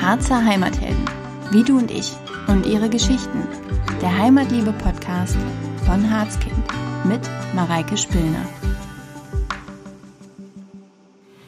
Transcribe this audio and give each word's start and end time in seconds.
Harzer 0.00 0.44
Heimathelden, 0.44 1.04
wie 1.50 1.64
du 1.64 1.78
und 1.78 1.90
ich 1.90 2.12
und 2.46 2.64
ihre 2.64 2.88
Geschichten. 2.88 3.42
Der 4.00 4.16
Heimatliebe-Podcast 4.16 5.36
von 5.84 6.10
Harzkind 6.10 6.54
mit 7.04 7.20
Mareike 7.54 7.96
Spillner. 7.96 8.46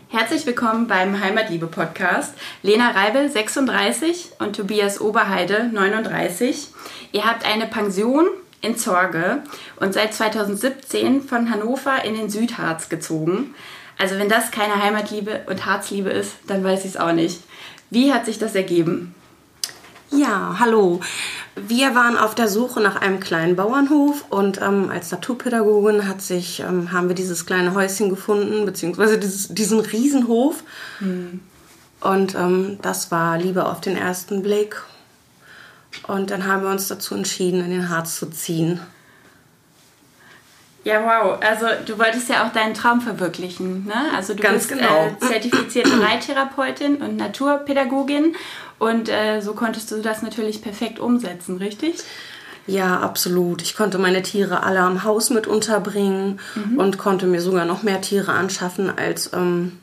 Herzlich 0.09 0.47
willkommen 0.47 0.89
beim 0.89 1.21
Heimatliebe-Podcast. 1.21 2.35
Lena 2.63 2.91
Reibel, 2.91 3.31
36 3.31 4.33
und 4.41 4.57
Tobias 4.57 5.01
Oberheide, 5.01 5.71
39. 5.73 6.69
Ihr 7.13 7.25
habt 7.25 7.47
eine 7.47 7.67
Pension 7.67 8.27
in 8.61 8.77
Zorge 8.77 9.43
und 9.77 9.95
seit 9.95 10.15
2017 10.15 11.23
von 11.23 11.51
Hannover 11.51 12.05
in 12.05 12.15
den 12.15 12.29
Südharz 12.29 12.89
gezogen. 12.89 13.55
Also 13.99 14.17
wenn 14.17 14.29
das 14.29 14.51
keine 14.51 14.81
Heimatliebe 14.83 15.43
und 15.47 15.67
Harzliebe 15.67 16.11
ist, 16.11 16.35
dann 16.47 16.63
weiß 16.63 16.81
ich 16.81 16.93
es 16.93 16.97
auch 16.97 17.13
nicht. 17.13 17.43
Wie 17.91 18.13
hat 18.13 18.27
sich 18.27 18.39
das 18.39 18.55
ergeben? 18.55 19.15
Ja, 20.11 20.57
hallo. 20.59 21.01
Wir 21.57 21.95
waren 21.95 22.17
auf 22.17 22.35
der 22.35 22.49
Suche 22.49 22.81
nach 22.81 22.97
einem 22.97 23.21
kleinen 23.21 23.57
Bauernhof 23.57 24.25
und 24.31 24.61
ähm, 24.63 24.91
als 24.91 25.11
Naturpädagogin 25.11 26.07
hat 26.09 26.23
sich, 26.23 26.61
ähm, 26.61 26.93
haben 26.93 27.09
wir 27.09 27.15
dieses 27.15 27.45
kleine 27.45 27.75
Häuschen 27.75 28.09
gefunden, 28.09 28.65
beziehungsweise 28.65 29.19
dieses, 29.19 29.49
diesen 29.49 29.81
Riesenhof. 29.81 30.63
Hm. 31.01 31.41
Und 32.01 32.35
ähm, 32.37 32.79
das 32.81 33.11
war 33.11 33.37
Liebe 33.39 33.67
auf 33.67 33.81
den 33.81 33.97
ersten 33.97 34.43
Blick. 34.43 34.81
Und 36.07 36.31
dann 36.31 36.47
haben 36.47 36.63
wir 36.63 36.71
uns 36.71 36.87
dazu 36.89 37.15
entschieden, 37.15 37.65
in 37.65 37.71
den 37.71 37.89
Harz 37.89 38.19
zu 38.19 38.31
ziehen. 38.31 38.81
Ja, 40.89 41.05
wow. 41.05 41.39
Also 41.43 41.67
du 41.85 41.99
wolltest 41.99 42.31
ja 42.31 42.47
auch 42.47 42.53
deinen 42.53 42.73
Traum 42.73 43.03
verwirklichen. 43.03 43.85
Ne? 43.87 43.95
Also 44.17 44.33
du 44.33 44.43
Ganz 44.43 44.69
bist 44.69 44.81
genau. 44.81 45.07
äh, 45.07 45.19
zertifizierte 45.19 46.01
Reittherapeutin 46.01 46.97
und 46.97 47.17
Naturpädagogin 47.17 48.35
und 48.79 49.11
äh, 49.11 49.43
so 49.43 49.53
konntest 49.53 49.91
du 49.91 50.01
das 50.01 50.23
natürlich 50.23 50.63
perfekt 50.63 50.99
umsetzen, 50.99 51.59
richtig? 51.59 51.97
Ja, 52.67 53.01
absolut. 53.01 53.61
Ich 53.61 53.77
konnte 53.77 53.99
meine 53.99 54.23
Tiere 54.23 54.63
alle 54.63 54.81
am 54.81 55.05
Haus 55.05 55.29
mit 55.29 55.47
unterbringen 55.47 56.41
mhm. 56.55 56.79
und 56.79 56.97
konnte 56.97 57.27
mir 57.27 57.43
sogar 57.43 57.67
noch 57.67 57.83
mehr 57.83 58.01
Tiere 58.01 58.33
anschaffen 58.33 58.91
als 58.97 59.31
ähm, 59.35 59.79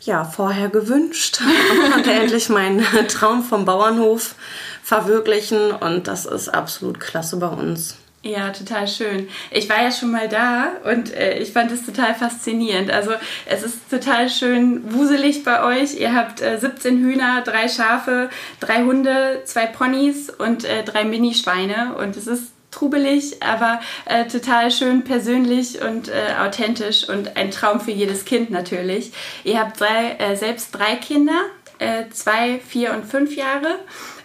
ja, 0.00 0.24
vorher 0.24 0.70
gewünscht 0.70 1.40
und 1.70 1.92
konnte 1.92 2.10
endlich 2.10 2.48
meinen 2.48 2.84
Traum 3.06 3.44
vom 3.44 3.64
Bauernhof 3.64 4.34
verwirklichen 4.82 5.70
und 5.70 6.08
das 6.08 6.26
ist 6.26 6.48
absolut 6.48 6.98
klasse 6.98 7.36
bei 7.36 7.46
uns. 7.46 7.96
Ja, 8.24 8.50
total 8.50 8.86
schön. 8.86 9.28
Ich 9.50 9.68
war 9.68 9.82
ja 9.82 9.90
schon 9.90 10.12
mal 10.12 10.28
da 10.28 10.74
und 10.84 11.12
äh, 11.12 11.38
ich 11.38 11.52
fand 11.52 11.72
es 11.72 11.84
total 11.84 12.14
faszinierend. 12.14 12.88
Also 12.92 13.10
es 13.46 13.64
ist 13.64 13.90
total 13.90 14.30
schön 14.30 14.92
wuselig 14.94 15.42
bei 15.42 15.64
euch. 15.64 15.94
Ihr 15.98 16.14
habt 16.14 16.40
äh, 16.40 16.56
17 16.56 17.00
Hühner, 17.00 17.42
drei 17.42 17.68
Schafe, 17.68 18.30
drei 18.60 18.84
Hunde, 18.84 19.42
zwei 19.44 19.66
Ponys 19.66 20.30
und 20.30 20.64
äh, 20.64 20.84
drei 20.84 21.04
Minischweine 21.04 21.96
und 21.96 22.16
es 22.16 22.28
ist 22.28 22.52
trubelig, 22.70 23.42
aber 23.42 23.80
äh, 24.04 24.26
total 24.26 24.70
schön 24.70 25.02
persönlich 25.02 25.82
und 25.82 26.08
äh, 26.08 26.34
authentisch 26.40 27.08
und 27.08 27.36
ein 27.36 27.50
Traum 27.50 27.80
für 27.80 27.90
jedes 27.90 28.24
Kind 28.24 28.50
natürlich. 28.50 29.12
Ihr 29.42 29.58
habt 29.58 29.80
drei, 29.80 30.12
äh, 30.18 30.36
selbst 30.36 30.70
drei 30.70 30.94
Kinder, 30.94 31.40
äh, 31.80 32.04
zwei, 32.10 32.60
vier 32.60 32.92
und 32.92 33.04
fünf 33.04 33.34
Jahre 33.34 33.80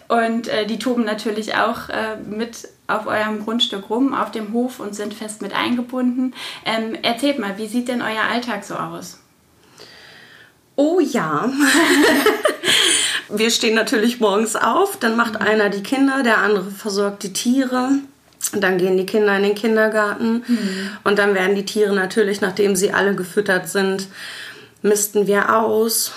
und 0.07 0.47
äh, 0.47 0.67
die 0.67 0.77
toben 0.77 1.03
natürlich 1.03 1.55
auch 1.55 1.89
äh, 1.89 2.15
mit 2.25 2.69
auf 2.87 3.05
eurem 3.05 3.43
Grundstück 3.43 3.89
rum, 3.89 4.13
auf 4.13 4.31
dem 4.31 4.53
Hof 4.53 4.79
und 4.79 4.95
sind 4.95 5.13
fest 5.13 5.41
mit 5.41 5.53
eingebunden. 5.53 6.33
Ähm, 6.65 6.95
erzählt 7.01 7.37
mal, 7.39 7.57
wie 7.57 7.67
sieht 7.67 7.89
denn 7.89 8.01
euer 8.01 8.23
Alltag 8.31 8.63
so 8.63 8.75
aus? 8.75 9.19
Oh 10.75 10.99
ja. 10.99 11.51
Wir 13.29 13.51
stehen 13.51 13.75
natürlich 13.75 14.21
morgens 14.21 14.55
auf, 14.55 14.97
dann 14.97 15.17
macht 15.17 15.33
mhm. 15.33 15.45
einer 15.45 15.69
die 15.69 15.83
Kinder, 15.83 16.23
der 16.23 16.37
andere 16.37 16.71
versorgt 16.71 17.23
die 17.23 17.33
Tiere. 17.33 17.89
Und 18.53 18.61
dann 18.61 18.77
gehen 18.77 18.97
die 18.97 19.05
Kinder 19.05 19.35
in 19.35 19.43
den 19.43 19.55
Kindergarten 19.55 20.43
mhm. 20.47 20.89
und 21.03 21.17
dann 21.17 21.33
werden 21.33 21.55
die 21.55 21.65
Tiere 21.65 21.93
natürlich, 21.93 22.39
nachdem 22.39 22.75
sie 22.75 22.93
alle 22.93 23.15
gefüttert 23.15 23.67
sind, 23.67 24.07
misten 24.83 25.25
wir 25.25 25.57
aus 25.57 26.13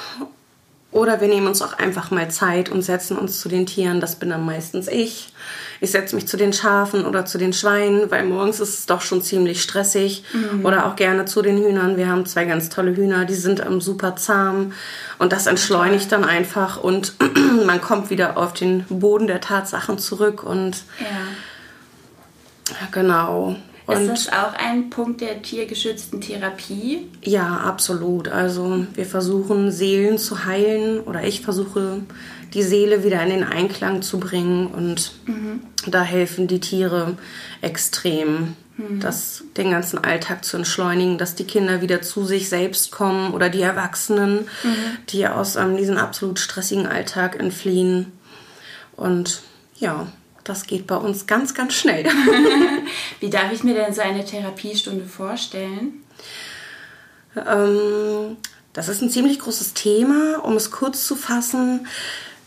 oder 0.93 1.21
wir 1.21 1.29
nehmen 1.29 1.47
uns 1.47 1.63
auch 1.63 1.79
einfach 1.79 2.11
mal 2.11 2.31
Zeit 2.31 2.69
und 2.69 2.83
setzen 2.83 3.17
uns 3.17 3.39
zu 3.41 3.49
den 3.49 3.65
Tieren. 3.65 4.01
Das 4.01 4.17
bin 4.17 4.31
dann 4.31 4.45
meistens 4.45 4.89
ich. 4.89 5.33
Ich 5.81 5.93
setze 5.93 6.17
mich 6.17 6.27
zu 6.27 6.37
den 6.37 6.53
Schafen 6.53 7.07
oder 7.07 7.25
zu 7.25 7.39
den 7.39 7.53
Schweinen, 7.53 8.11
weil 8.11 8.25
morgens 8.25 8.59
ist 8.59 8.81
es 8.81 8.87
doch 8.87 9.01
schon 9.01 9.23
ziemlich 9.23 9.63
stressig. 9.63 10.25
Mhm. 10.33 10.67
Oder 10.67 10.87
auch 10.87 10.97
gerne 10.97 11.27
zu 11.27 11.43
den 11.43 11.59
Hühnern. 11.59 11.97
Wir 11.97 12.09
haben 12.09 12.27
zwei 12.27 12.45
ganz 12.45 12.71
tolle 12.71 12.97
Hühner, 12.97 13.25
die 13.25 13.35
sind 13.35 13.61
ähm, 13.61 13.81
super 13.81 14.17
zahm. 14.17 14.73
Und 15.19 15.33
das 15.33 15.47
entschleunigt 15.47 16.11
dann 16.11 16.25
einfach 16.25 16.83
und 16.83 17.15
man 17.67 17.81
kommt 17.81 18.11
wieder 18.11 18.37
auf 18.37 18.53
den 18.53 18.85
Boden 18.89 19.29
der 19.29 19.41
Tatsachen 19.41 19.99
zurück. 19.99 20.43
Und 20.43 20.83
ja. 20.99 22.89
genau. 22.91 23.57
Und 23.97 24.11
ist 24.11 24.27
das 24.27 24.33
auch 24.33 24.53
ein 24.55 24.91
Punkt 24.91 25.21
der 25.21 25.43
tiergeschützten 25.43 26.21
Therapie? 26.21 27.09
Ja, 27.23 27.59
absolut. 27.59 28.29
Also 28.29 28.87
wir 28.95 29.07
versuchen 29.07 29.71
Seelen 29.71 30.19
zu 30.19 30.45
heilen 30.45 31.01
oder 31.01 31.25
ich 31.25 31.41
versuche 31.41 32.03
die 32.55 32.63
Seele 32.63 33.05
wieder 33.05 33.23
in 33.23 33.31
den 33.31 33.45
Einklang 33.45 34.03
zu 34.03 34.19
bringen 34.19 34.67
und 34.69 35.13
mhm. 35.27 35.61
da 35.87 36.03
helfen 36.03 36.49
die 36.49 36.61
Tiere 36.61 37.17
extrem, 37.61 38.57
mhm. 38.77 39.01
das, 39.01 39.45
den 39.57 39.71
ganzen 39.71 40.03
Alltag 40.03 40.45
zu 40.45 40.57
entschleunigen, 40.57 41.19
dass 41.19 41.35
die 41.35 41.45
Kinder 41.45 41.81
wieder 41.81 42.03
zu 42.03 42.25
sich 42.25 42.49
selbst 42.49 42.91
kommen 42.91 43.33
oder 43.33 43.49
die 43.49 43.63
Erwachsenen, 43.63 44.49
mhm. 44.63 44.75
die 45.11 45.27
aus 45.27 45.57
ähm, 45.57 45.77
diesem 45.77 45.97
absolut 45.97 46.39
stressigen 46.39 46.87
Alltag 46.87 47.39
entfliehen. 47.39 48.13
Und 48.97 49.43
ja, 49.79 50.09
das 50.51 50.67
geht 50.67 50.87
bei 50.87 50.97
uns 50.97 51.27
ganz, 51.27 51.55
ganz 51.55 51.75
schnell. 51.75 52.05
Wie 53.21 53.31
darf 53.31 53.53
ich 53.53 53.63
mir 53.63 53.75
denn 53.75 53.95
so 53.95 54.03
eine 54.03 54.25
Therapiestunde 54.25 55.05
vorstellen? 55.05 56.03
Ähm, 57.37 58.37
das 58.73 58.89
ist 58.89 59.01
ein 59.01 59.11
ziemlich 59.11 59.39
großes 59.39 59.75
Thema. 59.75 60.45
Um 60.45 60.57
es 60.57 60.73
kurz 60.73 61.07
zu 61.07 61.15
fassen, 61.15 61.87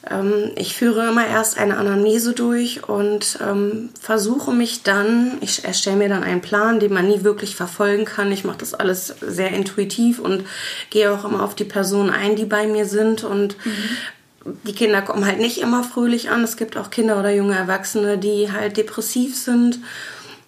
ähm, 0.09 0.51
ich 0.57 0.75
führe 0.75 1.07
immer 1.07 1.25
erst 1.25 1.57
eine 1.57 1.77
Anamnese 1.77 2.33
durch 2.33 2.89
und 2.89 3.39
ähm, 3.41 3.89
versuche 4.01 4.51
mich 4.51 4.83
dann, 4.83 5.37
ich 5.39 5.63
erstelle 5.63 5.95
mir 5.95 6.09
dann 6.09 6.23
einen 6.23 6.41
Plan, 6.41 6.81
den 6.81 6.93
man 6.93 7.07
nie 7.07 7.23
wirklich 7.23 7.55
verfolgen 7.55 8.03
kann. 8.03 8.33
Ich 8.33 8.43
mache 8.43 8.57
das 8.57 8.73
alles 8.73 9.15
sehr 9.21 9.51
intuitiv 9.51 10.19
und 10.19 10.43
gehe 10.89 11.09
auch 11.09 11.23
immer 11.23 11.41
auf 11.41 11.55
die 11.55 11.63
Personen 11.63 12.09
ein, 12.09 12.35
die 12.35 12.45
bei 12.45 12.67
mir 12.67 12.85
sind 12.85 13.23
und 13.23 13.55
mhm 13.65 13.71
die 14.45 14.73
Kinder 14.73 15.01
kommen 15.01 15.25
halt 15.25 15.39
nicht 15.39 15.59
immer 15.59 15.83
fröhlich 15.83 16.29
an. 16.29 16.43
Es 16.43 16.57
gibt 16.57 16.77
auch 16.77 16.89
Kinder 16.89 17.19
oder 17.19 17.31
junge 17.31 17.55
Erwachsene, 17.55 18.17
die 18.17 18.51
halt 18.51 18.77
depressiv 18.77 19.37
sind 19.37 19.79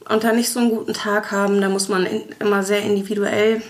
und 0.10 0.24
da 0.24 0.34
nicht 0.34 0.50
so 0.50 0.60
einen 0.60 0.70
guten 0.70 0.94
Tag 0.94 1.32
haben. 1.32 1.62
Da 1.62 1.70
muss 1.70 1.88
man 1.88 2.06
in, 2.06 2.24
immer 2.40 2.64
sehr 2.64 2.82
individuell 2.82 3.62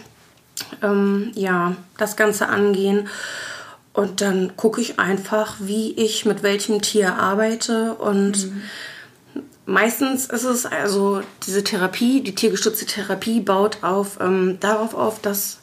ähm, 0.81 1.31
ja, 1.35 1.75
das 1.97 2.15
Ganze 2.15 2.49
angehen. 2.49 3.07
Und 3.93 4.21
dann 4.21 4.57
gucke 4.57 4.81
ich 4.81 4.99
einfach, 4.99 5.55
wie 5.59 5.93
ich 5.93 6.25
mit 6.25 6.43
welchem 6.43 6.81
Tier 6.81 7.15
arbeite. 7.15 7.93
Und 7.93 8.51
mhm. 8.51 8.61
meistens 9.65 10.25
ist 10.25 10.43
es 10.43 10.65
also 10.65 11.21
diese 11.45 11.63
Therapie, 11.63 12.21
die 12.21 12.35
tiergestützte 12.35 12.85
Therapie 12.85 13.39
baut 13.39 13.83
auf, 13.83 14.19
ähm, 14.19 14.57
darauf 14.59 14.95
auf, 14.95 15.21
dass 15.21 15.59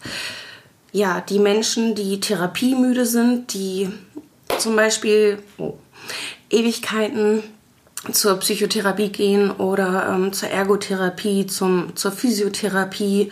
ja, 0.93 1.22
die 1.22 1.39
Menschen, 1.39 1.95
die 1.95 2.21
therapiemüde 2.21 3.06
sind, 3.06 3.55
die 3.55 3.91
zum 4.62 4.77
Beispiel 4.77 5.43
oh, 5.59 5.75
Ewigkeiten 6.49 7.43
zur 8.12 8.37
Psychotherapie 8.39 9.11
gehen 9.11 9.50
oder 9.50 10.09
ähm, 10.09 10.33
zur 10.33 10.49
Ergotherapie, 10.49 11.47
zum, 11.47 11.95
zur 11.95 12.12
Physiotherapie, 12.12 13.31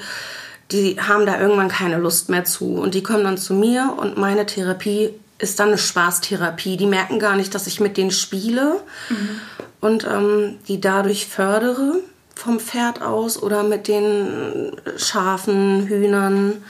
die 0.70 1.00
haben 1.00 1.26
da 1.26 1.40
irgendwann 1.40 1.68
keine 1.68 1.98
Lust 1.98 2.28
mehr 2.28 2.44
zu. 2.44 2.74
Und 2.74 2.94
die 2.94 3.02
kommen 3.02 3.24
dann 3.24 3.38
zu 3.38 3.54
mir 3.54 3.94
und 3.98 4.16
meine 4.16 4.46
Therapie 4.46 5.10
ist 5.38 5.58
dann 5.58 5.68
eine 5.68 5.78
Spaßtherapie. 5.78 6.76
Die 6.76 6.86
merken 6.86 7.18
gar 7.18 7.36
nicht, 7.36 7.54
dass 7.54 7.66
ich 7.66 7.80
mit 7.80 7.96
denen 7.96 8.10
spiele 8.10 8.76
mhm. 9.08 9.40
und 9.80 10.04
ähm, 10.04 10.58
die 10.68 10.80
dadurch 10.80 11.26
fördere 11.26 12.00
vom 12.34 12.60
Pferd 12.60 13.02
aus 13.02 13.42
oder 13.42 13.62
mit 13.62 13.88
den 13.88 14.72
Schafen, 14.96 15.86
Hühnern. 15.86 16.62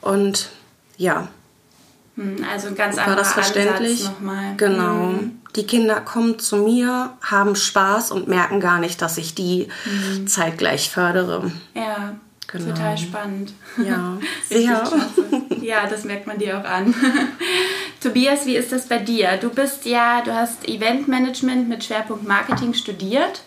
Und 0.00 0.48
ja, 0.96 1.28
also 2.50 2.68
ein 2.68 2.74
ganz 2.74 2.96
War 2.96 3.16
das 3.16 3.32
verständlich? 3.32 4.04
nochmal. 4.04 4.54
Genau. 4.56 4.94
Mhm. 4.94 5.40
Die 5.56 5.66
Kinder 5.66 6.00
kommen 6.00 6.38
zu 6.38 6.56
mir, 6.56 7.10
haben 7.20 7.56
Spaß 7.56 8.10
und 8.10 8.28
merken 8.28 8.60
gar 8.60 8.78
nicht, 8.78 9.02
dass 9.02 9.18
ich 9.18 9.34
die 9.34 9.68
mhm. 9.84 10.26
zeitgleich 10.26 10.90
fördere. 10.90 11.52
Ja, 11.74 12.14
genau. 12.46 12.70
total 12.70 12.96
spannend. 12.96 13.52
Ja, 13.76 14.18
sehr. 14.48 14.82
ja, 15.60 15.86
das 15.86 16.04
merkt 16.04 16.26
man 16.26 16.38
dir 16.38 16.58
auch 16.58 16.64
an. 16.64 16.94
Tobias, 18.02 18.46
wie 18.46 18.56
ist 18.56 18.72
das 18.72 18.88
bei 18.88 18.98
dir? 18.98 19.36
Du 19.36 19.50
bist 19.50 19.84
ja, 19.84 20.22
du 20.22 20.34
hast 20.34 20.66
Eventmanagement 20.66 21.68
mit 21.68 21.84
Schwerpunkt 21.84 22.26
Marketing 22.26 22.74
studiert 22.74 23.42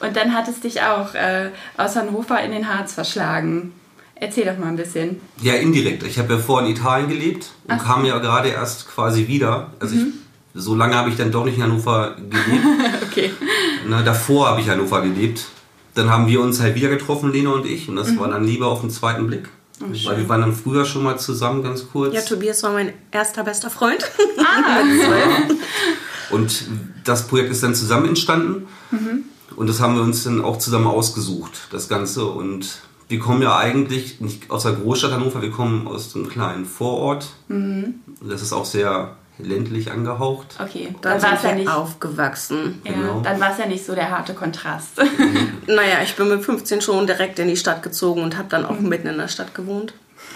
und 0.00 0.16
dann 0.16 0.34
hattest 0.34 0.64
dich 0.64 0.82
auch 0.82 1.14
äh, 1.14 1.50
aus 1.76 1.96
Hannover 1.96 2.40
in 2.40 2.50
den 2.50 2.68
Harz 2.68 2.94
verschlagen. 2.94 3.72
Erzähl 4.20 4.44
doch 4.44 4.58
mal 4.58 4.68
ein 4.68 4.76
bisschen. 4.76 5.20
Ja, 5.40 5.54
indirekt. 5.54 6.02
Ich 6.02 6.18
habe 6.18 6.34
ja 6.34 6.38
vorher 6.38 6.68
in 6.68 6.74
Italien 6.74 7.08
gelebt 7.08 7.50
und 7.64 7.74
Ach. 7.74 7.84
kam 7.84 8.04
ja 8.04 8.18
gerade 8.18 8.48
erst 8.48 8.88
quasi 8.88 9.28
wieder. 9.28 9.70
Also 9.78 9.96
ich, 9.96 10.02
so 10.54 10.74
lange 10.74 10.96
habe 10.96 11.10
ich 11.10 11.16
dann 11.16 11.30
doch 11.30 11.44
nicht 11.44 11.56
in 11.56 11.62
Hannover 11.62 12.16
gelebt. 12.16 12.66
Okay. 13.10 13.30
Na, 13.88 14.02
davor 14.02 14.48
habe 14.48 14.60
ich 14.60 14.66
in 14.66 14.72
Hannover 14.72 15.02
gelebt. 15.02 15.46
Dann 15.94 16.10
haben 16.10 16.28
wir 16.28 16.40
uns 16.40 16.60
halt 16.60 16.76
wieder 16.76 16.88
getroffen, 16.88 17.32
Lena 17.32 17.50
und 17.50 17.66
ich. 17.66 17.88
Und 17.88 17.96
das 17.96 18.16
war 18.16 18.28
dann 18.28 18.44
Liebe 18.44 18.66
auf 18.66 18.82
den 18.82 18.90
zweiten 18.90 19.26
Blick. 19.26 19.48
Weil 19.80 20.18
wir 20.18 20.28
waren 20.28 20.40
dann 20.40 20.54
früher 20.54 20.84
schon 20.84 21.04
mal 21.04 21.18
zusammen, 21.18 21.62
ganz 21.62 21.88
kurz. 21.90 22.14
Ja, 22.14 22.20
Tobias 22.20 22.62
war 22.62 22.72
mein 22.72 22.92
erster 23.10 23.44
bester 23.44 23.70
Freund. 23.70 23.98
Und 26.30 26.66
das 27.04 27.26
Projekt 27.26 27.50
ist 27.50 27.62
dann 27.62 27.74
zusammen 27.74 28.08
entstanden. 28.08 28.66
Und 29.56 29.66
das 29.66 29.80
haben 29.80 29.96
wir 29.96 30.02
uns 30.02 30.24
dann 30.24 30.42
auch 30.42 30.58
zusammen 30.58 30.86
ausgesucht, 30.86 31.68
das 31.70 31.88
Ganze. 31.88 32.26
Und 32.26 32.80
wir 33.08 33.18
kommen 33.18 33.42
ja 33.42 33.56
eigentlich 33.56 34.20
nicht 34.20 34.50
aus 34.50 34.64
der 34.64 34.72
Großstadt 34.72 35.12
Hannover, 35.12 35.40
wir 35.42 35.50
kommen 35.50 35.86
aus 35.88 36.14
einem 36.14 36.28
kleinen 36.28 36.64
Vorort. 36.66 37.28
Das 37.48 38.42
ist 38.42 38.52
auch 38.52 38.64
sehr 38.64 39.16
ländlich 39.38 39.90
angehaucht. 39.92 40.56
Okay, 40.60 40.94
Da 41.00 41.12
dann 41.14 41.22
war 41.22 41.34
es 41.34 41.42
ja 41.44 41.54
nicht. 41.54 41.68
aufgewachsen. 41.68 42.80
Ja, 42.84 42.92
Genau. 42.92 43.20
dann 43.20 43.40
war 43.40 43.52
es 43.52 43.58
ja 43.58 43.66
nicht 43.66 43.84
so 43.84 43.94
der 43.94 44.10
harte 44.10 44.34
Kontrast. 44.34 44.92
Naja, 45.68 45.98
ich 46.02 46.16
bin 46.16 46.28
mit 46.28 46.42
15 46.42 46.80
schon 46.80 47.06
direkt 47.06 47.38
in 47.38 47.46
die 47.48 47.56
Stadt 47.56 47.82
gezogen 47.82 48.22
und 48.22 48.36
habe 48.38 48.48
dann 48.48 48.64
auch 48.64 48.80
mitten 48.80 49.06
in 49.06 49.18
der 49.18 49.28
Stadt 49.28 49.54
gewohnt. 49.54 49.92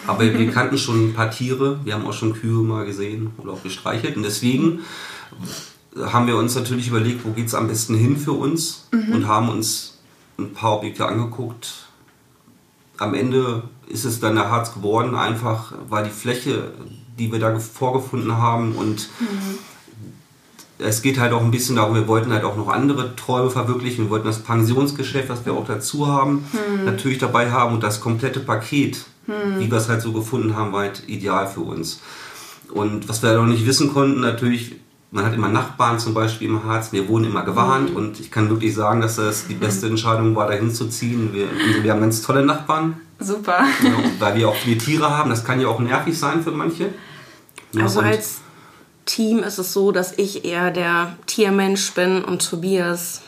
Aber 0.07 0.21
wir 0.23 0.51
kannten 0.53 0.77
schon 0.79 1.09
ein 1.09 1.15
paar 1.15 1.31
Tiere, 1.31 1.81
wir 1.85 1.95
haben 1.95 2.07
auch 2.07 2.13
schon 2.13 2.35
Kühe 2.35 2.63
mal 2.63 2.85
gesehen 2.85 3.31
oder 3.39 3.53
auch 3.53 3.63
gestreichelt. 3.63 4.17
Und 4.17 4.25
deswegen 4.25 4.81
haben 6.01 6.27
wir 6.27 6.37
uns 6.37 6.55
natürlich 6.55 6.89
überlegt, 6.89 7.25
wo 7.25 7.31
geht 7.31 7.47
es 7.47 7.55
am 7.55 7.67
besten 7.69 7.95
hin 7.95 8.17
für 8.19 8.33
uns 8.33 8.89
und 8.93 9.27
haben 9.27 9.49
uns 9.49 9.99
ein 10.39 10.53
paar 10.53 10.77
Objekte 10.77 11.07
angeguckt. 11.07 11.87
Am 13.03 13.15
Ende 13.15 13.65
ist 13.89 14.05
es 14.05 14.21
dann 14.21 14.37
der 14.37 14.51
Harz 14.51 14.75
geworden, 14.75 15.15
einfach 15.15 15.73
weil 15.89 16.05
die 16.05 16.11
Fläche, 16.11 16.73
die 17.19 17.33
wir 17.33 17.39
da 17.39 17.59
vorgefunden 17.59 18.39
haben 18.39 18.73
und 18.73 19.09
es 20.79 21.03
geht 21.03 21.19
halt 21.19 21.33
auch 21.33 21.43
ein 21.43 21.51
bisschen 21.51 21.77
darum, 21.77 21.95
wir 21.95 22.09
wollten 22.09 22.33
halt 22.33 22.45
auch 22.45 22.57
noch 22.57 22.69
andere 22.69 23.15
Träume 23.17 23.51
verwirklichen. 23.51 24.05
Wir 24.05 24.11
wollten 24.11 24.27
das 24.27 24.41
Pensionsgeschäft, 24.41 25.31
das 25.31 25.45
wir 25.47 25.53
auch 25.53 25.67
dazu 25.67 26.07
haben, 26.07 26.45
natürlich 26.85 27.19
dabei 27.19 27.51
haben 27.51 27.75
und 27.75 27.83
das 27.83 28.01
komplette 28.01 28.41
Paket, 28.41 29.05
wie 29.59 29.71
wir 29.71 29.79
es 29.79 29.89
halt 29.89 30.03
so 30.03 30.13
gefunden 30.13 30.57
haben, 30.57 30.73
war 30.73 30.83
halt 30.83 31.05
ideal 31.07 31.47
für 31.47 31.61
uns. 31.61 32.01
Und 32.73 33.09
was 33.09 33.23
wir 33.23 33.31
halt 33.31 33.39
noch 33.39 33.47
nicht 33.47 33.67
wissen 33.67 33.93
konnten, 33.93 34.21
natürlich, 34.21 34.77
man 35.13 35.27
hat 35.27 35.35
immer 35.35 35.49
Nachbarn 35.49 35.99
zum 35.99 36.15
Beispiel 36.15 36.49
im 36.49 36.65
Harz, 36.65 36.91
wir 36.91 37.07
wurden 37.07 37.25
immer 37.25 37.45
gewarnt 37.45 37.95
und 37.95 38.19
ich 38.19 38.31
kann 38.31 38.49
wirklich 38.49 38.75
sagen, 38.75 39.03
dass 39.03 39.17
das 39.17 39.47
die 39.47 39.55
beste 39.55 39.87
Entscheidung 39.87 40.35
war, 40.35 40.49
dahin 40.49 40.73
zu 40.73 40.89
ziehen. 40.89 41.33
Wir, 41.33 41.49
also 41.49 41.83
wir 41.83 41.93
haben 41.93 42.01
ganz 42.01 42.23
tolle 42.23 42.45
Nachbarn, 42.45 42.97
Super. 43.21 43.65
ja, 43.83 43.93
weil 44.19 44.37
wir 44.37 44.49
auch 44.49 44.57
viele 44.57 44.79
Tiere 44.79 45.17
haben, 45.17 45.29
das 45.29 45.45
kann 45.45 45.61
ja 45.61 45.69
auch 45.69 45.81
nervig 45.81 46.19
sein 46.19 46.43
für 46.43 46.51
manche. 46.51 46.95
Ja, 47.73 47.83
Also 47.85 48.01
als 48.01 48.41
Team 49.05 49.41
ist 49.41 49.59
es 49.59 49.75
so, 49.75 49.93
dass 49.93 50.17
ich 50.17 50.47
eher 50.47 50.71
der 50.71 51.17
Tiermensch 51.27 51.93
bin 51.93 52.25
und 52.25 52.49
Tobias 52.49 53.21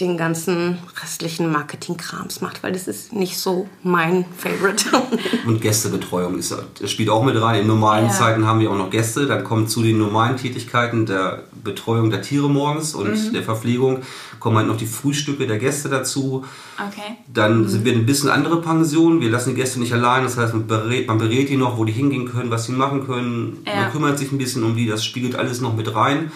den 0.00 0.18
ganzen 0.18 0.76
restlichen 1.02 1.50
Marketingkrams 1.50 2.42
macht, 2.42 2.62
weil 2.62 2.72
das 2.72 2.86
ist 2.86 3.14
nicht 3.14 3.38
so 3.38 3.66
mein 3.82 4.26
Favorite. 4.36 4.84
Und 5.46 5.62
Gästebetreuung 5.62 6.38
ist, 6.38 6.54
das 6.80 6.90
spielt 6.90 7.08
auch 7.08 7.24
mit 7.24 7.40
rein. 7.40 7.62
In 7.62 7.66
normalen 7.66 8.06
Ja. 8.06 8.12
Zeiten 8.12 8.46
haben 8.46 8.60
wir 8.60 8.70
auch 8.70 8.76
noch 8.76 8.90
Gäste. 8.90 9.26
Dann 9.26 9.42
kommen 9.42 9.68
zu 9.68 9.82
den 9.82 9.96
normalen 9.98 10.36
Tätigkeiten 10.36 11.06
der 11.06 11.44
Betreuung 11.64 12.10
der 12.10 12.20
Tiere 12.20 12.50
morgens 12.50 12.94
und 12.94 13.08
Mhm. 13.10 13.32
der 13.32 13.42
Verpflegung 13.42 14.02
kommen 14.38 14.58
halt 14.58 14.68
noch 14.68 14.76
die 14.76 14.86
Frühstücke 14.86 15.46
der 15.46 15.58
Gäste 15.58 15.88
dazu. 15.88 16.44
Okay. 16.76 17.16
Dann 17.32 17.66
sind 17.66 17.86
wir 17.86 17.94
ein 17.94 18.04
bisschen 18.04 18.28
andere 18.28 18.60
Pension. 18.60 19.20
Wir 19.22 19.30
lassen 19.30 19.50
die 19.50 19.56
Gäste 19.56 19.80
nicht 19.80 19.94
allein. 19.94 20.24
Das 20.24 20.36
heißt, 20.36 20.52
man 20.52 20.66
berät, 20.66 21.08
man 21.08 21.16
berät 21.18 21.48
die 21.48 21.56
noch, 21.56 21.78
wo 21.78 21.84
die 21.86 21.92
hingehen 21.92 22.30
können, 22.30 22.50
was 22.50 22.66
sie 22.66 22.72
machen 22.72 23.06
können. 23.06 23.58
Ja. 23.66 23.76
Man 23.82 23.92
kümmert 23.92 24.18
sich 24.18 24.30
ein 24.30 24.36
bisschen 24.38 24.62
um 24.62 24.76
die. 24.76 24.86
Das 24.86 25.04
spiegelt 25.04 25.36
alles 25.36 25.62
noch 25.62 25.74
mit 25.74 25.94
rein. 25.94 26.30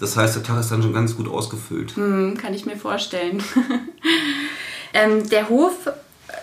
Das 0.00 0.16
heißt, 0.16 0.36
der 0.36 0.42
Tag 0.42 0.60
ist 0.60 0.70
dann 0.70 0.82
schon 0.82 0.92
ganz 0.92 1.16
gut 1.16 1.28
ausgefüllt. 1.28 1.96
Hm, 1.96 2.36
kann 2.36 2.54
ich 2.54 2.66
mir 2.66 2.76
vorstellen. 2.76 3.42
ähm, 4.94 5.28
der 5.28 5.48
Hof 5.48 5.90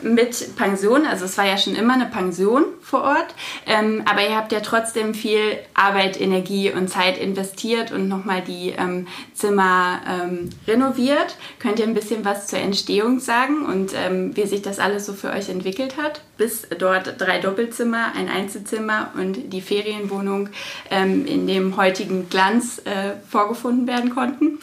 mit 0.02 0.56
Pension, 0.56 1.06
also 1.06 1.26
es 1.26 1.38
war 1.38 1.46
ja 1.46 1.58
schon 1.58 1.76
immer 1.76 1.94
eine 1.94 2.06
Pension 2.06 2.66
vor 2.82 3.04
Ort, 3.04 3.34
ähm, 3.66 4.04
aber 4.06 4.28
ihr 4.28 4.36
habt 4.36 4.52
ja 4.52 4.60
trotzdem 4.60 5.14
viel 5.14 5.58
Arbeit, 5.74 6.20
Energie 6.20 6.72
und 6.72 6.90
Zeit 6.90 7.18
investiert 7.18 7.92
und 7.92 8.08
nochmal 8.08 8.42
die 8.42 8.74
ähm, 8.78 9.08
Zimmer 9.34 10.02
ähm, 10.08 10.50
renoviert. 10.68 11.36
Könnt 11.60 11.80
ihr 11.80 11.86
ein 11.86 11.94
bisschen 11.94 12.26
was 12.26 12.48
zur 12.48 12.60
Entstehung 12.60 13.20
sagen 13.20 13.66
und 13.66 13.92
ähm, 13.96 14.36
wie 14.36 14.46
sich 14.46 14.62
das 14.62 14.80
alles 14.80 15.06
so 15.06 15.14
für 15.14 15.32
euch 15.32 15.50
entwickelt 15.50 15.98
hat, 15.98 16.22
bis 16.38 16.68
dort 16.78 17.20
drei 17.20 17.40
Doppelzimmer, 17.40 18.14
ein 18.16 18.30
Einzelzimmer 18.30 19.12
und 19.16 19.54
die 19.54 19.62
Ferienwohnung 19.62 20.50
ähm, 20.90 21.26
in 21.26 21.48
dem 21.48 21.78
heutigen 21.78 22.30
Glanz 22.30 22.82
äh, 22.86 23.14
vorgefunden 23.30 23.88
werden 23.88 24.14
konnten? 24.14 24.60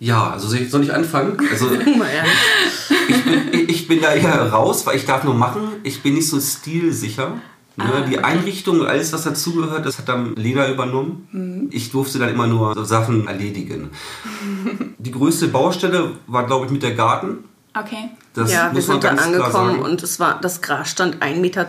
Ja, 0.00 0.30
also 0.30 0.48
soll 0.48 0.84
ich, 0.84 0.92
anfangen? 0.92 1.36
Also 1.50 1.70
ich 3.08 3.24
bin, 3.24 3.68
ich 3.68 3.88
bin 3.88 4.00
da 4.00 4.14
eher 4.14 4.50
raus, 4.50 4.86
weil 4.86 4.96
ich 4.96 5.04
darf 5.04 5.24
nur 5.24 5.34
machen. 5.34 5.72
Ich 5.82 6.02
bin 6.02 6.14
nicht 6.14 6.28
so 6.28 6.40
stilsicher. 6.40 7.34
Ne? 7.76 7.84
Ah, 7.84 8.00
die. 8.00 8.18
Einrichtung 8.18 8.80
und 8.80 8.86
alles, 8.86 9.12
was 9.12 9.24
dazugehört, 9.24 9.86
das 9.86 9.98
hat 9.98 10.08
dann 10.08 10.34
Lena 10.34 10.68
übernommen. 10.68 11.28
Mhm. 11.32 11.68
Ich 11.72 11.90
durfte 11.90 12.18
dann 12.18 12.28
immer 12.28 12.46
nur 12.46 12.74
so 12.74 12.84
Sachen 12.84 13.26
erledigen. 13.26 13.90
die 14.98 15.10
größte 15.10 15.48
Baustelle 15.48 16.12
war, 16.26 16.46
glaube 16.46 16.66
ich, 16.66 16.72
mit 16.72 16.82
der 16.82 16.94
Garten. 16.94 17.44
Okay. 17.74 18.10
Das 18.34 18.52
ja, 18.52 18.68
wir 18.68 18.74
muss 18.74 18.88
man 18.88 19.00
sind 19.00 19.04
da 19.04 19.22
angekommen 19.22 19.80
und 19.80 20.02
es 20.02 20.18
war, 20.20 20.40
das 20.40 20.60
Gras 20.60 20.90
stand 20.90 21.22
1,20 21.22 21.40
Meter 21.40 21.68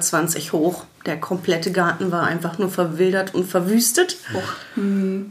hoch. 0.53 0.85
Der 1.05 1.19
komplette 1.19 1.71
Garten 1.71 2.11
war 2.11 2.23
einfach 2.23 2.57
nur 2.57 2.69
verwildert 2.69 3.33
und 3.33 3.45
verwüstet. 3.45 4.17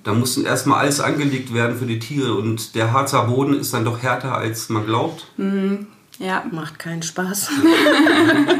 Da 0.04 0.12
mussten 0.12 0.44
erstmal 0.44 0.80
alles 0.80 1.00
angelegt 1.00 1.52
werden 1.52 1.76
für 1.76 1.86
die 1.86 1.98
Tiere 1.98 2.34
und 2.34 2.74
der 2.74 2.92
Harzer 2.92 3.24
Boden 3.24 3.54
ist 3.54 3.74
dann 3.74 3.84
doch 3.84 4.02
härter, 4.02 4.34
als 4.34 4.68
man 4.68 4.86
glaubt. 4.86 5.26
Ja. 6.18 6.44
Macht 6.50 6.78
keinen 6.78 7.02
Spaß. 7.02 7.50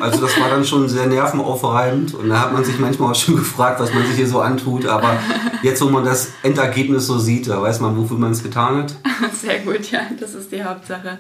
Also 0.01 0.21
das 0.21 0.41
war 0.41 0.49
dann 0.49 0.65
schon 0.65 0.89
sehr 0.89 1.07
nervenaufreibend 1.07 2.15
und 2.15 2.29
da 2.29 2.41
hat 2.41 2.53
man 2.53 2.65
sich 2.65 2.79
manchmal 2.79 3.11
auch 3.11 3.15
schon 3.17 3.37
gefragt, 3.37 3.81
was 3.81 3.93
man 3.93 4.07
sich 4.07 4.15
hier 4.15 4.29
so 4.29 4.41
antut. 4.41 4.87
Aber 4.87 5.19
jetzt, 5.63 5.83
wo 5.83 5.89
man 5.89 6.05
das 6.05 6.29
Endergebnis 6.43 7.07
so 7.07 7.19
sieht, 7.19 7.49
da 7.49 7.61
weiß 7.61 7.81
man, 7.81 7.97
wofür 7.97 8.17
man 8.17 8.31
es 8.31 8.43
getan 8.43 8.85
hat. 8.85 8.95
Sehr 9.35 9.59
gut, 9.61 9.91
ja, 9.91 10.03
das 10.19 10.35
ist 10.35 10.53
die 10.53 10.63
Hauptsache. 10.63 11.19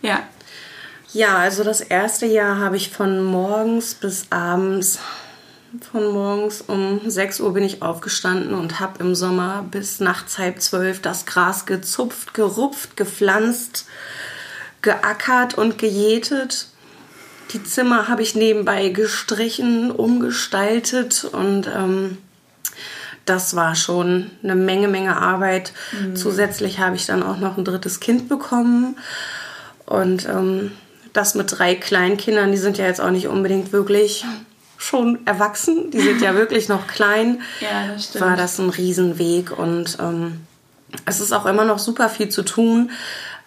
Ja. 0.00 0.20
Ja, 1.12 1.38
also 1.38 1.64
das 1.64 1.80
erste 1.80 2.26
Jahr 2.26 2.58
habe 2.58 2.76
ich 2.76 2.90
von 2.90 3.24
morgens 3.24 3.94
bis 3.94 4.26
abends, 4.28 4.98
von 5.90 6.12
morgens 6.12 6.60
um 6.60 7.00
6 7.08 7.40
Uhr 7.40 7.54
bin 7.54 7.64
ich 7.64 7.80
aufgestanden 7.80 8.54
und 8.54 8.78
habe 8.78 9.02
im 9.02 9.14
Sommer 9.14 9.64
bis 9.70 10.00
nachts 10.00 10.38
halb 10.38 10.60
zwölf 10.60 11.00
das 11.00 11.24
Gras 11.24 11.64
gezupft, 11.64 12.34
gerupft, 12.34 12.96
gepflanzt, 12.96 13.86
geackert 14.82 15.54
und 15.54 15.78
gejätet. 15.78 16.68
Die 17.52 17.64
Zimmer 17.64 18.08
habe 18.08 18.20
ich 18.20 18.34
nebenbei 18.34 18.90
gestrichen, 18.90 19.90
umgestaltet 19.90 21.24
und 21.24 21.66
ähm, 21.74 22.18
das 23.24 23.56
war 23.56 23.74
schon 23.74 24.30
eine 24.42 24.56
Menge, 24.56 24.88
Menge 24.88 25.16
Arbeit. 25.16 25.72
Zusätzlich 26.14 26.78
habe 26.80 26.96
ich 26.96 27.06
dann 27.06 27.22
auch 27.22 27.38
noch 27.38 27.56
ein 27.56 27.64
drittes 27.64 28.00
Kind 28.00 28.28
bekommen. 28.28 28.96
Und 29.84 30.26
ähm, 30.26 30.72
das 31.12 31.34
mit 31.34 31.58
drei 31.58 31.74
Kleinkindern, 31.74 32.50
die 32.52 32.58
sind 32.58 32.78
ja 32.78 32.86
jetzt 32.86 33.00
auch 33.00 33.10
nicht 33.10 33.28
unbedingt 33.28 33.72
wirklich 33.72 34.24
schon 34.76 35.18
erwachsen. 35.26 35.90
Die 35.90 36.00
sind 36.00 36.20
ja 36.22 36.34
wirklich 36.36 36.68
noch 36.68 36.86
klein. 36.86 37.40
Ja, 37.60 37.92
das 37.94 38.04
stimmt. 38.06 38.24
War 38.24 38.36
das 38.36 38.58
ein 38.58 38.70
Riesenweg. 38.70 39.56
Und 39.56 39.98
ähm, 40.00 40.40
es 41.04 41.20
ist 41.20 41.32
auch 41.32 41.46
immer 41.46 41.64
noch 41.64 41.78
super 41.78 42.08
viel 42.08 42.28
zu 42.28 42.42
tun. 42.42 42.90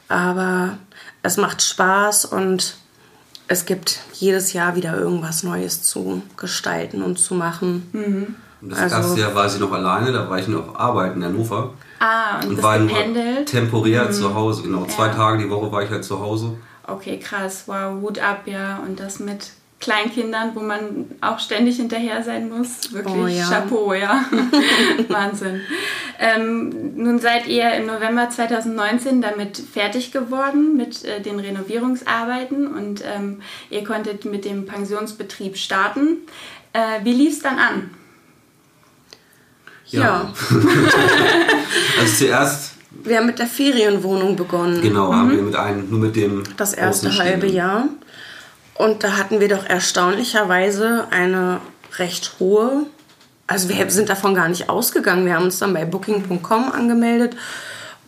Aber 0.09 0.77
es 1.23 1.37
macht 1.37 1.61
Spaß 1.61 2.25
und 2.25 2.75
es 3.47 3.65
gibt 3.65 3.99
jedes 4.13 4.53
Jahr 4.53 4.75
wieder 4.75 4.97
irgendwas 4.97 5.43
Neues 5.43 5.83
zu 5.83 6.21
gestalten 6.37 7.01
und 7.01 7.17
zu 7.19 7.33
machen. 7.35 8.35
Und 8.61 8.69
das 8.69 8.79
Also- 8.79 8.95
erste 8.95 9.21
Jahr 9.21 9.35
war 9.35 9.49
sie 9.49 9.59
noch 9.59 9.71
alleine, 9.71 10.11
da 10.11 10.29
war 10.29 10.37
ich 10.39 10.47
noch 10.47 10.69
auf 10.69 10.79
Arbeit 10.79 11.15
in 11.15 11.23
Hannover. 11.23 11.73
Ah, 11.99 12.39
und, 12.41 12.49
Und 12.49 12.63
war 12.63 12.79
nur 12.79 13.45
temporär 13.45 14.11
zu 14.11 14.33
Hause. 14.33 14.63
Genau, 14.63 14.85
zwei 14.85 15.07
Ja. 15.07 15.13
Tage 15.13 15.43
die 15.43 15.49
Woche 15.49 15.71
war 15.71 15.83
ich 15.83 15.89
halt 15.89 16.03
zu 16.03 16.19
Hause. 16.19 16.57
Okay, 16.91 17.19
krass. 17.19 17.63
Wow, 17.67 18.01
Hut 18.01 18.19
ab, 18.19 18.43
ja. 18.45 18.77
Und 18.77 18.99
das 18.99 19.19
mit 19.19 19.51
Kleinkindern, 19.81 20.51
wo 20.53 20.59
man 20.59 21.05
auch 21.21 21.39
ständig 21.39 21.77
hinterher 21.77 22.23
sein 22.23 22.49
muss. 22.49 22.93
Wirklich 22.93 23.15
Oh, 23.15 23.27
ja. 23.27 23.49
Chapeau, 23.49 23.93
ja. 23.93 24.23
Wahnsinn. 25.09 25.61
Ähm, 26.19 26.95
nun 26.95 27.19
seid 27.19 27.47
ihr 27.47 27.73
im 27.73 27.87
November 27.87 28.29
2019 28.29 29.21
damit 29.21 29.57
fertig 29.57 30.11
geworden 30.11 30.77
mit 30.77 31.03
äh, 31.03 31.19
den 31.19 31.39
Renovierungsarbeiten 31.39 32.67
und 32.67 33.03
ähm, 33.03 33.41
ihr 33.71 33.83
konntet 33.83 34.23
mit 34.25 34.45
dem 34.45 34.67
Pensionsbetrieb 34.67 35.57
starten. 35.57 36.17
Äh, 36.73 37.03
wie 37.03 37.13
lief 37.13 37.33
es 37.33 37.41
dann 37.41 37.57
an? 37.57 37.89
Ja. 39.87 40.31
Also 41.99 42.25
zuerst, 42.25 42.70
Wir 43.03 43.17
haben 43.17 43.25
mit 43.27 43.39
der 43.39 43.47
Ferienwohnung 43.47 44.35
begonnen. 44.35 44.81
genau, 44.81 45.13
haben 45.13 45.31
wir 45.31 45.41
mit 45.41 45.55
einem, 45.55 45.89
nur 45.89 45.99
mit 45.99 46.15
dem 46.15 46.43
das 46.57 46.73
erste 46.73 47.17
halbe 47.17 47.47
Jahr. 47.47 47.85
Und 48.75 49.03
da 49.03 49.17
hatten 49.17 49.39
wir 49.39 49.47
doch 49.47 49.65
erstaunlicherweise 49.65 51.07
eine 51.11 51.61
recht 51.97 52.33
hohe, 52.39 52.85
also 53.47 53.67
wir 53.69 53.89
sind 53.91 54.07
davon 54.09 54.33
gar 54.33 54.47
nicht 54.47 54.69
ausgegangen. 54.69 55.25
Wir 55.25 55.35
haben 55.35 55.43
uns 55.45 55.59
dann 55.59 55.73
bei 55.73 55.83
booking.com 55.83 56.71
angemeldet 56.71 57.35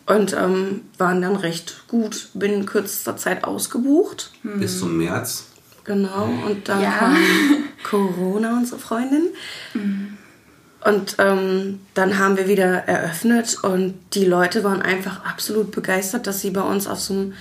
und 0.05 0.31
ähm, 0.33 0.81
waren 0.97 1.21
dann 1.21 1.35
recht 1.35 1.83
gut 1.89 2.29
binnen 2.33 2.65
kürzester 2.65 3.17
Zeit 3.17 3.43
ausgebucht. 3.43 4.31
Bis 4.43 4.79
zum 4.79 4.97
März. 4.97 5.47
Genau, 5.83 6.29
und 6.47 6.69
dann 6.69 6.81
Ja. 6.81 6.91
kam 6.91 7.17
Corona, 7.83 8.57
unsere 8.57 8.79
Freundin. 8.79 9.27
Und 10.85 11.15
ähm, 11.19 11.79
dann 11.93 12.19
haben 12.19 12.35
wir 12.35 12.47
wieder 12.47 12.87
eröffnet 12.87 13.57
und 13.63 13.93
die 14.13 14.25
Leute 14.25 14.63
waren 14.63 14.81
einfach 14.81 15.23
absolut 15.23 15.71
begeistert, 15.71 16.27
dass 16.27 16.41
sie 16.41 16.51
bei 16.51 16.61
uns 16.61 16.87
auf 16.87 16.99
so 16.99 17.13
einem. 17.13 17.33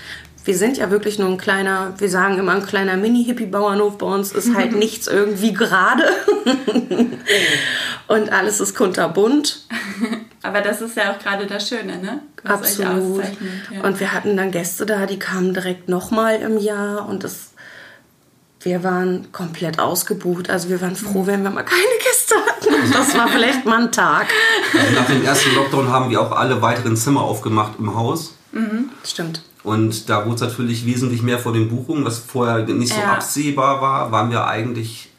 Wir 0.44 0.56
sind 0.56 0.76
ja 0.76 0.90
wirklich 0.90 1.20
nur 1.20 1.28
ein 1.28 1.38
kleiner, 1.38 1.94
wir 1.98 2.08
sagen 2.08 2.36
immer 2.38 2.52
ein 2.52 2.66
kleiner 2.66 2.96
Mini-Hippie-Bauernhof. 2.96 3.98
Bei 3.98 4.06
uns 4.06 4.32
ist 4.32 4.54
halt 4.56 4.72
nichts 4.76 5.06
irgendwie 5.06 5.52
gerade. 5.52 6.02
und 8.08 8.32
alles 8.32 8.60
ist 8.60 8.74
kunterbunt. 8.74 9.66
Aber 10.42 10.60
das 10.60 10.80
ist 10.80 10.96
ja 10.96 11.12
auch 11.12 11.18
gerade 11.20 11.46
das 11.46 11.68
Schöne, 11.68 11.98
ne? 11.98 12.22
Was 12.42 12.80
Absolut. 12.80 13.22
ja. 13.70 13.82
Und 13.84 14.00
wir 14.00 14.12
hatten 14.12 14.36
dann 14.36 14.50
Gäste 14.50 14.84
da, 14.84 15.06
die 15.06 15.18
kamen 15.18 15.54
direkt 15.54 15.88
nochmal 15.88 16.40
im 16.40 16.58
Jahr 16.58 17.08
und 17.08 17.22
das, 17.22 17.52
wir 18.60 18.82
waren 18.82 19.30
komplett 19.30 19.78
ausgebucht. 19.78 20.50
Also 20.50 20.68
wir 20.68 20.80
waren 20.80 20.96
froh, 20.96 21.26
wenn 21.26 21.44
wir 21.44 21.50
mal 21.50 21.62
keine 21.62 21.82
Gäste 22.02 22.34
hatten. 22.34 22.41
Das 22.92 23.16
war 23.16 23.28
vielleicht 23.28 23.64
mal 23.66 23.82
ein 23.84 23.92
Tag. 23.92 24.26
Also 24.72 24.94
nach 24.94 25.06
dem 25.06 25.24
ersten 25.24 25.54
Lockdown 25.54 25.88
haben 25.88 26.10
wir 26.10 26.20
auch 26.20 26.32
alle 26.32 26.60
weiteren 26.62 26.96
Zimmer 26.96 27.22
aufgemacht 27.22 27.72
im 27.78 27.94
Haus. 27.94 28.34
Stimmt. 29.04 29.42
Und 29.64 30.08
da 30.10 30.24
wurde 30.24 30.34
es 30.36 30.40
natürlich 30.40 30.84
wesentlich 30.86 31.22
mehr 31.22 31.38
vor 31.38 31.52
den 31.52 31.68
Buchungen, 31.68 32.04
was 32.04 32.18
vorher 32.18 32.64
nicht 32.66 32.92
so 32.92 33.00
Ja. 33.00 33.12
absehbar 33.12 33.80
war, 33.80 34.10
waren 34.12 34.30
wir 34.30 34.46
eigentlich, 34.46 35.10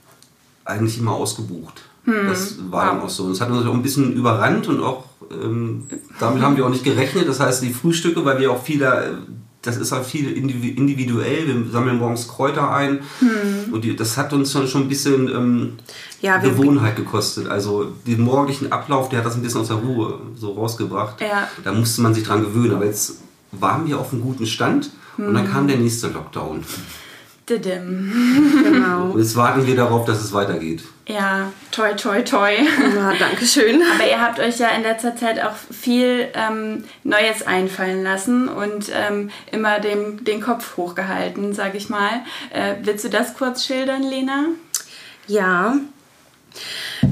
eigentlich 0.65 0.97
immer 0.99 1.13
ausgebucht. 1.13 1.81
Das 2.05 2.57
war 2.69 2.87
dann 2.87 3.01
auch 3.01 3.09
so. 3.09 3.23
Und 3.23 3.31
es 3.31 3.39
hat 3.41 3.49
uns 3.49 3.65
auch 3.65 3.73
ein 3.73 3.81
bisschen 3.81 4.13
überrannt 4.13 4.67
und 4.67 4.83
auch 4.83 5.05
ähm, 5.31 5.87
damit 6.19 6.43
haben 6.43 6.57
wir 6.57 6.65
auch 6.65 6.69
nicht 6.69 6.83
gerechnet. 6.83 7.27
Das 7.29 7.39
heißt, 7.39 7.63
die 7.63 7.73
Frühstücke, 7.73 8.25
weil 8.25 8.39
wir 8.39 8.51
auch 8.51 8.61
viele, 8.61 8.85
äh, 8.87 9.09
das 9.63 9.77
ist 9.77 9.91
halt 9.91 10.05
viel 10.05 10.29
indivi- 10.29 10.75
individuell, 10.77 11.47
wir 11.47 11.71
sammeln 11.71 11.97
morgens 11.97 12.27
Kräuter 12.27 12.69
ein 12.71 12.99
und 13.71 13.83
die, 13.83 13.95
das 13.95 14.17
hat 14.17 14.31
uns 14.33 14.51
schon 14.51 14.67
schon 14.67 14.83
ein 14.83 14.89
bisschen 14.89 15.27
ähm, 15.29 15.73
Ja, 16.21 16.37
Gewohnheit 16.37 16.95
gekostet. 16.95 17.47
Also 17.47 17.91
den 18.05 18.21
morgendlichen 18.21 18.71
Ablauf, 18.71 19.09
der 19.09 19.19
hat 19.19 19.25
das 19.25 19.35
ein 19.35 19.41
bisschen 19.41 19.61
aus 19.61 19.69
der 19.69 19.77
Ruhe 19.77 20.19
so 20.35 20.51
rausgebracht. 20.51 21.19
Ja. 21.21 21.47
Da 21.63 21.71
musste 21.73 22.01
man 22.01 22.13
sich 22.13 22.23
dran 22.23 22.41
gewöhnen. 22.41 22.75
Aber 22.75 22.85
jetzt 22.85 23.15
waren 23.51 23.87
wir 23.87 23.99
auf 23.99 24.11
einem 24.13 24.21
guten 24.21 24.45
Stand 24.45 24.89
und 25.17 25.33
dann 25.33 25.49
kam 25.49 25.67
der 25.67 25.77
nächste 25.77 26.07
Lockdown. 26.07 26.63
Didim. 27.49 28.63
Genau. 28.63 29.11
Und 29.11 29.19
jetzt 29.19 29.35
warten 29.35 29.67
wir 29.67 29.75
darauf, 29.75 30.05
dass 30.05 30.23
es 30.23 30.31
weitergeht. 30.33 30.83
Ja, 31.07 31.51
toi, 31.71 31.93
toi, 31.93 32.21
toi. 32.21 32.53
Ja, 32.95 33.13
danke 33.19 33.45
schön. 33.45 33.81
Aber 33.81 34.09
ihr 34.09 34.21
habt 34.21 34.39
euch 34.39 34.59
ja 34.59 34.69
in 34.69 34.83
letzter 34.83 35.15
Zeit 35.17 35.43
auch 35.43 35.55
viel 35.55 36.29
ähm, 36.33 36.85
Neues 37.03 37.45
einfallen 37.45 38.03
lassen 38.03 38.47
und 38.47 38.89
ähm, 38.93 39.29
immer 39.51 39.81
dem, 39.81 40.23
den 40.23 40.39
Kopf 40.39 40.77
hochgehalten, 40.77 41.53
sag 41.53 41.75
ich 41.75 41.89
mal. 41.89 42.21
Äh, 42.53 42.75
willst 42.83 43.03
du 43.03 43.09
das 43.09 43.33
kurz 43.33 43.65
schildern, 43.65 44.03
Lena? 44.03 44.45
Ja. 45.27 45.75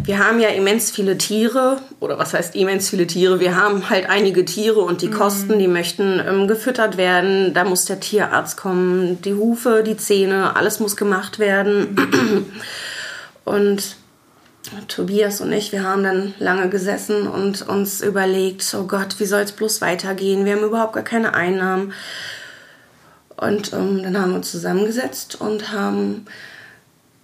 Wir 0.03 0.19
haben 0.19 0.39
ja 0.39 0.49
immens 0.49 0.91
viele 0.91 1.17
Tiere, 1.17 1.81
oder 1.99 2.17
was 2.17 2.33
heißt 2.33 2.55
immens 2.55 2.89
viele 2.89 3.07
Tiere? 3.07 3.39
Wir 3.39 3.55
haben 3.55 3.89
halt 3.89 4.09
einige 4.09 4.45
Tiere 4.45 4.79
und 4.81 5.01
die 5.01 5.09
Kosten, 5.09 5.59
die 5.59 5.67
möchten 5.67 6.19
ähm, 6.25 6.47
gefüttert 6.47 6.97
werden. 6.97 7.53
Da 7.53 7.63
muss 7.63 7.85
der 7.85 7.99
Tierarzt 7.99 8.57
kommen, 8.57 9.21
die 9.21 9.33
Hufe, 9.33 9.83
die 9.85 9.97
Zähne, 9.97 10.55
alles 10.55 10.79
muss 10.79 10.95
gemacht 10.95 11.39
werden. 11.39 11.95
Und 13.43 13.95
Tobias 14.87 15.41
und 15.41 15.51
ich, 15.51 15.71
wir 15.71 15.83
haben 15.83 16.03
dann 16.03 16.33
lange 16.39 16.69
gesessen 16.69 17.27
und 17.27 17.67
uns 17.67 18.01
überlegt, 18.01 18.75
oh 18.79 18.83
Gott, 18.83 19.19
wie 19.19 19.25
soll 19.25 19.41
es 19.41 19.51
bloß 19.51 19.81
weitergehen? 19.81 20.45
Wir 20.45 20.55
haben 20.55 20.63
überhaupt 20.63 20.93
gar 20.93 21.03
keine 21.03 21.33
Einnahmen. 21.33 21.93
Und 23.35 23.73
ähm, 23.73 24.03
dann 24.03 24.19
haben 24.19 24.31
wir 24.31 24.37
uns 24.37 24.51
zusammengesetzt 24.51 25.41
und 25.41 25.73
haben 25.73 26.25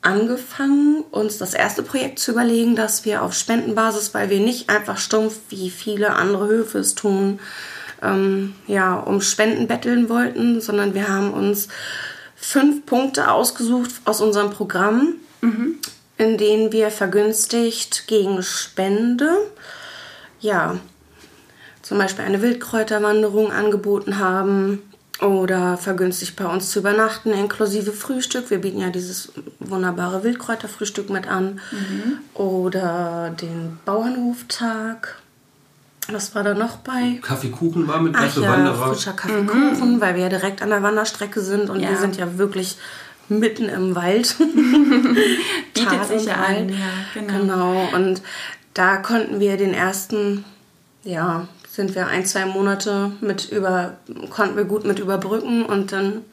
angefangen, 0.01 1.04
uns 1.12 1.38
das 1.38 1.54
erste 1.54 1.84
Projekt 1.84 2.20
zu 2.20 2.32
überlegen, 2.32 2.75
dass 2.75 3.06
wir 3.06 3.24
auf 3.24 3.34
Spendenbasis, 3.34 4.13
weil 4.13 4.30
wir 4.30 4.39
nicht 4.39 4.70
einfach 4.70 4.98
stumpf, 4.98 5.39
wie 5.50 5.70
viele 5.70 6.16
andere 6.16 6.48
Höfe 6.48 6.80
es 6.80 6.96
tun, 6.96 7.39
ähm, 8.01 8.54
ja, 8.68 8.96
um 8.96 9.22
Spenden 9.22 9.68
betteln 9.68 10.10
wollten, 10.10 10.62
sondern 10.62 10.94
wir 10.94 11.08
haben 11.08 11.34
uns 11.34 11.68
fünf 12.36 12.86
Punkte 12.86 13.32
ausgesucht 13.32 13.92
aus 14.06 14.22
unserem 14.22 14.51
Programm, 14.51 15.16
in 16.18 16.38
denen 16.38 16.72
wir 16.72 16.92
vergünstigt 16.92 18.08
gegen 18.08 18.44
Spende, 18.44 19.38
ja, 20.39 20.77
zum 21.82 21.98
Beispiel 21.98 22.25
eine 22.25 22.42
Wildkräuterwanderung 22.42 23.51
angeboten 23.51 24.20
haben 24.20 24.82
oder 25.21 25.77
vergünstigt 25.77 26.36
bei 26.36 26.45
uns 26.45 26.69
zu 26.69 26.79
übernachten, 26.79 27.31
inklusive 27.31 27.91
Frühstück. 27.91 28.50
Wir 28.51 28.59
bieten 28.59 28.79
ja 28.79 28.89
dieses 28.89 29.31
wunderbare 29.59 30.24
Wildkräuterfrühstück 30.24 31.09
mit 31.09 31.27
an. 31.27 31.59
Oder 32.33 33.36
den 33.41 33.79
Bauernhoftag. 33.86 35.15
Was 36.12 36.36
war 36.36 36.43
da 36.43 36.53
noch 36.53 36.77
bei? 36.77 37.19
Kaffeekuchen 37.21 37.88
war 37.88 38.00
mit 38.00 38.15
Ach 38.15 38.33
ja, 38.38 38.50
Wanderer. 38.50 38.93
frischer 38.93 39.13
Kaffeekuchen, 39.13 40.00
weil 40.00 40.15
wir 40.15 40.24
ja 40.24 40.29
direkt 40.29 40.62
an 40.62 40.69
der 40.69 40.81
Wanderstrecke 40.83 41.41
sind 41.41 41.69
und 41.69 41.79
Ja. 41.81 41.89
wir 41.89 41.97
sind 41.97 42.15
ja 42.15 42.38
wirklich 42.38 42.77
mitten 43.27 43.67
im 43.67 43.93
Wald. 43.95 44.36
Bietet 45.74 46.05
sich 46.05 46.25
ja 46.25 46.36
an, 46.36 46.69
ja, 46.69 46.75
genau. 47.13 47.39
Genau, 47.39 47.89
und 47.93 48.21
da 48.74 48.97
konnten 48.97 49.39
wir 49.41 49.57
den 49.57 49.74
ersten, 49.74 50.45
ja, 51.03 51.47
sind 51.77 51.93
wir 51.93 52.07
ein, 52.07 52.25
zwei 52.25 52.48
Monate 52.48 53.12
mit 53.22 53.51
über, 53.51 53.98
konnten 54.31 54.57
wir 54.57 54.65
gut 54.65 54.84
mit 54.84 54.98
überbrücken 54.98 55.63
und 55.63 55.91
dann 55.91 56.25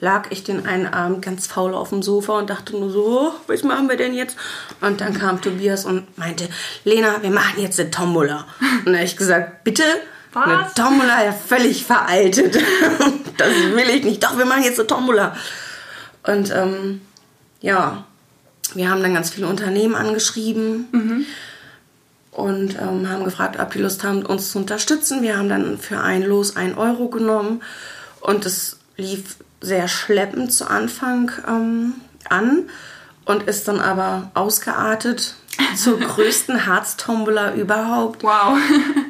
lag 0.00 0.26
ich 0.30 0.42
den 0.42 0.66
einen 0.66 0.88
Abend 0.88 1.22
ganz 1.22 1.46
faul 1.46 1.72
auf 1.72 1.90
dem 1.90 2.02
Sofa 2.02 2.40
und 2.40 2.50
dachte 2.50 2.72
nur 2.72 2.90
so, 2.90 3.04
oh, 3.06 3.32
was 3.46 3.62
machen 3.62 3.88
wir 3.88 3.96
denn 3.96 4.12
jetzt? 4.12 4.36
Und 4.80 5.00
dann 5.00 5.16
kam 5.16 5.40
Tobias 5.40 5.84
und 5.84 6.18
meinte, 6.18 6.48
Lena, 6.82 7.22
wir 7.22 7.30
machen 7.30 7.62
jetzt 7.62 7.78
eine 7.78 7.92
Tombola. 7.92 8.44
Und 8.60 8.86
dann 8.86 8.96
habe 8.96 9.04
ich 9.04 9.16
gesagt, 9.16 9.62
bitte? 9.62 9.84
Was? 10.32 10.46
Eine 10.46 10.70
Tombola, 10.74 11.24
ja 11.24 11.32
völlig 11.32 11.84
veraltet. 11.84 12.56
das 13.36 13.50
will 13.72 13.88
ich 13.90 14.02
nicht. 14.02 14.24
Doch, 14.24 14.36
wir 14.36 14.46
machen 14.46 14.64
jetzt 14.64 14.80
eine 14.80 14.88
Tombola. 14.88 15.36
Und 16.24 16.52
ähm, 16.52 17.02
ja, 17.60 18.04
wir 18.74 18.90
haben 18.90 19.00
dann 19.00 19.14
ganz 19.14 19.30
viele 19.30 19.46
Unternehmen 19.46 19.94
angeschrieben 19.94 20.88
und 22.38 22.76
ähm, 22.80 23.08
haben 23.10 23.24
gefragt, 23.24 23.58
ob 23.58 23.72
die 23.72 23.80
Lust 23.80 24.04
haben, 24.04 24.24
uns 24.24 24.52
zu 24.52 24.58
unterstützen. 24.58 25.22
Wir 25.22 25.36
haben 25.36 25.48
dann 25.48 25.76
für 25.76 26.00
ein 26.00 26.22
Los 26.22 26.54
ein 26.54 26.78
Euro 26.78 27.08
genommen 27.08 27.62
und 28.20 28.46
es 28.46 28.78
lief 28.96 29.36
sehr 29.60 29.88
schleppend 29.88 30.52
zu 30.52 30.70
Anfang 30.70 31.32
ähm, 31.48 31.94
an 32.28 32.68
und 33.24 33.42
ist 33.42 33.66
dann 33.66 33.80
aber 33.80 34.30
ausgeartet 34.34 35.34
zur 35.76 35.98
größten 35.98 36.66
Harztombola 36.66 37.54
überhaupt. 37.54 38.22
Wow. 38.22 38.58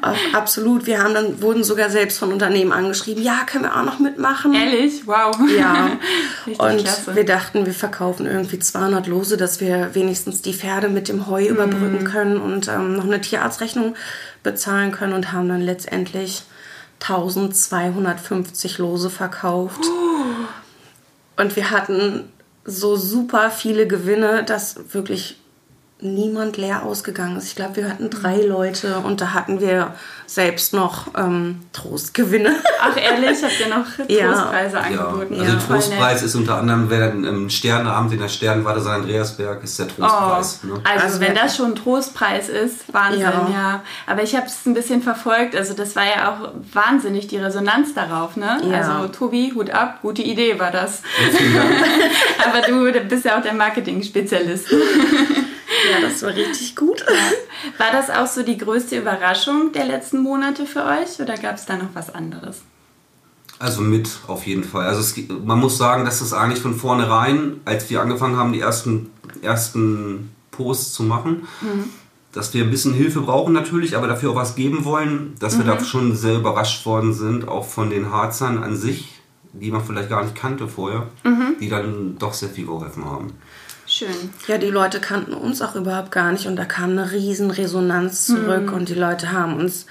Äh, 0.02 0.36
Absolut. 0.36 0.86
Wir 0.86 1.02
haben 1.02 1.14
dann, 1.14 1.42
wurden 1.42 1.64
sogar 1.64 1.90
selbst 1.90 2.18
von 2.18 2.32
Unternehmen 2.32 2.72
angeschrieben, 2.72 3.22
ja, 3.22 3.40
können 3.46 3.64
wir 3.64 3.76
auch 3.76 3.84
noch 3.84 3.98
mitmachen. 3.98 4.54
Ehrlich? 4.54 5.06
Wow. 5.06 5.36
Ja, 5.56 5.90
Richtig 6.46 6.60
und 6.60 6.78
klasse. 6.78 7.16
wir 7.16 7.24
dachten, 7.24 7.66
wir 7.66 7.74
verkaufen 7.74 8.26
irgendwie 8.26 8.58
200 8.58 9.06
Lose, 9.06 9.36
dass 9.36 9.60
wir 9.60 9.94
wenigstens 9.94 10.42
die 10.42 10.54
Pferde 10.54 10.88
mit 10.88 11.08
dem 11.08 11.26
Heu 11.26 11.46
überbrücken 11.46 12.04
können 12.04 12.38
und 12.38 12.68
ähm, 12.68 12.96
noch 12.96 13.04
eine 13.04 13.20
Tierarztrechnung 13.20 13.94
bezahlen 14.42 14.92
können 14.92 15.14
und 15.14 15.32
haben 15.32 15.48
dann 15.48 15.60
letztendlich 15.60 16.44
1250 17.00 18.78
Lose 18.78 19.10
verkauft. 19.10 19.84
Und 21.36 21.56
wir 21.56 21.70
hatten 21.70 22.24
so 22.64 22.96
super 22.96 23.50
viele 23.50 23.86
Gewinne, 23.86 24.44
dass 24.44 24.92
wirklich 24.92 25.38
niemand 26.00 26.56
leer 26.56 26.84
ausgegangen 26.84 27.36
ist. 27.36 27.46
Ich 27.48 27.56
glaube, 27.56 27.76
wir 27.76 27.88
hatten 27.88 28.08
drei 28.10 28.36
Leute 28.42 28.98
und 28.98 29.20
da 29.20 29.32
hatten 29.34 29.60
wir 29.60 29.94
selbst 30.26 30.72
noch 30.72 31.08
ähm, 31.16 31.60
Trostgewinne. 31.72 32.54
Ach 32.80 32.96
ehrlich, 32.96 33.42
habt 33.42 33.58
ihr 33.58 33.68
noch 33.68 33.86
Ja. 34.08 34.28
Trostpreise 34.32 34.76
Ja, 34.76 34.82
angeboten? 34.82 35.34
also 35.40 35.44
der 35.52 35.60
Voll 35.60 35.76
nett. 35.78 35.84
Trostpreis 35.86 36.22
ist 36.22 36.34
unter 36.36 36.58
anderem, 36.58 36.86
wer 36.90 37.08
dann 37.08 37.24
im 37.24 37.50
Sternabend 37.50 38.12
in 38.12 38.20
der 38.20 38.28
Sternwarte 38.28 38.80
St. 38.80 38.88
Andreasberg 38.88 39.64
ist 39.64 39.78
der 39.78 39.88
Trostpreis. 39.88 40.60
Oh, 40.62 40.66
Ne? 40.68 40.80
also, 40.84 41.04
Also 41.04 41.20
wenn 41.20 41.34
das 41.34 41.56
schon 41.56 41.72
ein 41.72 41.74
Trostpreis 41.74 42.48
ist, 42.48 42.92
Wahnsinn, 42.92 43.20
ja. 43.22 43.48
Ja. 43.52 43.82
Aber 44.06 44.22
ich 44.22 44.36
habe 44.36 44.46
es 44.46 44.66
ein 44.66 44.74
bisschen 44.74 45.02
verfolgt, 45.02 45.56
also 45.56 45.74
das 45.74 45.96
war 45.96 46.04
ja 46.04 46.30
auch 46.30 46.50
wahnsinnig, 46.74 47.26
die 47.26 47.38
Resonanz 47.38 47.94
darauf, 47.94 48.36
ne? 48.36 48.60
Ja. 48.70 48.78
Also 48.82 49.08
Tobi, 49.08 49.52
Hut 49.54 49.70
ab, 49.70 49.98
gute 50.02 50.22
Idee 50.22 50.60
war 50.60 50.70
das. 50.70 51.02
Aber 52.46 52.60
du 52.92 53.00
bist 53.08 53.24
ja 53.24 53.38
auch 53.38 53.42
der 53.42 53.54
Marketing-Spezialist. 53.54 54.66
Ja, 55.90 56.00
das 56.00 56.22
war 56.22 56.34
richtig 56.34 56.74
gut. 56.76 57.04
War 57.76 57.92
das 57.92 58.10
auch 58.10 58.26
so 58.26 58.42
die 58.42 58.58
größte 58.58 58.98
Überraschung 58.98 59.72
der 59.72 59.84
letzten 59.84 60.18
Monate 60.18 60.66
für 60.66 60.84
euch 60.84 61.20
oder 61.20 61.36
gab 61.36 61.56
es 61.56 61.66
da 61.66 61.76
noch 61.76 61.94
was 61.94 62.14
anderes? 62.14 62.62
Also 63.58 63.82
mit, 63.82 64.08
auf 64.28 64.46
jeden 64.46 64.64
Fall. 64.64 64.86
Also 64.86 65.00
es, 65.00 65.16
man 65.44 65.58
muss 65.58 65.78
sagen, 65.78 66.04
dass 66.04 66.20
es 66.20 66.32
eigentlich 66.32 66.60
von 66.60 66.76
vornherein, 66.76 67.60
als 67.64 67.90
wir 67.90 68.00
angefangen 68.00 68.36
haben, 68.36 68.52
die 68.52 68.60
ersten, 68.60 69.10
ersten 69.42 70.30
Posts 70.52 70.92
zu 70.92 71.02
machen, 71.02 71.48
mhm. 71.60 71.84
dass 72.32 72.54
wir 72.54 72.62
ein 72.62 72.70
bisschen 72.70 72.94
Hilfe 72.94 73.20
brauchen 73.20 73.52
natürlich, 73.52 73.96
aber 73.96 74.06
dafür 74.06 74.30
auch 74.30 74.36
was 74.36 74.54
geben 74.54 74.84
wollen, 74.84 75.34
dass 75.40 75.54
mhm. 75.54 75.64
wir 75.64 75.74
da 75.74 75.84
schon 75.84 76.14
sehr 76.14 76.36
überrascht 76.36 76.86
worden 76.86 77.12
sind, 77.12 77.48
auch 77.48 77.66
von 77.66 77.90
den 77.90 78.12
Harzern 78.12 78.62
an 78.62 78.76
sich, 78.76 79.20
die 79.52 79.72
man 79.72 79.84
vielleicht 79.84 80.08
gar 80.08 80.22
nicht 80.22 80.36
kannte 80.36 80.68
vorher, 80.68 81.08
mhm. 81.24 81.56
die 81.60 81.68
dann 81.68 82.16
doch 82.18 82.34
sehr 82.34 82.50
viel 82.50 82.66
geholfen 82.66 83.04
haben. 83.06 83.32
Schön. 83.98 84.30
Ja, 84.46 84.58
die 84.58 84.68
Leute 84.68 85.00
kannten 85.00 85.34
uns 85.34 85.60
auch 85.60 85.74
überhaupt 85.74 86.12
gar 86.12 86.30
nicht 86.30 86.46
und 86.46 86.54
da 86.54 86.64
kam 86.64 86.90
eine 86.90 87.10
riesen 87.10 87.50
Resonanz 87.50 88.26
zurück 88.26 88.68
mhm. 88.68 88.74
und 88.74 88.88
die 88.88 88.94
Leute 88.94 89.32
haben 89.32 89.56
uns 89.56 89.86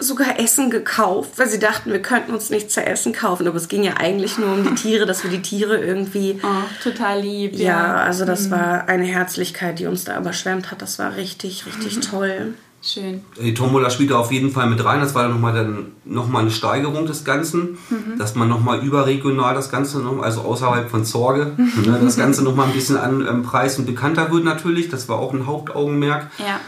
sogar 0.00 0.40
Essen 0.40 0.70
gekauft, 0.70 1.32
weil 1.36 1.46
sie 1.46 1.58
dachten, 1.58 1.92
wir 1.92 2.00
könnten 2.00 2.32
uns 2.32 2.48
nichts 2.48 2.72
zu 2.72 2.84
essen 2.84 3.12
kaufen. 3.12 3.46
Aber 3.46 3.56
es 3.56 3.68
ging 3.68 3.82
ja 3.82 3.98
eigentlich 3.98 4.38
nur 4.38 4.52
um 4.54 4.64
die 4.64 4.74
Tiere, 4.74 5.04
dass 5.04 5.24
wir 5.24 5.30
die 5.30 5.42
Tiere 5.42 5.76
irgendwie. 5.78 6.40
Oh, 6.42 6.82
total 6.82 7.20
lieb. 7.20 7.54
Ja, 7.54 7.64
ja 7.64 7.94
also 7.96 8.24
das 8.24 8.46
mhm. 8.46 8.52
war 8.52 8.88
eine 8.88 9.04
Herzlichkeit, 9.04 9.78
die 9.78 9.86
uns 9.86 10.04
da 10.04 10.18
überschwemmt 10.18 10.70
hat. 10.70 10.80
Das 10.80 10.98
war 10.98 11.16
richtig, 11.16 11.66
richtig 11.66 11.96
mhm. 11.96 12.00
toll. 12.00 12.54
Schön. 12.84 13.22
Die 13.40 13.54
Tombola 13.54 13.90
spielt 13.90 14.10
da 14.10 14.18
auf 14.18 14.32
jeden 14.32 14.50
Fall 14.50 14.68
mit 14.68 14.84
rein. 14.84 15.00
Das 15.00 15.14
war 15.14 15.22
dann 15.22 15.32
nochmal 15.32 15.54
dann 15.54 15.92
noch 16.04 16.28
mal 16.28 16.40
eine 16.40 16.50
Steigerung 16.50 17.06
des 17.06 17.24
Ganzen, 17.24 17.78
mhm. 17.88 18.18
dass 18.18 18.34
man 18.34 18.48
nochmal 18.48 18.84
überregional 18.84 19.54
das 19.54 19.70
Ganze, 19.70 20.00
noch, 20.00 20.20
also 20.20 20.40
außerhalb 20.40 20.90
von 20.90 21.04
Sorge, 21.04 21.52
ne, 21.56 22.00
das 22.02 22.16
Ganze 22.16 22.42
nochmal 22.42 22.66
ein 22.66 22.72
bisschen 22.72 22.96
an 22.96 23.24
ähm, 23.26 23.42
Preis 23.44 23.78
und 23.78 23.86
bekannter 23.86 24.32
wird 24.32 24.44
natürlich. 24.44 24.88
Das 24.88 25.08
war 25.08 25.18
auch 25.18 25.32
ein 25.32 25.46
Hauptaugenmerk. 25.46 26.28
Ja. 26.38 26.58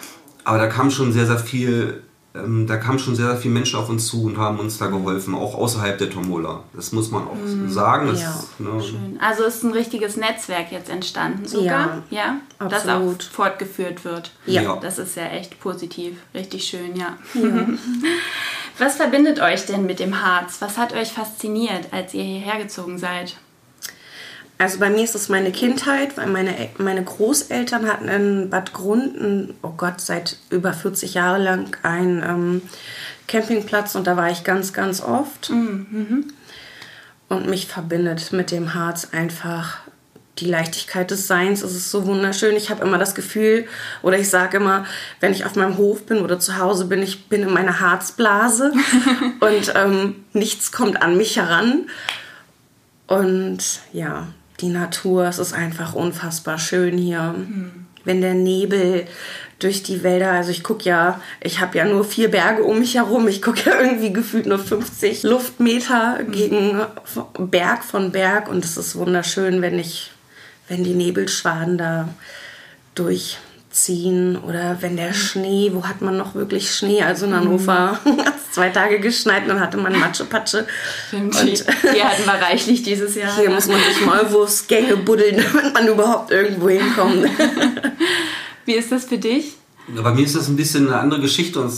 Aber 0.44 0.59
da 0.59 0.68
kam 0.68 0.92
schon 0.92 1.12
sehr, 1.12 1.26
sehr 1.26 1.38
viel 1.38 2.02
ähm, 2.36 2.66
da 2.66 2.76
kamen 2.78 2.98
schon 2.98 3.14
sehr, 3.14 3.26
sehr 3.26 3.36
viele 3.36 3.54
Menschen 3.54 3.78
auf 3.78 3.88
uns 3.88 4.08
zu 4.08 4.24
und 4.24 4.38
haben 4.38 4.58
uns 4.58 4.78
da 4.78 4.88
geholfen, 4.88 5.36
auch 5.36 5.54
außerhalb 5.54 5.98
der 5.98 6.10
Tombola. 6.10 6.64
Das 6.72 6.90
muss 6.90 7.10
man 7.12 7.28
auch 7.28 7.36
mhm. 7.36 7.70
sagen. 7.70 8.08
Das, 8.08 8.20
ja. 8.20 8.44
ne, 8.58 8.82
Schön. 8.82 9.18
Also 9.20 9.44
ist 9.44 9.62
ein 9.62 9.70
richtiges 9.70 10.16
Netzwerk 10.16 10.72
jetzt 10.72 10.90
entstanden 10.90 11.46
sogar, 11.46 12.02
ja, 12.10 12.40
ja 12.58 12.68
das 12.68 12.88
auch 12.88 13.14
fortgeführt 13.30 14.04
wird. 14.04 14.32
Ja. 14.46 14.76
Das 14.82 14.98
ist 14.98 15.16
ja 15.16 15.26
echt 15.26 15.60
positiv, 15.60 16.16
richtig 16.34 16.64
schön, 16.64 16.96
ja. 16.96 17.16
ja. 17.34 17.68
Was 18.78 18.96
verbindet 18.96 19.40
euch 19.40 19.66
denn 19.66 19.86
mit 19.86 20.00
dem 20.00 20.20
Harz? 20.20 20.56
Was 20.58 20.76
hat 20.76 20.92
euch 20.92 21.12
fasziniert, 21.12 21.92
als 21.92 22.12
ihr 22.14 22.24
hierher 22.24 22.58
gezogen 22.60 22.98
seid? 22.98 23.36
Also 24.56 24.78
bei 24.78 24.88
mir 24.88 25.02
ist 25.02 25.14
es 25.14 25.28
meine 25.28 25.50
Kindheit, 25.50 26.16
weil 26.16 26.28
meine, 26.28 26.54
meine 26.78 27.02
Großeltern 27.02 27.88
hatten 27.88 28.08
in 28.08 28.50
Bad 28.50 28.73
Grunden, 28.73 29.54
oh 29.62 29.73
Gott, 29.76 30.00
seit 30.00 30.37
über 30.50 30.73
40 30.73 31.14
Jahren 31.14 31.42
lang 31.42 31.76
einen 31.82 32.23
ähm, 32.23 32.62
Campingplatz 33.26 33.94
und 33.94 34.06
da 34.06 34.16
war 34.16 34.30
ich 34.30 34.44
ganz, 34.44 34.73
ganz 34.73 35.00
oft. 35.00 35.50
Mhm. 35.50 36.32
Und 37.28 37.49
mich 37.49 37.66
verbindet 37.66 38.32
mit 38.32 38.52
dem 38.52 38.75
Harz 38.75 39.08
einfach 39.11 39.78
die 40.38 40.46
Leichtigkeit 40.46 41.11
des 41.11 41.26
Seins. 41.26 41.62
Es 41.62 41.75
ist 41.75 41.90
so 41.90 42.06
wunderschön. 42.06 42.56
Ich 42.56 42.70
habe 42.70 42.84
immer 42.84 42.99
das 42.99 43.14
Gefühl, 43.14 43.66
oder 44.02 44.18
ich 44.18 44.28
sage 44.28 44.56
immer, 44.56 44.84
wenn 45.20 45.32
ich 45.32 45.44
auf 45.44 45.56
meinem 45.56 45.78
Hof 45.78 46.06
bin 46.06 46.18
oder 46.18 46.38
zu 46.38 46.58
Hause 46.58 46.87
bin, 46.87 47.02
ich 47.02 47.28
bin 47.28 47.42
in 47.42 47.52
meiner 47.52 47.80
Harzblase 47.80 48.73
und 49.40 49.73
ähm, 49.75 50.25
nichts 50.32 50.70
kommt 50.70 51.02
an 51.02 51.16
mich 51.16 51.37
heran. 51.37 51.88
Und 53.06 53.80
ja, 53.92 54.28
die 54.61 54.68
Natur, 54.68 55.25
es 55.26 55.38
ist 55.38 55.52
einfach 55.52 55.94
unfassbar 55.94 56.58
schön 56.58 56.96
hier. 56.96 57.34
Mhm. 57.37 57.87
Wenn 58.04 58.20
der 58.20 58.34
Nebel 58.34 59.06
durch 59.58 59.82
die 59.82 60.02
Wälder, 60.02 60.32
also 60.32 60.50
ich 60.50 60.62
gucke 60.62 60.84
ja, 60.84 61.20
ich 61.40 61.61
habe 61.61 61.78
ja 61.78 61.84
nur 61.84 62.04
vier 62.04 62.30
Berge 62.30 62.62
um 62.64 62.80
mich 62.80 62.96
herum, 62.96 63.26
ich 63.28 63.40
gucke 63.40 63.70
ja 63.70 63.80
irgendwie 63.80 64.12
gefühlt 64.12 64.46
nur 64.46 64.58
50 64.58 65.23
Luftmeter 65.23 66.18
mhm. 66.20 66.32
gegen 66.32 66.80
Berg 67.38 67.82
von 67.82 68.12
Berg 68.12 68.49
und 68.49 68.64
es 68.64 68.76
ist 68.76 68.96
wunderschön, 68.96 69.62
wenn 69.62 69.78
ich, 69.78 70.11
wenn 70.68 70.84
die 70.84 70.94
Nebelschwaden 70.94 71.78
da 71.78 72.08
durch 72.94 73.38
ziehen 73.70 74.37
oder 74.37 74.78
wenn 74.80 74.96
der 74.96 75.14
Schnee, 75.14 75.70
wo 75.73 75.87
hat 75.87 76.00
man 76.00 76.16
noch 76.16 76.34
wirklich 76.34 76.73
Schnee? 76.73 77.02
Also 77.02 77.26
in 77.26 77.34
Hannover 77.34 77.99
mhm. 78.04 78.20
hat 78.25 78.37
es 78.37 78.43
zwei 78.54 78.70
Tage 78.70 79.00
geschneit, 79.00 79.48
dann 79.48 79.61
hatte 79.61 79.76
man 79.76 79.98
Matschepatsche. 79.98 80.66
Stimmt, 81.09 81.38
und 81.40 81.48
hier 81.48 82.05
hatten 82.05 82.24
wir 82.24 82.40
reichlich 82.40 82.83
dieses 82.83 83.14
Jahr. 83.16 83.35
Hier 83.35 83.44
ja. 83.44 83.50
muss 83.50 83.66
man 83.66 83.78
sich 83.78 84.07
Maulwurfsgänge 84.07 84.96
buddeln, 84.96 85.44
damit 85.52 85.74
man 85.74 85.88
überhaupt 85.88 86.31
irgendwo 86.31 86.68
hinkommt. 86.68 87.26
Wie 88.64 88.74
ist 88.74 88.92
das 88.92 89.05
für 89.05 89.18
dich? 89.18 89.57
Bei 89.88 90.12
mir 90.12 90.24
ist 90.24 90.37
das 90.37 90.48
ein 90.48 90.57
bisschen 90.57 90.87
eine 90.87 90.98
andere 90.98 91.20
Geschichte. 91.20 91.61
Und 91.61 91.72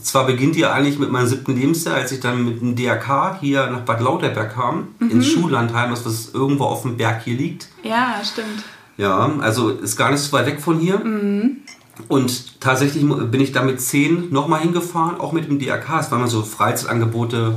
zwar 0.00 0.26
beginnt 0.26 0.54
die 0.54 0.66
eigentlich 0.66 0.98
mit 0.98 1.10
meinem 1.10 1.26
siebten 1.26 1.56
Lebensjahr, 1.56 1.96
als 1.96 2.12
ich 2.12 2.20
dann 2.20 2.44
mit 2.44 2.60
dem 2.60 2.76
DRK 2.76 3.40
hier 3.40 3.66
nach 3.68 3.80
Bad 3.80 4.00
Lauterberg 4.00 4.54
kam, 4.54 4.88
mhm. 4.98 5.10
ins 5.10 5.26
Schullandheim, 5.26 5.90
was 5.90 6.30
irgendwo 6.32 6.64
auf 6.64 6.82
dem 6.82 6.96
Berg 6.96 7.22
hier 7.24 7.36
liegt. 7.36 7.68
Ja, 7.82 8.20
stimmt. 8.22 8.62
Ja, 8.96 9.32
also 9.40 9.70
ist 9.70 9.96
gar 9.96 10.10
nicht 10.10 10.20
so 10.20 10.32
weit 10.32 10.46
weg 10.46 10.60
von 10.60 10.78
hier. 10.78 10.98
Mhm. 10.98 11.58
Und 12.06 12.60
tatsächlich 12.60 13.04
bin 13.04 13.40
ich 13.40 13.52
da 13.52 13.62
mit 13.62 13.80
10 13.80 14.30
nochmal 14.30 14.60
hingefahren, 14.60 15.20
auch 15.20 15.32
mit 15.32 15.48
dem 15.48 15.58
DRK. 15.58 16.00
Es 16.00 16.10
waren 16.10 16.20
mal 16.20 16.28
so 16.28 16.42
Freizeitangebote 16.42 17.56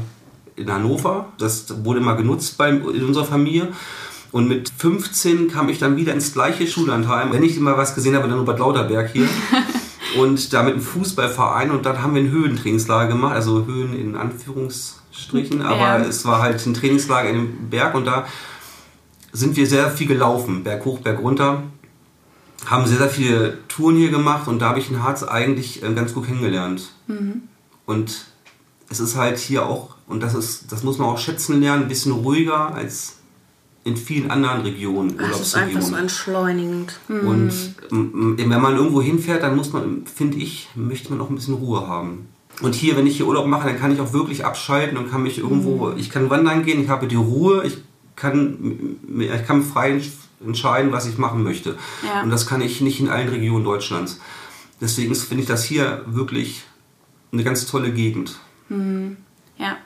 in 0.55 0.71
Hannover. 0.71 1.27
Das 1.37 1.85
wurde 1.85 1.99
immer 1.99 2.15
genutzt 2.15 2.57
bei, 2.57 2.69
in 2.69 3.05
unserer 3.05 3.25
Familie. 3.25 3.67
Und 4.31 4.47
mit 4.47 4.71
15 4.77 5.49
kam 5.49 5.69
ich 5.69 5.79
dann 5.79 5.97
wieder 5.97 6.13
ins 6.13 6.33
gleiche 6.33 6.65
Schullandheim. 6.65 7.31
Wenn 7.33 7.43
ich 7.43 7.57
immer 7.57 7.77
was 7.77 7.95
gesehen 7.95 8.15
habe, 8.15 8.27
dann 8.27 8.37
nur 8.37 8.45
Bad 8.45 8.59
Lauterberg 8.59 9.11
hier. 9.11 9.27
und 10.17 10.53
da 10.53 10.63
mit 10.63 10.73
einem 10.73 10.81
Fußballverein. 10.81 11.71
Und 11.71 11.85
dann 11.85 12.01
haben 12.01 12.15
wir 12.15 12.21
ein 12.21 12.31
Höhentrainingslager 12.31 13.09
gemacht. 13.09 13.35
Also 13.35 13.65
Höhen 13.65 13.93
in 13.93 14.15
Anführungsstrichen. 14.15 15.61
Aber 15.61 15.77
ja. 15.77 15.97
es 15.99 16.25
war 16.25 16.41
halt 16.41 16.65
ein 16.65 16.73
Trainingslager 16.73 17.29
in 17.29 17.35
dem 17.35 17.69
Berg. 17.69 17.93
Und 17.93 18.05
da 18.05 18.25
sind 19.33 19.55
wir 19.55 19.67
sehr 19.67 19.89
viel 19.89 20.07
gelaufen, 20.07 20.63
Berg 20.63 20.85
hoch, 20.85 20.99
Berg 20.99 21.19
runter. 21.21 21.63
Haben 22.65 22.85
sehr, 22.85 22.97
sehr 22.97 23.09
viele 23.09 23.57
Touren 23.67 23.95
hier 23.95 24.11
gemacht 24.11 24.47
und 24.47 24.59
da 24.59 24.69
habe 24.69 24.79
ich 24.79 24.87
den 24.87 25.03
Harz 25.03 25.23
eigentlich 25.23 25.83
äh, 25.83 25.93
ganz 25.93 26.13
gut 26.13 26.27
kennengelernt. 26.27 26.91
Mhm. 27.07 27.43
Und 27.85 28.25
es 28.89 28.99
ist 28.99 29.15
halt 29.15 29.39
hier 29.39 29.65
auch, 29.65 29.95
und 30.07 30.21
das, 30.21 30.35
ist, 30.35 30.71
das 30.71 30.83
muss 30.83 30.97
man 30.97 31.07
auch 31.07 31.17
schätzen 31.17 31.59
lernen, 31.61 31.83
ein 31.83 31.87
bisschen 31.87 32.11
ruhiger 32.11 32.73
als 32.73 33.17
in 33.83 33.97
vielen 33.97 34.29
anderen 34.29 34.61
Regionen. 34.61 35.17
Das 35.17 35.41
ist 35.41 35.55
einfach 35.55 35.81
so 35.81 35.95
entschleunigend. 35.95 36.99
Mhm. 37.07 37.27
Und 37.27 37.75
wenn 37.89 38.61
man 38.61 38.75
irgendwo 38.75 39.01
hinfährt, 39.01 39.41
dann 39.41 39.55
muss 39.55 39.73
man, 39.73 40.05
finde 40.05 40.37
ich, 40.37 40.69
möchte 40.75 41.09
man 41.09 41.19
auch 41.19 41.29
ein 41.29 41.35
bisschen 41.35 41.55
Ruhe 41.55 41.87
haben. 41.87 42.27
Und 42.61 42.75
hier, 42.75 42.95
wenn 42.95 43.07
ich 43.07 43.17
hier 43.17 43.27
Urlaub 43.27 43.47
mache, 43.47 43.67
dann 43.67 43.79
kann 43.79 43.91
ich 43.91 43.99
auch 43.99 44.13
wirklich 44.13 44.45
abschalten 44.45 44.97
und 44.97 45.09
kann 45.09 45.23
mich 45.23 45.39
irgendwo, 45.39 45.87
mhm. 45.87 45.97
ich 45.97 46.11
kann 46.11 46.29
wandern 46.29 46.63
gehen, 46.63 46.83
ich 46.83 46.89
habe 46.89 47.07
die 47.07 47.15
Ruhe, 47.15 47.63
ich 47.65 47.79
kann, 48.15 48.97
ich 49.17 49.47
kann 49.47 49.63
frei 49.63 49.99
entscheiden, 50.45 50.91
was 50.91 51.05
ich 51.05 51.17
machen 51.17 51.43
möchte. 51.43 51.77
Ja. 52.05 52.21
Und 52.21 52.29
das 52.29 52.47
kann 52.47 52.61
ich 52.61 52.81
nicht 52.81 52.99
in 52.99 53.09
allen 53.09 53.29
Regionen 53.29 53.63
Deutschlands. 53.63 54.19
Deswegen 54.79 55.13
finde 55.15 55.43
ich 55.43 55.47
das 55.47 55.63
hier 55.63 56.03
wirklich 56.07 56.63
eine 57.31 57.43
ganz 57.43 57.65
tolle 57.65 57.91
Gegend. 57.91 58.39
Mhm. 58.69 59.17
Ja, 59.57 59.77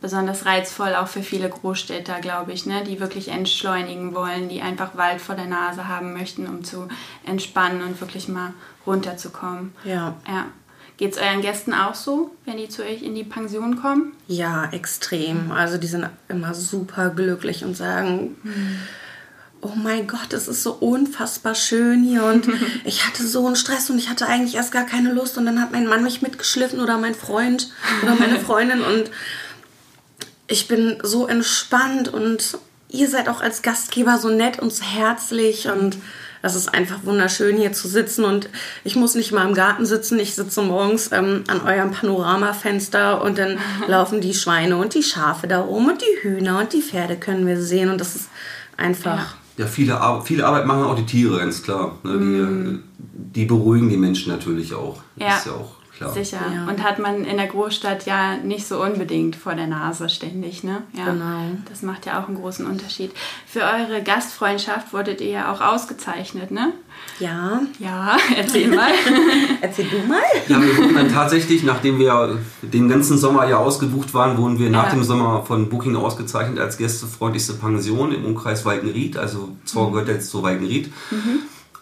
besonders 0.00 0.46
reizvoll 0.46 0.94
auch 0.94 1.08
für 1.08 1.22
viele 1.22 1.48
Großstädter, 1.48 2.20
glaube 2.20 2.52
ich, 2.52 2.66
ne? 2.66 2.84
die 2.84 3.00
wirklich 3.00 3.28
entschleunigen 3.28 4.14
wollen, 4.14 4.48
die 4.48 4.62
einfach 4.62 4.96
Wald 4.96 5.20
vor 5.20 5.34
der 5.34 5.46
Nase 5.46 5.88
haben 5.88 6.12
möchten, 6.12 6.46
um 6.46 6.64
zu 6.64 6.88
entspannen 7.24 7.82
und 7.82 8.00
wirklich 8.00 8.28
mal 8.28 8.54
runterzukommen. 8.86 9.72
Ja. 9.84 10.14
ja. 10.28 10.46
Geht 10.96 11.12
es 11.12 11.18
euren 11.18 11.42
Gästen 11.42 11.74
auch 11.74 11.94
so, 11.94 12.30
wenn 12.46 12.56
die 12.56 12.68
zu 12.68 12.82
euch 12.82 13.02
in 13.02 13.14
die 13.14 13.24
Pension 13.24 13.82
kommen? 13.82 14.12
Ja, 14.28 14.70
extrem. 14.70 15.50
Also 15.50 15.76
die 15.76 15.88
sind 15.88 16.08
immer 16.28 16.54
super 16.54 17.10
glücklich 17.10 17.64
und 17.64 17.76
sagen, 17.76 18.36
mhm. 18.42 18.78
Oh 19.60 19.72
mein 19.74 20.06
Gott, 20.06 20.32
es 20.32 20.48
ist 20.48 20.62
so 20.62 20.72
unfassbar 20.72 21.54
schön 21.54 22.02
hier 22.04 22.24
und 22.24 22.48
ich 22.84 23.06
hatte 23.06 23.26
so 23.26 23.46
einen 23.46 23.56
Stress 23.56 23.90
und 23.90 23.98
ich 23.98 24.08
hatte 24.08 24.26
eigentlich 24.26 24.54
erst 24.54 24.72
gar 24.72 24.86
keine 24.86 25.12
Lust 25.12 25.38
und 25.38 25.46
dann 25.46 25.60
hat 25.60 25.72
mein 25.72 25.86
Mann 25.86 26.02
mich 26.02 26.22
mitgeschliffen 26.22 26.80
oder 26.80 26.98
mein 26.98 27.14
Freund 27.14 27.70
oder 28.02 28.14
meine 28.14 28.40
Freundin 28.46 28.82
und 28.82 29.10
ich 30.48 30.68
bin 30.68 30.98
so 31.02 31.26
entspannt 31.26 32.08
und 32.08 32.58
ihr 32.88 33.08
seid 33.08 33.28
auch 33.28 33.40
als 33.40 33.62
Gastgeber 33.62 34.18
so 34.18 34.28
nett 34.28 34.58
und 34.58 34.72
so 34.72 34.84
herzlich 34.84 35.68
und 35.68 35.96
das 36.42 36.54
ist 36.54 36.72
einfach 36.72 37.04
wunderschön 37.04 37.56
hier 37.56 37.72
zu 37.72 37.88
sitzen 37.88 38.24
und 38.24 38.48
ich 38.84 38.94
muss 38.94 39.16
nicht 39.16 39.32
mal 39.32 39.48
im 39.48 39.54
Garten 39.54 39.84
sitzen. 39.84 40.20
Ich 40.20 40.36
sitze 40.36 40.62
morgens 40.62 41.10
ähm, 41.10 41.42
an 41.48 41.62
eurem 41.62 41.90
Panoramafenster 41.90 43.20
und 43.20 43.38
dann 43.38 43.58
laufen 43.88 44.20
die 44.20 44.34
Schweine 44.34 44.76
und 44.76 44.94
die 44.94 45.02
Schafe 45.02 45.48
da 45.48 45.64
oben 45.64 45.88
und 45.88 46.02
die 46.02 46.22
Hühner 46.22 46.60
und 46.60 46.72
die 46.72 46.82
Pferde 46.82 47.16
können 47.16 47.46
wir 47.48 47.60
sehen 47.60 47.90
und 47.90 48.00
das 48.00 48.14
ist 48.14 48.28
einfach. 48.76 49.18
Ja, 49.18 49.34
ja 49.56 49.66
viele, 49.66 50.00
Ar 50.00 50.22
viele 50.22 50.46
Arbeit 50.46 50.66
machen 50.66 50.84
auch 50.84 50.96
die 50.96 51.06
Tiere, 51.06 51.38
ganz 51.38 51.62
klar. 51.62 51.98
Ne? 52.02 52.18
Die, 52.18 52.24
mm. 52.24 52.82
die, 53.34 53.44
beruhigen 53.44 53.88
die 53.88 53.96
Menschen 53.96 54.32
natürlich 54.32 54.74
auch. 54.74 55.00
Ja. 55.16 55.36
Ist 55.36 55.46
ja 55.46 55.52
auch 55.52 55.75
klar. 55.96 56.12
Sicher. 56.12 56.38
Ja. 56.54 56.66
Und 56.70 56.82
hat 56.82 56.98
man 56.98 57.24
in 57.24 57.36
der 57.36 57.46
Großstadt 57.46 58.06
ja 58.06 58.36
nicht 58.36 58.66
so 58.66 58.82
unbedingt 58.82 59.36
vor 59.36 59.54
der 59.54 59.66
Nase 59.66 60.08
ständig, 60.08 60.62
ne? 60.64 60.82
Ja. 60.92 61.06
Genau. 61.06 61.40
Das 61.68 61.82
macht 61.82 62.06
ja 62.06 62.20
auch 62.22 62.28
einen 62.28 62.36
großen 62.40 62.66
Unterschied. 62.66 63.12
Für 63.46 63.60
eure 63.62 64.02
Gastfreundschaft 64.02 64.92
wurdet 64.92 65.20
ihr 65.20 65.30
ja 65.30 65.52
auch 65.52 65.60
ausgezeichnet, 65.60 66.50
ne? 66.50 66.72
Ja, 67.18 67.60
Ja, 67.78 68.16
erzähl 68.36 68.68
mal. 68.74 68.90
erzähl 69.60 69.86
du 69.86 69.98
mal. 70.08 70.20
Ja, 70.48 70.60
wir 70.62 70.76
wurden 70.76 70.94
dann 70.94 71.12
tatsächlich, 71.12 71.62
nachdem 71.62 71.98
wir 71.98 72.38
den 72.62 72.88
ganzen 72.88 73.18
Sommer 73.18 73.46
ja 73.48 73.56
ausgebucht 73.58 74.14
waren, 74.14 74.36
wurden 74.38 74.58
wir 74.58 74.70
nach 74.70 74.84
Ja. 74.84 74.90
dem 74.90 75.04
Sommer 75.04 75.42
von 75.44 75.68
Booking 75.68 75.96
ausgezeichnet 75.96 76.58
als 76.58 76.76
gästefreundlichste 76.78 77.54
Pension 77.54 78.12
im 78.12 78.24
Umkreis 78.24 78.64
Walkenried. 78.64 79.16
Also 79.16 79.50
zwar 79.64 79.90
gehört 79.90 80.08
jetzt 80.08 80.30
zu 80.30 80.42
Walkenried. 80.42 80.92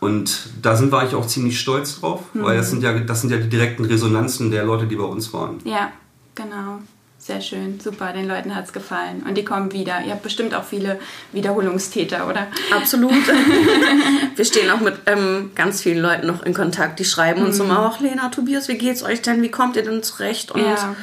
Und 0.04 0.48
da 0.62 0.76
sind 0.76 0.92
wir 0.92 0.98
eigentlich 1.00 1.14
auch 1.14 1.26
ziemlich 1.26 1.58
stolz 1.58 2.00
drauf, 2.00 2.20
weil 2.34 2.56
das 2.56 2.70
sind, 2.70 2.82
ja, 2.82 2.92
das 2.98 3.20
sind 3.22 3.30
ja 3.30 3.38
die 3.38 3.48
direkten 3.48 3.84
Resonanzen 3.84 4.50
der 4.50 4.64
Leute, 4.64 4.86
die 4.86 4.96
bei 4.96 5.04
uns 5.04 5.32
waren. 5.32 5.58
ja, 5.64 5.90
genau. 6.34 6.78
Sehr 7.16 7.40
schön, 7.40 7.80
super, 7.80 8.12
den 8.12 8.28
Leuten 8.28 8.54
hat 8.54 8.66
es 8.66 8.72
gefallen. 8.74 9.22
Und 9.26 9.34
die 9.38 9.44
kommen 9.46 9.72
wieder. 9.72 10.02
Ihr 10.04 10.12
habt 10.12 10.22
bestimmt 10.22 10.54
auch 10.54 10.62
viele 10.64 10.98
Wiederholungstäter, 11.32 12.28
oder? 12.28 12.48
Absolut. 12.70 13.12
Wir 14.36 14.44
stehen 14.44 14.70
auch 14.70 14.80
mit 14.80 14.94
ähm, 15.06 15.50
ganz 15.54 15.80
vielen 15.80 16.02
Leuten 16.02 16.26
noch 16.26 16.42
in 16.42 16.52
Kontakt. 16.52 16.98
Die 17.00 17.04
schreiben 17.06 17.42
uns 17.42 17.58
immer 17.60 17.86
auch, 17.86 18.00
Lena, 18.00 18.28
Tobias, 18.28 18.68
wie 18.68 18.76
geht's 18.76 19.02
euch 19.02 19.22
denn? 19.22 19.40
Wie 19.42 19.50
kommt 19.50 19.76
ihr 19.76 19.84
denn 19.84 20.02
zurecht? 20.02 20.50
Und 20.52 20.60
Ja. 20.60 20.94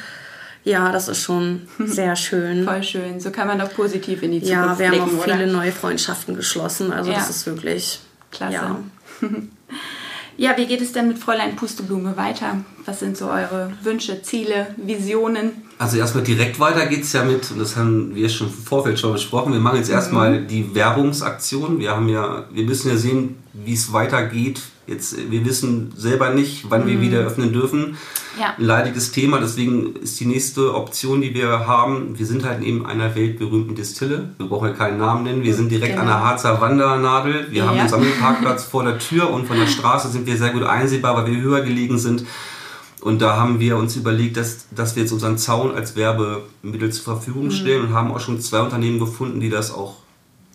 ja, 0.64 0.92
das 0.92 1.08
ist 1.08 1.24
schon 1.24 1.68
sehr 1.80 2.16
schön. 2.16 2.66
Voll 2.66 2.84
schön. 2.84 3.20
So 3.20 3.32
kann 3.32 3.48
man 3.48 3.58
doch 3.58 3.74
positiv 3.74 4.22
in 4.22 4.32
die 4.32 4.44
Zukunft 4.44 4.52
Ja, 4.52 4.78
wir 4.78 4.86
haben 4.88 4.92
blicken, 4.92 5.18
auch 5.20 5.24
oder? 5.26 5.34
viele 5.38 5.48
neue 5.52 5.72
Freundschaften 5.72 6.36
geschlossen. 6.36 6.94
Also 6.94 7.10
Ja. 7.12 7.18
das 7.18 7.32
ist 7.32 7.48
wirklich 7.48 8.00
Klasse. 8.32 8.54
Ja. 8.54 8.80
Ja, 10.38 10.58
wie 10.58 10.66
geht 10.66 10.82
es 10.82 10.92
denn 10.92 11.08
mit 11.08 11.20
Fräulein 11.20 11.56
Pusteblume 11.56 12.18
weiter? 12.18 12.58
Was 12.86 13.00
sind 13.00 13.16
so 13.16 13.30
eure 13.30 13.72
Wünsche, 13.84 14.24
Ziele, 14.24 14.74
Visionen? 14.78 15.52
Also 15.78 15.98
erstmal 15.98 16.24
direkt 16.24 16.60
weiter 16.60 16.88
geht's 16.88 17.14
ja 17.14 17.24
mit, 17.24 17.52
und 17.52 17.60
das 17.60 17.76
haben 17.76 18.16
wir 18.16 18.28
schon 18.28 18.48
im 18.48 18.54
Vorfeld 18.54 19.00
schon 19.00 19.14
besprochen, 19.14 19.54
wir 19.54 19.60
machen 19.60 19.78
jetzt 19.78 19.92
erstmal 19.92 20.42
die 20.42 20.74
Werbungsaktion. 20.74 21.80
Wir 21.80 21.92
haben 21.92 22.10
ja, 22.10 22.46
wir 22.50 22.64
müssen 22.64 22.90
ja 22.90 22.98
sehen, 22.98 23.38
wie 23.54 23.74
es 23.74 23.94
weitergeht. 23.94 24.62
Jetzt, 24.88 25.16
wir 25.32 25.46
wissen 25.46 25.94
selber 25.96 26.32
nicht, 26.32 26.66
wann 26.70 26.88
wir 26.88 27.00
wieder 27.00 27.20
öffnen 27.20 27.54
dürfen. 27.54 27.98
Ja. 28.40 28.56
Ein 28.58 28.64
leidiges 28.66 29.12
Thema, 29.12 29.40
deswegen 29.40 29.96
ist 29.98 30.20
die 30.20 30.26
nächste 30.26 30.74
Option, 30.74 31.22
die 31.22 31.34
wir 31.36 31.68
haben, 31.68 32.18
wir 32.18 32.26
sind 32.26 32.44
halt 32.44 32.60
neben 32.62 32.86
einer 32.86 33.14
weltberühmten 33.16 33.76
Distille. 33.76 34.30
Wir 34.38 34.48
brauchen 34.48 34.70
ja 34.70 34.74
keinen 34.74 34.98
Namen 34.98 35.24
nennen. 35.24 35.44
Wir 35.44 35.54
sind 35.54 35.70
direkt 35.72 35.98
an 35.98 36.08
der 36.08 36.16
Genau. 36.16 36.26
Harzer 36.26 36.60
Wandernadel. 36.60 37.48
Wir 37.52 37.66
haben 37.68 37.76
Ja. 37.76 37.82
einen 37.82 37.90
Sammelparkplatz 37.90 38.64
vor 38.72 38.84
der 38.84 38.98
Tür 39.00 39.30
und 39.30 39.46
von 39.48 39.58
der 39.58 39.68
Straße 39.68 40.10
sind 40.10 40.26
wir 40.26 40.36
sehr 40.38 40.52
gut 40.52 40.64
einsehbar, 40.64 41.16
weil 41.16 41.32
wir 41.32 41.42
höher 41.42 41.62
gelegen 41.62 42.00
sind. 42.00 42.26
Und 43.02 43.22
da 43.22 43.36
haben 43.36 43.60
wir 43.60 43.78
uns 43.78 43.96
überlegt, 43.96 44.38
dass, 44.38 44.66
dass 44.76 44.96
wir 44.96 45.04
jetzt 45.04 45.12
unseren 45.12 45.38
Zaun 45.38 45.74
als 45.76 45.96
Werbemittel 45.96 46.92
zur 46.92 47.04
Verfügung 47.16 47.46
Mhm. 47.46 47.52
stellen 47.52 47.82
und 47.86 47.94
haben 47.94 48.12
auch 48.12 48.20
schon 48.20 48.40
zwei 48.42 48.60
Unternehmen 48.62 49.00
gefunden, 49.00 49.40
die 49.40 49.50
das 49.50 49.72
auch 49.74 49.98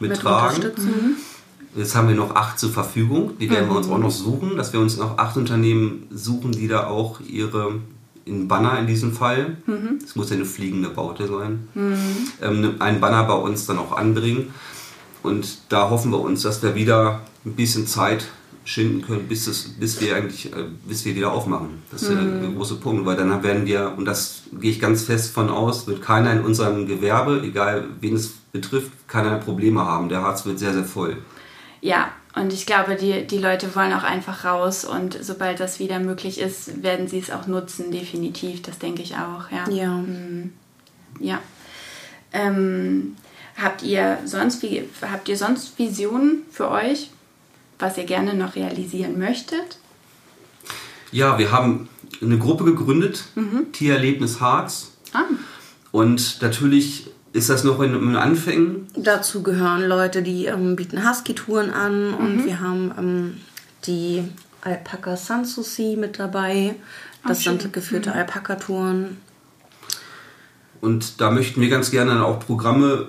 Mit 0.00 0.10
mittragen. 0.10 0.56
unterstützen. 0.56 1.16
Jetzt 1.76 1.94
haben 1.94 2.08
wir 2.08 2.14
noch 2.16 2.34
acht 2.34 2.58
zur 2.58 2.70
Verfügung. 2.70 3.32
Die 3.38 3.50
werden 3.50 3.66
Mhm. 3.68 3.72
wir 3.72 3.76
uns 3.76 3.88
auch 3.88 3.98
noch 3.98 4.10
suchen, 4.10 4.56
dass 4.56 4.72
wir 4.72 4.80
uns 4.80 4.96
noch 4.96 5.18
acht 5.18 5.36
Unternehmen 5.36 6.06
suchen, 6.10 6.52
die 6.52 6.68
da 6.68 6.86
auch 6.86 7.20
ihre 7.20 7.74
in 8.24 8.48
Banner 8.48 8.76
in 8.80 8.88
diesem 8.88 9.12
Fall, 9.12 9.56
Mhm. 9.66 9.98
es 10.04 10.16
muss 10.16 10.30
ja 10.30 10.36
eine 10.36 10.44
fliegende 10.46 10.88
Baute 10.88 11.28
sein, 11.28 11.68
ähm, 12.42 12.74
einen 12.80 12.98
Banner 13.00 13.22
bei 13.22 13.34
uns 13.34 13.66
dann 13.66 13.78
auch 13.78 13.96
anbringen. 13.96 14.52
Und 15.22 15.58
da 15.68 15.90
hoffen 15.90 16.10
wir 16.10 16.20
uns, 16.20 16.42
dass 16.42 16.60
wir 16.62 16.74
wieder 16.74 17.20
ein 17.44 17.52
bisschen 17.52 17.86
Zeit 17.86 18.26
schinden 18.64 19.02
können, 19.02 19.28
bis, 19.28 19.46
es, 19.46 19.68
bis 19.78 20.00
wir 20.00 20.16
eigentlich, 20.16 20.52
äh, 20.52 20.64
bis 20.88 21.04
wir 21.04 21.14
wieder 21.14 21.30
aufmachen. 21.32 21.68
Das 21.92 22.02
ist 22.02 22.08
ja 22.10 22.16
Mhm. 22.20 22.40
der 22.40 22.50
große 22.50 22.74
Punkt, 22.76 23.06
weil 23.06 23.16
dann 23.16 23.40
werden 23.44 23.64
wir, 23.64 23.92
und 23.96 24.06
das 24.06 24.42
gehe 24.60 24.72
ich 24.72 24.80
ganz 24.80 25.02
fest 25.04 25.32
von 25.32 25.48
aus, 25.48 25.86
wird 25.86 26.02
keiner 26.02 26.32
in 26.32 26.40
unserem 26.40 26.86
Gewerbe, 26.88 27.42
egal 27.44 27.84
wen 28.00 28.16
es 28.16 28.32
betrifft, 28.50 28.90
keiner 29.06 29.36
Probleme 29.36 29.84
haben. 29.84 30.08
Der 30.08 30.22
Harz 30.22 30.44
wird 30.46 30.58
sehr, 30.58 30.72
sehr 30.72 30.84
voll. 30.84 31.16
Ja, 31.86 32.10
und 32.34 32.52
ich 32.52 32.66
glaube, 32.66 32.96
die, 32.96 33.26
die 33.26 33.38
Leute 33.38 33.74
wollen 33.76 33.92
auch 33.92 34.02
einfach 34.02 34.44
raus 34.44 34.84
und 34.84 35.16
sobald 35.22 35.60
das 35.60 35.78
wieder 35.78 36.00
möglich 36.00 36.40
ist, 36.40 36.82
werden 36.82 37.06
sie 37.06 37.20
es 37.20 37.30
auch 37.30 37.46
nutzen, 37.46 37.92
definitiv. 37.92 38.60
Das 38.62 38.78
denke 38.78 39.02
ich 39.02 39.14
auch, 39.14 39.50
ja. 39.52 39.68
Ja. 39.70 40.04
Ja. 41.20 41.38
Ähm, 42.32 43.16
habt 43.56 43.82
ihr 43.82 44.18
sonst 44.24 44.62
wie 44.62 44.82
habt 45.00 45.28
ihr 45.28 45.36
sonst 45.36 45.78
Visionen 45.78 46.42
für 46.50 46.70
euch, 46.70 47.10
was 47.78 47.96
ihr 47.96 48.04
gerne 48.04 48.34
noch 48.34 48.56
realisieren 48.56 49.16
möchtet? 49.18 49.78
Ja, 51.12 51.38
wir 51.38 51.52
haben 51.52 51.88
eine 52.20 52.36
Gruppe 52.38 52.64
gegründet, 52.64 53.24
Tiererlebnis 53.72 54.40
Harz. 54.40 54.90
Ah, 55.12 55.22
Und 55.92 56.42
natürlich 56.42 57.06
ist 57.36 57.50
das 57.50 57.64
noch 57.64 57.80
in, 57.80 57.94
in 57.94 58.00
den 58.00 58.16
Anfängen. 58.16 58.86
Dazu 58.96 59.42
gehören 59.42 59.86
Leute, 59.86 60.22
die 60.22 60.46
ähm, 60.46 60.74
bieten 60.74 61.08
Husky-Touren 61.08 61.70
an 61.70 62.14
und 62.14 62.44
wir 62.44 62.60
haben 62.60 62.92
ähm, 62.98 63.34
die 63.86 64.24
Alpaka 64.62 65.16
Sanssouci 65.16 65.96
mit 65.96 66.18
dabei. 66.18 66.74
Das 67.26 67.42
sind 67.42 67.72
geführte 67.72 68.12
Alpaka-Touren. 68.12 69.18
Und 70.80 71.20
da 71.20 71.30
möchten 71.30 71.60
wir 71.60 71.68
ganz 71.68 71.90
gerne 71.90 72.12
dann 72.12 72.22
auch 72.22 72.40
Programme 72.40 73.08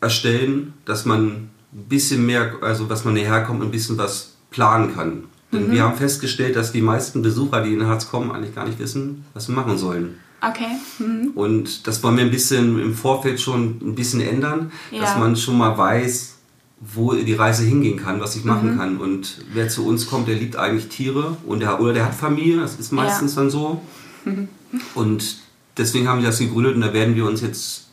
erstellen, 0.00 0.74
dass 0.84 1.04
man 1.04 1.26
ein 1.26 1.50
bisschen 1.88 2.26
mehr, 2.26 2.54
also 2.62 2.84
dass 2.84 3.04
man 3.04 3.14
näher 3.14 3.42
kommt 3.44 3.60
und 3.60 3.68
ein 3.68 3.72
bisschen 3.72 3.98
was 3.98 4.34
planen 4.50 4.94
kann. 4.94 5.24
Denn 5.50 5.70
wir 5.70 5.82
haben 5.82 5.96
festgestellt, 5.96 6.56
dass 6.56 6.72
die 6.72 6.82
meisten 6.82 7.22
Besucher, 7.22 7.62
die 7.62 7.72
in 7.72 7.86
Harz 7.86 8.10
kommen, 8.10 8.30
eigentlich 8.32 8.54
gar 8.54 8.66
nicht 8.66 8.78
wissen, 8.78 9.24
was 9.32 9.46
sie 9.46 9.52
machen 9.52 9.78
sollen. 9.78 10.18
Okay. 10.42 10.76
Mhm. 10.98 11.32
Und 11.34 11.86
das 11.86 12.02
wollen 12.02 12.16
wir 12.16 12.24
ein 12.24 12.30
bisschen 12.30 12.80
im 12.80 12.94
Vorfeld 12.94 13.40
schon 13.40 13.78
ein 13.82 13.94
bisschen 13.94 14.20
ändern, 14.20 14.72
Ja. 14.90 15.00
dass 15.02 15.16
man 15.16 15.36
schon 15.36 15.58
mal 15.58 15.76
weiß, 15.76 16.34
wo 16.80 17.12
die 17.12 17.34
Reise 17.34 17.64
hingehen 17.64 17.98
kann, 17.98 18.20
was 18.20 18.36
ich 18.36 18.44
machen 18.44 18.74
Mhm. 18.74 18.78
kann. 18.78 18.96
Und 18.98 19.44
wer 19.52 19.68
zu 19.68 19.84
uns 19.86 20.06
kommt, 20.06 20.28
der 20.28 20.36
liebt 20.36 20.56
eigentlich 20.56 20.88
Tiere 20.88 21.36
und 21.46 21.60
der, 21.60 21.80
oder 21.80 21.92
der 21.92 22.04
hat 22.06 22.14
Familie, 22.14 22.58
das 22.60 22.78
ist 22.78 22.92
meistens 22.92 23.34
dann 23.34 23.50
so. 23.50 23.80
Und 24.94 25.36
deswegen 25.78 26.06
haben 26.08 26.20
wir 26.20 26.26
das 26.28 26.38
gegründet 26.38 26.74
und 26.74 26.82
da 26.82 26.92
werden 26.92 27.14
wir 27.16 27.24
uns 27.24 27.40
jetzt 27.40 27.86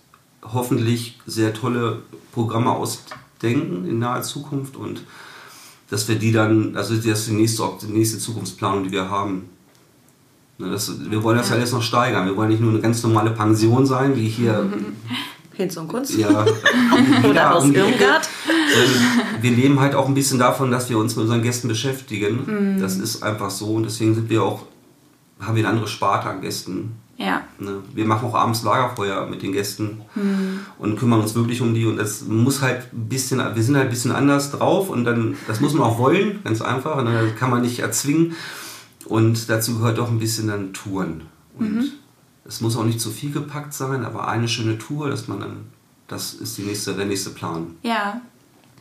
hoffentlich 0.44 1.18
sehr 1.26 1.54
tolle 1.54 2.02
Programme 2.34 2.70
ausdenken 2.72 3.88
in 3.88 4.00
naher 4.00 4.24
Zukunft 4.24 4.76
und 4.76 5.02
dass 5.90 6.08
wir 6.10 6.16
die 6.16 6.32
dann, 6.34 6.76
also 6.76 6.96
das 6.96 7.06
ist 7.06 7.28
die 7.30 7.34
nächste, 7.34 7.64
die 7.82 7.94
nächste 7.94 8.18
Zukunftsplanung, 8.18 8.84
die 8.84 8.92
wir 8.92 9.10
haben. 9.10 9.46
Ne, 10.58 10.70
Das, 10.72 10.92
wir 11.10 11.22
wollen 11.24 11.38
das 11.38 11.50
Ja. 11.50 11.56
alles 11.56 11.72
noch 11.72 11.82
steigern. 11.82 12.26
Wir 12.26 12.36
wollen 12.36 12.50
nicht 12.50 12.62
nur 12.62 12.72
eine 12.72 12.80
ganz 12.82 13.04
normale 13.04 13.32
Pension 13.32 13.86
sein, 13.86 14.16
wie 14.16 14.28
hier 14.28 14.70
Hinz 15.54 15.78
und 15.78 15.88
Kunst. 15.88 16.18
ja, 16.18 16.46
Oder 17.30 17.56
aus. 17.56 17.66
Irmgard. 17.66 18.28
Wir 19.42 19.52
leben 19.52 19.80
halt 19.80 19.96
auch 19.96 20.08
ein 20.08 20.14
bisschen 20.14 20.38
davon, 20.40 20.70
dass 20.72 20.90
wir 20.90 20.98
uns 20.98 21.16
mit 21.16 21.24
unseren 21.24 21.42
Gästen 21.44 21.68
beschäftigen. 21.70 22.76
Mhm. 22.76 22.82
Das 22.82 22.98
ist 22.98 23.24
einfach 23.24 23.50
so 23.50 23.68
und 23.76 23.84
deswegen 23.84 24.16
sind 24.16 24.30
wir 24.30 24.44
auch, 24.44 24.64
haben 25.40 25.56
wir 25.56 25.62
eine 25.64 25.70
andere 25.70 25.88
Sparte 25.88 26.30
an 26.30 26.42
Gästen. 26.42 26.94
Ja. 27.18 27.44
Ne? 27.60 27.78
Wir 27.94 28.04
machen 28.04 28.28
auch 28.28 28.36
abends 28.36 28.64
Lagerfeuer 28.64 29.26
mit 29.28 29.42
den 29.42 29.54
Gästen 29.54 30.02
und 30.78 31.00
kümmern 31.00 31.22
uns 31.22 31.34
wirklich 31.36 31.62
um 31.62 31.74
die 31.74 31.86
und 31.86 31.96
das 31.96 32.24
muss 32.24 32.62
halt 32.62 32.92
ein 32.92 33.08
bisschen, 33.08 33.38
wir 33.56 33.64
sind 33.64 33.76
halt 33.78 33.86
ein 33.86 33.90
bisschen 33.90 34.12
anders 34.12 34.52
drauf 34.52 34.90
und 34.90 35.06
dann, 35.06 35.38
das 35.48 35.62
muss 35.62 35.74
man 35.74 35.84
auch 35.84 35.98
wollen, 35.98 36.42
ganz 36.44 36.62
einfach, 36.62 36.98
und 36.98 37.06
dann 37.06 37.34
kann 37.38 37.50
man 37.50 37.62
nicht 37.62 37.80
erzwingen 37.80 38.34
und 39.06 39.50
dazu 39.50 39.78
gehört 39.78 40.00
auch 40.00 40.10
ein 40.10 40.20
bisschen 40.20 40.48
dann 40.48 40.74
Touren 40.74 41.24
und 41.58 41.94
es 42.48 42.62
muss 42.62 42.78
auch 42.78 42.84
nicht 42.84 43.02
zu 43.02 43.10
viel 43.10 43.32
gepackt 43.32 43.74
sein, 43.74 44.06
aber 44.06 44.28
eine 44.28 44.48
schöne 44.48 44.78
Tour, 44.78 45.10
dass 45.10 45.28
man 45.28 45.40
dann, 45.40 45.66
das 46.08 46.34
ist 46.34 46.58
die 46.58 46.64
nächste, 46.64 46.94
der 46.94 47.06
nächste 47.06 47.32
Plan. 47.32 47.76
Ja, 47.82 48.22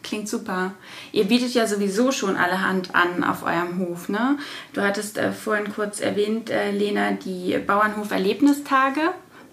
klingt 0.02 0.28
super. 0.28 0.72
Ihr 1.12 1.24
bietet 1.24 1.54
ja 1.54 1.66
sowieso 1.66 2.12
schon 2.12 2.36
allerhand 2.36 2.94
an 2.94 3.24
auf 3.24 3.42
eurem 3.42 3.78
Hof, 3.78 4.08
ne? 4.10 4.38
Du 4.74 4.82
hattest 4.82 5.16
äh, 5.16 5.32
vorhin 5.32 5.72
kurz 5.72 6.00
erwähnt, 6.00 6.50
äh, 6.50 6.70
Lena, 6.72 7.12
die 7.12 7.56
Bauernhof-Erlebnistage. 7.58 9.00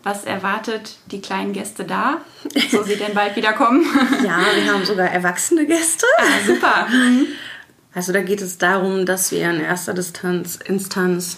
Was 0.03 0.25
erwartet 0.25 0.97
die 1.11 1.21
kleinen 1.21 1.53
Gäste 1.53 1.83
da? 1.83 2.17
So 2.71 2.81
sie 2.83 2.95
denn 2.95 3.13
bald 3.13 3.35
wieder 3.35 3.53
kommen? 3.53 3.85
Ja, 4.23 4.39
wir 4.55 4.73
haben 4.73 4.83
sogar 4.83 5.07
erwachsene 5.07 5.65
Gäste. 5.65 6.05
Ah, 6.17 6.45
super. 6.45 6.87
Also 7.93 8.13
da 8.13 8.21
geht 8.21 8.41
es 8.41 8.57
darum, 8.57 9.05
dass 9.05 9.31
wir 9.31 9.49
in 9.49 9.59
erster 9.59 9.93
Distanz, 9.93 10.55
Instanz 10.55 11.37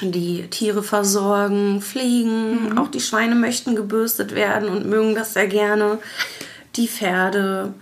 die 0.00 0.48
Tiere 0.48 0.82
versorgen, 0.82 1.80
pflegen. 1.80 2.78
Auch 2.78 2.88
die 2.88 3.00
Schweine 3.00 3.34
möchten 3.34 3.76
gebürstet 3.76 4.34
werden 4.34 4.68
und 4.68 4.86
mögen 4.86 5.14
das 5.14 5.34
sehr 5.34 5.46
gerne. 5.46 5.98
Die 6.76 6.88
Pferde 6.88 7.74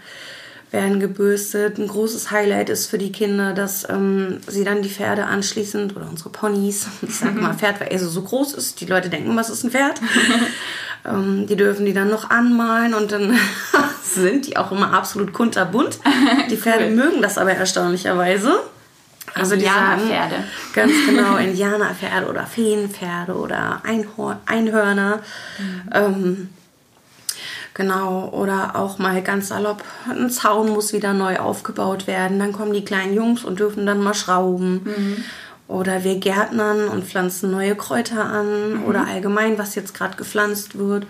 werden 0.75 1.01
gebürstet. 1.01 1.79
Ein 1.79 1.87
großes 1.87 2.31
Highlight 2.31 2.69
ist 2.69 2.87
für 2.87 2.99
die 2.99 3.13
Kinder, 3.13 3.55
dass 3.55 3.89
ähm, 3.89 4.41
sie 4.47 4.65
dann 4.65 4.83
die 4.83 4.91
Pferde 4.91 5.25
anschließend 5.25 5.97
oder 5.97 6.07
unsere 6.11 6.31
Ponys, 6.31 6.89
ich 7.03 7.15
sage 7.15 7.41
mal 7.41 7.55
Pferd, 7.55 7.81
weil 7.81 7.89
er 7.89 7.99
so, 7.99 8.09
so 8.09 8.23
groß 8.23 8.53
ist, 8.55 8.81
die 8.81 8.87
Leute 8.87 9.09
denken, 9.09 9.35
was 9.37 9.49
ist 9.49 9.65
ein 9.65 9.71
Pferd? 9.71 10.01
ähm, 11.07 11.47
die 11.47 11.57
dürfen 11.57 11.87
die 11.87 11.95
dann 11.95 12.11
noch 12.11 12.29
anmalen 12.29 12.93
und 12.93 13.13
dann 13.13 13.39
sind 14.03 14.47
die 14.47 14.57
auch 14.57 14.73
immer 14.73 14.93
absolut 14.93 15.33
kunterbunt. 15.33 15.99
Die 16.51 16.57
Pferde 16.57 16.91
mögen 16.91 17.23
das 17.23 17.39
aber 17.39 17.53
erstaunlicherweise. 17.53 18.61
Also 19.33 19.55
Indianerpferde. 19.55 20.45
Ganz 20.75 20.93
genau, 21.07 21.37
Indianerpferde 21.37 22.29
oder 22.29 22.47
Feenpferde 22.47 23.35
oder 23.35 23.81
Einhor 23.85 24.39
Einhörner. 24.47 25.21
Mhm. 25.59 25.91
Ähm, 25.93 26.49
genau, 27.75 28.29
oder 28.31 28.77
auch 28.77 28.99
mal 28.99 29.23
ganz 29.23 29.49
salopp, 29.49 29.85
ein 30.09 30.31
Zaun 30.31 30.71
muss 30.71 30.93
wieder 30.93 31.13
neu 31.13 31.39
aufgebaut 31.39 32.07
werden. 32.07 32.39
Dann 32.39 32.53
kommen 32.53 32.73
die 32.73 32.85
kleinen 32.85 33.15
Jungs 33.15 33.45
und 33.45 33.61
dürfen 33.61 33.87
dann 33.87 34.03
mal 34.03 34.15
schrauben. 34.15 34.83
Mhm. 34.85 35.25
Oder 35.67 36.05
wir 36.05 36.17
gärtnern 36.17 36.89
und 36.89 37.05
pflanzen 37.05 37.51
neue 37.51 37.75
Kräuter 37.75 38.25
an. 38.25 38.75
Mhm. 38.75 38.85
Oder 38.85 39.07
allgemein, 39.07 39.59
was 39.59 39.75
jetzt 39.75 39.95
gerade 39.95 40.17
gepflanzt 40.17 40.79
wird 40.79 41.07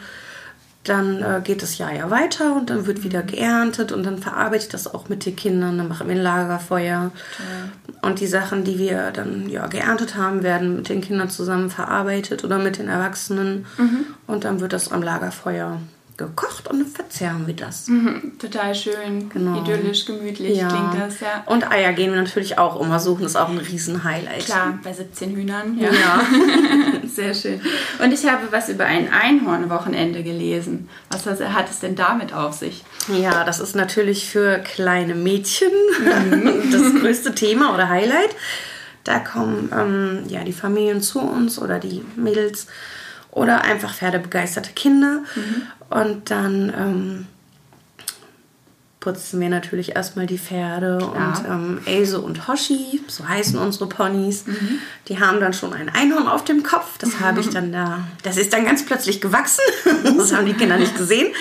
dann 0.85 1.23
äh, 1.23 1.41
geht 1.43 1.63
das 1.63 1.79
Jahr 1.79 1.93
ja 1.93 2.11
weiter 2.11 2.55
und 2.55 2.71
dann 2.71 2.87
wird 2.87 3.03
wieder 3.03 3.23
geerntet 3.23 3.91
und 3.91 4.05
dann 4.05 4.19
verarbeite 4.19 4.65
ich 4.65 4.69
das 4.69 4.93
auch 4.93 5.09
mit 5.09 5.25
den 5.25 5.35
Kindern, 5.35 5.79
dann 5.79 5.89
machen 5.89 6.09
wir 6.09 6.15
ein 6.15 6.23
Lagerfeuer. 6.23 7.11
Toll. 7.37 8.01
Und 8.03 8.21
die 8.21 8.27
Sachen, 8.27 8.65
die 8.65 8.79
wir 8.79 9.11
dann 9.11 9.49
ja 9.49 9.67
geerntet 9.67 10.17
haben, 10.17 10.43
werden 10.43 10.77
mit 10.77 10.89
den 10.91 11.01
Kindern 11.01 11.31
zusammen 11.31 11.71
verarbeitet 11.71 12.45
oder 12.45 12.59
mit 12.59 12.79
den 12.79 12.89
Erwachsenen 12.89 13.65
mhm. 13.79 14.07
und 14.27 14.45
dann 14.45 14.61
wird 14.61 14.75
das 14.75 14.93
am 14.93 15.03
Lagerfeuer 15.03 15.81
gekocht 16.17 16.69
und 16.69 16.79
dann 16.79 16.87
verzehren 16.87 17.47
wir 17.47 17.55
das. 17.55 17.89
Mhm, 17.89 18.39
total 18.39 18.75
schön, 18.75 19.29
genau. 19.29 19.61
idyllisch, 19.61 20.05
gemütlich 20.05 20.59
ja. 20.59 20.69
klingt 20.69 20.95
das, 20.99 21.21
ja. 21.21 21.43
Und 21.47 21.71
Eier 21.71 21.93
gehen 21.93 22.13
wir 22.13 22.21
natürlich 22.21 22.59
auch 22.59 22.81
immer 22.81 23.01
suchen, 23.01 23.23
das 23.23 23.33
ist 23.33 23.37
auch 23.37 23.49
ein 23.49 23.59
Riesen-Highlight. 23.59 24.45
Klar, 24.45 24.79
bei 24.83 24.93
17 24.93 25.35
Hühnern, 25.35 25.79
ja. 25.79 25.91
ja. 25.91 26.23
Sehr 27.07 27.35
schön. 27.35 27.61
Und 28.03 28.13
ich 28.13 28.27
habe 28.29 28.51
was 28.51 28.69
über 28.69 28.85
ein 28.85 29.13
Einhornwochenende 29.13 30.23
gelesen. 30.23 30.89
Was 31.11 31.27
hat 31.27 31.71
es 31.71 31.81
denn 31.81 31.95
damit 31.95 32.33
auf 32.33 32.55
sich? 32.55 32.85
Ja, 33.09 33.45
das 33.45 33.61
ist 33.61 33.75
natürlich 33.75 34.29
für 34.29 34.59
kleine 34.59 35.15
Mädchen 35.15 35.73
mhm. 36.01 36.71
das 36.73 36.95
größte 37.01 37.35
Thema 37.35 37.75
oder 37.75 37.89
Highlight. 37.89 38.35
Da 39.05 39.19
kommen 39.19 39.71
ähm, 39.77 40.25
ja 40.29 40.45
die 40.45 40.53
Familien 40.53 41.03
zu 41.03 41.21
uns 41.21 41.59
oder 41.59 41.79
die 41.79 42.03
Mädels 42.17 42.69
oder 43.35 43.63
einfach 43.63 43.95
pferdebegeisterte 43.95 44.73
Kinder. 44.73 45.21
Mhm. 45.35 45.63
Und 45.91 46.31
dann 46.31 46.73
ähm, 46.77 47.27
putzen 49.01 49.41
wir 49.41 49.51
natürlich 49.51 49.95
erstmal 49.95 50.27
die 50.27 50.39
Pferde 50.39 50.99
Klar. 50.99 51.13
und 51.13 51.49
ähm, 51.49 51.81
Else 51.85 52.21
und 52.21 52.49
Hoshi, 52.49 53.03
so 53.07 53.29
heißen 53.29 53.59
unsere 53.59 53.87
Ponys, 53.87 54.47
mhm. 54.47 54.79
die 55.09 55.21
haben 55.21 55.41
dann 55.41 55.53
schon 55.53 55.75
ein 55.75 55.91
Einhorn 55.91 56.27
auf 56.27 56.45
dem 56.45 56.63
Kopf. 56.63 56.97
Das 56.99 57.21
habe 57.21 57.41
ich 57.41 57.51
dann 57.51 57.71
da, 57.71 58.05
das 58.23 58.39
ist 58.39 58.53
dann 58.53 58.65
ganz 58.65 58.87
plötzlich 58.87 59.21
gewachsen. 59.21 59.65
das 60.17 60.33
haben 60.33 60.47
die 60.47 60.55
Kinder 60.55 60.79
nicht 60.79 60.97
gesehen. 60.97 61.35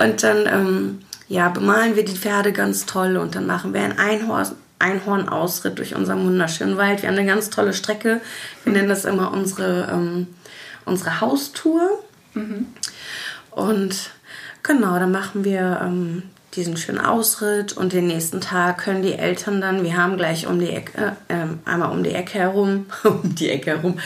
Und 0.00 0.22
dann 0.22 0.46
ähm, 0.46 0.98
ja, 1.28 1.50
bemalen 1.50 1.94
wir 1.94 2.04
die 2.04 2.16
Pferde 2.16 2.52
ganz 2.52 2.86
toll 2.86 3.16
und 3.18 3.34
dann 3.34 3.46
machen 3.46 3.74
wir 3.74 3.82
ein 3.82 3.98
Einhorn, 3.98 4.48
Einhornausritt 4.78 5.78
durch 5.78 5.94
unseren 5.94 6.24
wunderschönen 6.24 6.76
Wald. 6.76 7.02
Wir 7.02 7.10
haben 7.10 7.18
eine 7.18 7.26
ganz 7.26 7.50
tolle 7.50 7.74
Strecke. 7.74 8.20
Wir 8.64 8.72
nennen 8.72 8.88
das 8.88 9.04
immer 9.04 9.32
unsere, 9.32 9.88
ähm, 9.92 10.28
unsere 10.88 11.20
Haustour. 11.20 11.82
Mhm. 12.34 12.66
Und 13.50 14.10
genau, 14.62 14.98
dann 14.98 15.10
machen 15.12 15.44
wir 15.44 15.80
ähm, 15.82 16.22
diesen 16.54 16.76
schönen 16.76 17.00
Ausritt 17.00 17.72
und 17.74 17.92
den 17.92 18.06
nächsten 18.06 18.40
Tag 18.40 18.78
können 18.78 19.02
die 19.02 19.14
Eltern 19.14 19.60
dann, 19.60 19.84
wir 19.84 19.96
haben 19.96 20.16
gleich 20.16 20.46
um 20.46 20.58
die 20.58 20.70
Ecke, 20.70 21.16
äh, 21.28 21.68
einmal 21.68 21.90
um 21.90 22.02
die 22.02 22.12
Ecke 22.12 22.38
herum, 22.38 22.86
um 23.04 23.34
die 23.34 23.50
Ecke 23.50 23.70
herum, 23.70 23.98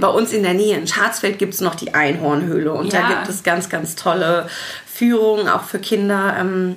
bei 0.00 0.08
uns 0.08 0.32
in 0.32 0.42
der 0.42 0.54
Nähe 0.54 0.76
in 0.76 0.86
Scharzfeld 0.86 1.38
gibt 1.38 1.54
es 1.54 1.60
noch 1.60 1.74
die 1.74 1.94
Einhornhöhle 1.94 2.72
und 2.72 2.92
ja. 2.92 3.02
da 3.02 3.08
gibt 3.08 3.28
es 3.28 3.42
ganz, 3.42 3.68
ganz 3.68 3.96
tolle 3.96 4.48
Führungen, 4.86 5.48
auch 5.48 5.64
für 5.64 5.78
Kinder. 5.78 6.36
Ähm, 6.38 6.76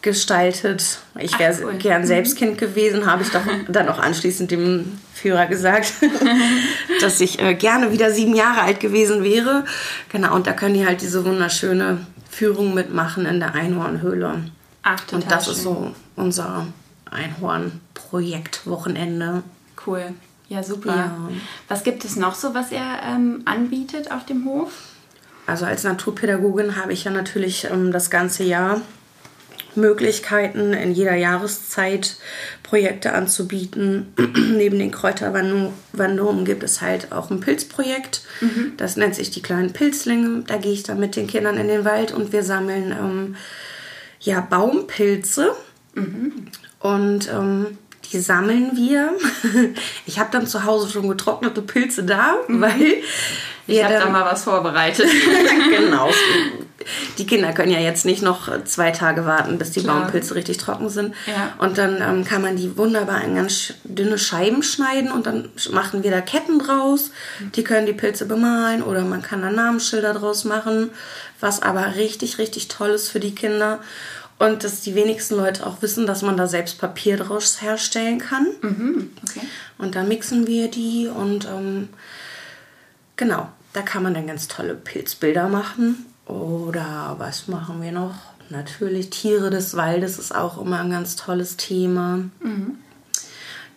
gestaltet. 0.00 0.98
Ich 1.18 1.38
wäre 1.38 1.56
cool. 1.64 1.74
gern 1.74 2.06
selbst 2.06 2.36
Kind 2.36 2.58
gewesen, 2.58 3.10
habe 3.10 3.22
ich 3.22 3.30
doch 3.30 3.42
dann 3.68 3.88
auch 3.88 3.98
anschließend 3.98 4.50
dem 4.50 5.00
Führer 5.12 5.46
gesagt, 5.46 5.92
dass 7.02 7.20
ich 7.20 7.40
äh, 7.40 7.54
gerne 7.54 7.92
wieder 7.92 8.10
sieben 8.12 8.34
Jahre 8.34 8.62
alt 8.62 8.80
gewesen 8.80 9.22
wäre. 9.24 9.64
Genau, 10.10 10.34
und 10.34 10.46
da 10.46 10.52
können 10.52 10.74
die 10.74 10.86
halt 10.86 11.02
diese 11.02 11.24
wunderschöne 11.24 12.06
Führung 12.30 12.74
mitmachen 12.74 13.26
in 13.26 13.40
der 13.40 13.54
Einhornhöhle. 13.54 14.44
Ach, 14.82 15.00
total 15.00 15.22
Und 15.22 15.30
das 15.30 15.44
schön. 15.44 15.54
ist 15.54 15.62
so 15.62 15.92
unser 16.16 16.66
Einhorn-Projekt-Wochenende. 17.10 19.42
Cool. 19.86 20.14
Ja, 20.48 20.62
super. 20.62 20.96
Ja. 20.96 21.16
Was 21.68 21.82
gibt 21.82 22.04
es 22.04 22.16
noch 22.16 22.34
so, 22.34 22.54
was 22.54 22.70
ihr 22.72 22.84
ähm, 23.06 23.42
anbietet 23.44 24.10
auf 24.10 24.26
dem 24.26 24.44
Hof? 24.44 24.72
Also 25.46 25.64
als 25.64 25.84
Naturpädagogin 25.84 26.76
habe 26.76 26.92
ich 26.92 27.04
ja 27.04 27.10
natürlich 27.10 27.66
ähm, 27.70 27.90
das 27.90 28.10
ganze 28.10 28.44
Jahr 28.44 28.82
Möglichkeiten, 29.74 30.74
in 30.74 30.92
jeder 30.92 31.14
Jahreszeit 31.14 32.16
Projekte 32.72 33.12
anzubieten. 33.12 34.14
Neben 34.56 34.78
den 34.78 34.90
Kräuterwanderungen 34.90 36.46
gibt 36.46 36.62
es 36.62 36.80
halt 36.80 37.12
auch 37.12 37.30
ein 37.30 37.40
Pilzprojekt. 37.40 38.22
Mhm. 38.40 38.72
Das 38.78 38.96
nennt 38.96 39.14
sich 39.14 39.30
die 39.30 39.42
kleinen 39.42 39.74
Pilzlinge. 39.74 40.44
Da 40.46 40.56
gehe 40.56 40.72
ich 40.72 40.82
dann 40.82 40.98
mit 40.98 41.14
den 41.14 41.26
Kindern 41.26 41.58
in 41.58 41.68
den 41.68 41.84
Wald 41.84 42.12
und 42.12 42.32
wir 42.32 42.42
sammeln 42.42 42.96
ähm, 42.98 43.36
ja, 44.20 44.40
Baumpilze. 44.40 45.54
Mhm. 45.92 46.46
Und 46.78 47.28
ähm, 47.30 47.76
die 48.10 48.20
sammeln 48.20 48.70
wir. 48.74 49.12
Ich 50.06 50.18
habe 50.18 50.30
dann 50.32 50.46
zu 50.46 50.64
Hause 50.64 50.88
schon 50.88 51.10
getrocknete 51.10 51.60
Pilze 51.60 52.04
da, 52.04 52.36
mhm. 52.48 52.62
weil 52.62 53.02
ich 53.66 53.84
habe 53.84 53.98
da 53.98 54.08
mal 54.08 54.24
was 54.24 54.44
vorbereitet. 54.44 55.10
genau. 55.76 56.08
Die 57.18 57.26
Kinder 57.26 57.52
können 57.52 57.72
ja 57.72 57.78
jetzt 57.78 58.04
nicht 58.04 58.22
noch 58.22 58.48
zwei 58.64 58.90
Tage 58.90 59.24
warten, 59.24 59.58
bis 59.58 59.70
die 59.70 59.80
Klar. 59.80 60.02
Baumpilze 60.02 60.34
richtig 60.34 60.58
trocken 60.58 60.88
sind. 60.88 61.14
Ja. 61.26 61.54
Und 61.58 61.78
dann 61.78 62.00
ähm, 62.00 62.24
kann 62.24 62.42
man 62.42 62.56
die 62.56 62.76
wunderbar 62.76 63.22
in 63.24 63.34
ganz 63.34 63.74
dünne 63.84 64.18
Scheiben 64.18 64.62
schneiden 64.62 65.10
und 65.12 65.26
dann 65.26 65.48
machen 65.70 66.02
wir 66.02 66.10
da 66.10 66.20
Ketten 66.20 66.58
draus. 66.58 67.10
Die 67.54 67.64
können 67.64 67.86
die 67.86 67.92
Pilze 67.92 68.26
bemalen 68.26 68.82
oder 68.82 69.02
man 69.02 69.22
kann 69.22 69.42
da 69.42 69.50
Namensschilder 69.50 70.14
draus 70.14 70.44
machen, 70.44 70.90
was 71.40 71.62
aber 71.62 71.96
richtig, 71.96 72.38
richtig 72.38 72.68
toll 72.68 72.90
ist 72.90 73.08
für 73.08 73.20
die 73.20 73.34
Kinder. 73.34 73.80
Und 74.38 74.64
dass 74.64 74.80
die 74.80 74.96
wenigsten 74.96 75.36
Leute 75.36 75.64
auch 75.64 75.82
wissen, 75.82 76.04
dass 76.04 76.22
man 76.22 76.36
da 76.36 76.48
selbst 76.48 76.80
Papier 76.80 77.16
draus 77.16 77.62
herstellen 77.62 78.18
kann. 78.18 78.48
Mhm, 78.60 79.10
okay. 79.22 79.46
Und 79.78 79.94
dann 79.94 80.08
mixen 80.08 80.48
wir 80.48 80.68
die 80.68 81.06
und 81.06 81.44
ähm, 81.44 81.90
genau, 83.16 83.48
da 83.72 83.82
kann 83.82 84.02
man 84.02 84.14
dann 84.14 84.26
ganz 84.26 84.48
tolle 84.48 84.74
Pilzbilder 84.74 85.48
machen. 85.48 86.06
Oder 86.26 87.16
was 87.18 87.48
machen 87.48 87.82
wir 87.82 87.92
noch? 87.92 88.14
Natürlich 88.48 89.10
Tiere 89.10 89.50
des 89.50 89.76
Waldes 89.76 90.18
ist 90.18 90.34
auch 90.34 90.60
immer 90.60 90.80
ein 90.80 90.90
ganz 90.90 91.16
tolles 91.16 91.56
Thema. 91.56 92.18
Mhm. 92.40 92.78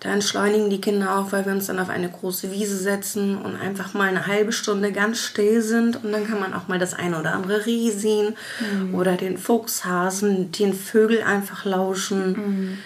Da 0.01 0.11
entschleunigen 0.11 0.69
die 0.69 0.81
Kinder 0.81 1.17
auch, 1.17 1.31
weil 1.31 1.45
wir 1.45 1.53
uns 1.53 1.65
dann 1.65 1.79
auf 1.79 1.89
eine 1.89 2.09
große 2.09 2.51
Wiese 2.51 2.77
setzen 2.77 3.37
und 3.37 3.55
einfach 3.55 3.95
mal 3.95 4.07
eine 4.07 4.27
halbe 4.27 4.51
Stunde 4.51 4.91
ganz 4.91 5.19
still 5.19 5.61
sind. 5.63 6.03
Und 6.03 6.11
dann 6.11 6.27
kann 6.27 6.39
man 6.39 6.53
auch 6.53 6.67
mal 6.67 6.77
das 6.77 6.93
eine 6.93 7.19
oder 7.19 7.33
andere 7.33 7.65
Reh 7.65 7.89
sehen 7.89 8.35
mhm. 8.59 8.93
oder 8.93 9.15
den 9.15 9.37
Fuchshasen, 9.37 10.51
den 10.51 10.73
Vögel 10.73 11.23
einfach 11.23 11.65
lauschen. 11.65 12.33
Mhm. 12.33 12.77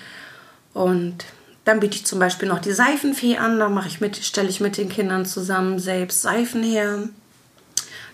Und 0.74 1.26
dann 1.66 1.82
biete 1.82 1.98
ich 1.98 2.06
zum 2.06 2.20
Beispiel 2.20 2.48
noch 2.48 2.60
die 2.60 2.72
Seifenfee 2.72 3.38
an. 3.38 3.60
Da 3.60 3.68
mache 3.68 3.90
ich 3.90 4.00
mit, 4.00 4.16
stelle 4.16 4.48
ich 4.48 4.62
mit 4.62 4.78
den 4.78 4.88
Kindern 4.88 5.26
zusammen 5.26 5.78
selbst 5.80 6.22
Seifen 6.22 6.64
her. 6.64 7.10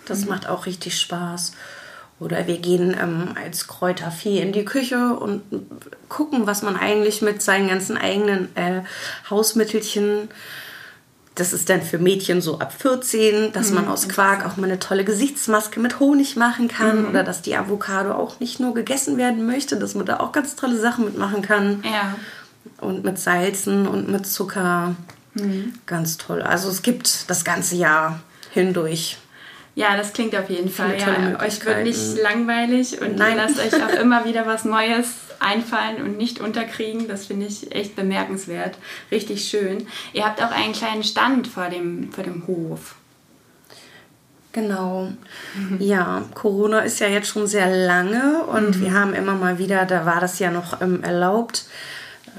Das 0.05 0.21
mhm. 0.21 0.29
macht 0.29 0.47
auch 0.47 0.65
richtig 0.65 0.99
Spaß. 0.99 1.53
Oder 2.19 2.47
wir 2.47 2.59
gehen 2.59 2.95
ähm, 2.99 3.35
als 3.41 3.67
Kräuterfee 3.67 4.39
in 4.39 4.53
die 4.53 4.63
Küche 4.63 5.13
und 5.13 5.41
gucken, 6.07 6.47
was 6.47 6.61
man 6.61 6.77
eigentlich 6.77 7.21
mit 7.21 7.41
seinen 7.41 7.67
ganzen 7.67 7.97
eigenen 7.97 8.55
äh, 8.55 8.83
Hausmittelchen, 9.29 10.29
das 11.35 11.51
ist 11.51 11.69
dann 11.69 11.81
für 11.81 11.97
Mädchen 11.97 12.41
so 12.41 12.59
ab 12.59 12.73
14, 12.77 13.51
dass 13.51 13.69
mhm, 13.69 13.75
man 13.75 13.87
aus 13.89 14.07
Quark 14.07 14.45
auch 14.45 14.55
mal 14.55 14.67
eine 14.67 14.79
tolle 14.79 15.03
Gesichtsmaske 15.03 15.81
mit 15.81 15.99
Honig 15.99 16.37
machen 16.37 16.69
kann 16.69 17.01
mhm. 17.01 17.09
oder 17.09 17.23
dass 17.23 17.41
die 17.41 17.57
Avocado 17.57 18.13
auch 18.13 18.39
nicht 18.39 18.61
nur 18.61 18.73
gegessen 18.73 19.17
werden 19.17 19.45
möchte, 19.45 19.77
dass 19.77 19.93
man 19.93 20.05
da 20.05 20.21
auch 20.21 20.31
ganz 20.31 20.55
tolle 20.55 20.77
Sachen 20.77 21.03
mitmachen 21.03 21.41
kann. 21.41 21.83
Ja. 21.83 22.15
Und 22.79 23.03
mit 23.03 23.19
Salzen 23.19 23.87
und 23.87 24.09
mit 24.09 24.25
Zucker. 24.25 24.95
Mhm. 25.33 25.73
Ganz 25.85 26.17
toll. 26.17 26.41
Also 26.41 26.69
es 26.69 26.81
gibt 26.81 27.29
das 27.29 27.43
ganze 27.43 27.75
Jahr 27.75 28.21
hindurch 28.51 29.17
ja, 29.75 29.97
das 29.97 30.13
klingt 30.13 30.35
auf 30.35 30.49
jeden 30.49 30.69
Fall. 30.69 30.97
Ja, 30.97 31.43
euch 31.45 31.63
wird 31.65 31.83
nicht 31.83 32.17
langweilig 32.21 33.01
und 33.01 33.17
Nein. 33.17 33.31
ihr 33.31 33.43
lasst 33.43 33.59
euch 33.59 33.83
auch 33.83 33.93
immer 34.01 34.25
wieder 34.25 34.45
was 34.47 34.63
Neues 34.63 35.09
einfallen 35.39 36.01
und 36.01 36.17
nicht 36.17 36.39
unterkriegen. 36.39 37.09
Das 37.09 37.25
finde 37.25 37.45
ich 37.47 37.75
echt 37.75 37.95
bemerkenswert. 37.95 38.77
Richtig 39.11 39.49
schön. 39.49 39.85
Ihr 40.13 40.25
habt 40.25 40.41
auch 40.41 40.51
einen 40.51 40.73
kleinen 40.73 41.03
Stand 41.03 41.47
vor 41.47 41.69
dem, 41.69 42.11
vor 42.13 42.23
dem 42.23 42.47
Hof. 42.47 42.95
Genau. 44.53 45.09
Mhm. 45.53 45.81
Ja, 45.81 46.23
Corona 46.33 46.79
ist 46.79 47.01
ja 47.01 47.07
jetzt 47.07 47.27
schon 47.27 47.45
sehr 47.45 47.69
lange 47.69 48.43
und 48.43 48.77
mhm. 48.77 48.81
wir 48.81 48.93
haben 48.93 49.13
immer 49.13 49.35
mal 49.35 49.59
wieder, 49.59 49.85
da 49.85 50.05
war 50.05 50.21
das 50.21 50.39
ja 50.39 50.49
noch 50.49 50.81
ähm, 50.81 51.03
erlaubt, 51.03 51.65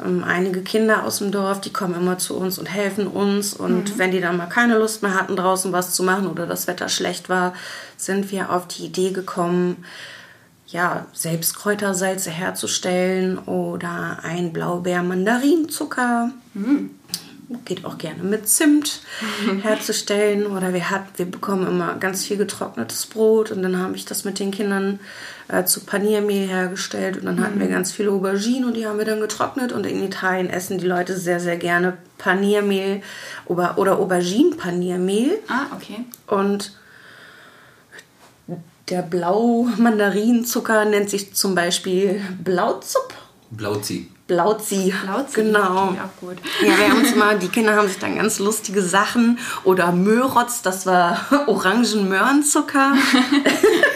einige 0.02 0.62
Kinder 0.62 1.04
aus 1.04 1.18
dem 1.18 1.30
Dorf, 1.30 1.60
die 1.60 1.72
kommen 1.72 1.94
immer 1.94 2.18
zu 2.18 2.36
uns 2.36 2.58
und 2.58 2.66
helfen 2.66 3.06
uns. 3.06 3.54
Und 3.54 3.94
mhm. 3.94 3.98
wenn 3.98 4.10
die 4.10 4.20
dann 4.20 4.36
mal 4.36 4.46
keine 4.46 4.78
Lust 4.78 5.02
mehr 5.02 5.14
hatten, 5.14 5.36
draußen 5.36 5.72
was 5.72 5.94
zu 5.94 6.02
machen 6.02 6.26
oder 6.26 6.46
das 6.46 6.66
Wetter 6.66 6.88
schlecht 6.88 7.28
war, 7.28 7.54
sind 7.96 8.30
wir 8.30 8.50
auf 8.50 8.68
die 8.68 8.84
Idee 8.84 9.12
gekommen, 9.12 9.84
ja, 10.66 11.06
selbst 11.12 11.56
Kräutersalze 11.56 12.30
herzustellen 12.30 13.38
oder 13.38 14.18
ein 14.22 14.52
Blaubeer-Mandarinzucker. 14.52 16.32
Geht 17.64 17.84
auch 17.84 17.96
gerne 17.96 18.24
mit 18.24 18.48
Zimt 18.48 19.02
herzustellen. 19.62 20.46
Oder 20.46 20.74
wir, 20.74 20.90
hat, 20.90 21.04
wir 21.16 21.26
bekommen 21.26 21.66
immer 21.66 21.94
ganz 21.94 22.24
viel 22.24 22.36
getrocknetes 22.36 23.06
Brot 23.06 23.52
und 23.52 23.62
dann 23.62 23.78
habe 23.78 23.94
ich 23.94 24.04
das 24.04 24.24
mit 24.24 24.40
den 24.40 24.50
Kindern 24.50 24.98
äh, 25.48 25.64
zu 25.64 25.80
Paniermehl 25.80 26.48
hergestellt. 26.48 27.18
Und 27.18 27.26
dann 27.26 27.40
hatten 27.40 27.60
wir 27.60 27.68
ganz 27.68 27.92
viele 27.92 28.10
Auberginen 28.10 28.64
und 28.64 28.74
die 28.74 28.86
haben 28.86 28.98
wir 28.98 29.04
dann 29.04 29.20
getrocknet. 29.20 29.72
Und 29.72 29.86
in 29.86 30.02
Italien 30.02 30.50
essen 30.50 30.78
die 30.78 30.86
Leute 30.86 31.16
sehr, 31.16 31.38
sehr 31.38 31.56
gerne 31.56 31.96
Paniermehl 32.18 33.02
oder, 33.44 33.78
oder 33.78 33.98
Auberginen-Paniermehl. 33.98 35.38
Ah, 35.48 35.66
okay. 35.74 36.04
Und 36.26 36.72
der 38.88 39.02
Blau-Mandarinzucker 39.02 40.84
nennt 40.84 41.10
sich 41.10 41.34
zum 41.34 41.54
Beispiel 41.54 42.20
Blauzup. 42.42 43.14
Blauzi. 43.50 44.10
Blauzi. 44.26 44.92
Blauzi. 45.04 45.34
Genau. 45.42 45.92
Ja, 45.94 46.10
gut. 46.20 46.36
Ja, 46.60 46.76
wir 46.78 46.90
haben 46.90 46.98
uns 46.98 47.12
immer, 47.12 47.34
die 47.34 47.48
Kinder 47.48 47.76
haben 47.76 47.86
sich 47.88 47.98
dann 47.98 48.16
ganz 48.16 48.38
lustige 48.40 48.82
Sachen. 48.82 49.38
Oder 49.64 49.92
Möhrotz, 49.92 50.62
das 50.62 50.84
war 50.86 51.20
Orangen-Möhrenzucker. 51.46 52.94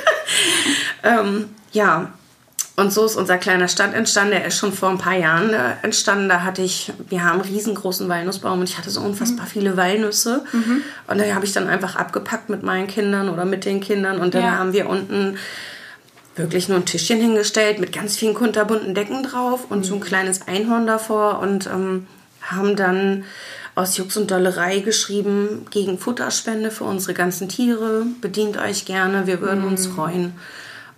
ähm, 1.03 1.49
ja, 1.73 2.13
und 2.77 2.93
so 2.93 3.05
ist 3.05 3.17
unser 3.17 3.37
kleiner 3.37 3.69
Stand 3.69 3.95
entstanden. 3.95 4.31
Der 4.31 4.47
ist 4.47 4.57
schon 4.57 4.73
vor 4.73 4.89
ein 4.89 4.99
paar 4.99 5.17
Jahren 5.17 5.51
äh, 5.53 5.73
entstanden. 5.83 6.29
Da 6.29 6.43
hatte 6.43 6.63
ich, 6.63 6.93
wir 7.09 7.25
haben 7.25 7.41
einen 7.43 7.51
riesengroßen 7.53 8.09
Walnussbaum 8.09 8.61
und 8.61 8.69
ich 8.69 8.79
hatte 8.79 8.89
so 8.91 9.01
unfassbar 9.01 9.47
viele 9.47 9.77
Walnüsse. 9.77 10.45
Und 11.07 11.19
da 11.19 11.35
habe 11.35 11.45
ich 11.45 11.53
dann 11.53 11.69
einfach 11.69 11.97
abgepackt 11.97 12.49
mit 12.49 12.63
meinen 12.63 12.87
Kindern 12.87 13.29
oder 13.29 13.45
mit 13.45 13.65
den 13.67 13.81
Kindern. 13.81 14.19
Und 14.19 14.35
dann 14.35 14.45
Ja. 14.45 14.53
haben 14.53 14.73
wir 14.73 14.89
unten 14.89 15.37
wirklich 16.37 16.69
nur 16.69 16.79
ein 16.79 16.85
Tischchen 16.87 17.21
hingestellt 17.21 17.79
mit 17.81 17.93
ganz 17.93 18.17
vielen 18.17 18.35
kunterbunten 18.35 18.95
Decken 18.95 19.23
drauf 19.23 19.67
und 19.71 19.85
so 19.85 19.95
ein 19.95 20.01
kleines 20.01 20.47
Einhorn 20.47 20.87
davor 20.87 21.41
und 21.41 21.67
ähm, 21.67 22.07
haben 22.43 22.77
dann 22.77 23.25
aus 23.75 23.97
Jux 23.97 24.17
und 24.17 24.31
Dollerei 24.31 24.81
geschrieben 24.81 25.67
gegen 25.71 25.99
Futterspende 25.99 26.71
für 26.71 26.85
unsere 26.85 27.15
ganzen 27.15 27.49
Tiere. 27.49 28.05
Bedient 28.21 28.57
euch 28.59 28.85
gerne, 28.85 29.27
wir 29.27 29.41
würden 29.41 29.65
uns 29.65 29.87
freuen. 29.87 30.33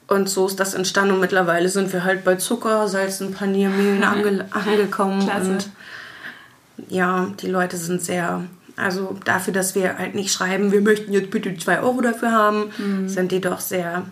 Und 0.09 0.29
so 0.29 0.47
ist 0.47 0.61
das 0.61 0.75
entstanden 0.75 1.15
und 1.15 1.21
mittlerweile 1.21 1.69
sind 1.69 1.93
wir 1.93 2.05
halt 2.05 2.25
bei 2.25 2.37
Zucker, 2.37 2.89
Salzen, 2.89 3.33
Paniermehlen 3.33 4.03
ange 4.05 4.47
angekommen. 4.51 5.27
Klasse. 5.27 5.51
Und 5.51 5.71
ja, 6.89 7.29
die 7.41 7.47
Leute 7.49 7.77
sind 7.77 8.03
sehr, 8.03 8.43
also 8.77 9.17
dafür, 9.25 9.53
dass 9.53 9.75
wir 9.75 9.99
halt 9.99 10.15
nicht 10.15 10.33
schreiben, 10.33 10.73
wir 10.73 10.81
möchten 10.81 11.13
jetzt 11.13 11.31
bitte 11.31 11.57
zwei 11.57 11.81
Euro 11.81 12.01
dafür 12.01 12.33
haben, 12.33 12.71
Mhm. 12.79 13.09
sind 13.09 13.33
die 13.33 13.41
doch 13.41 13.61
sehr 13.61 14.05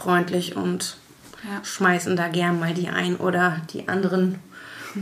freundlich 0.00 0.56
und 0.56 0.96
Ja. 1.44 1.62
schmeißen 1.64 2.16
da 2.16 2.28
gern 2.28 2.58
mal 2.58 2.74
die 2.74 2.88
ein 2.88 3.16
oder 3.16 3.60
die 3.72 3.88
anderen 3.88 4.38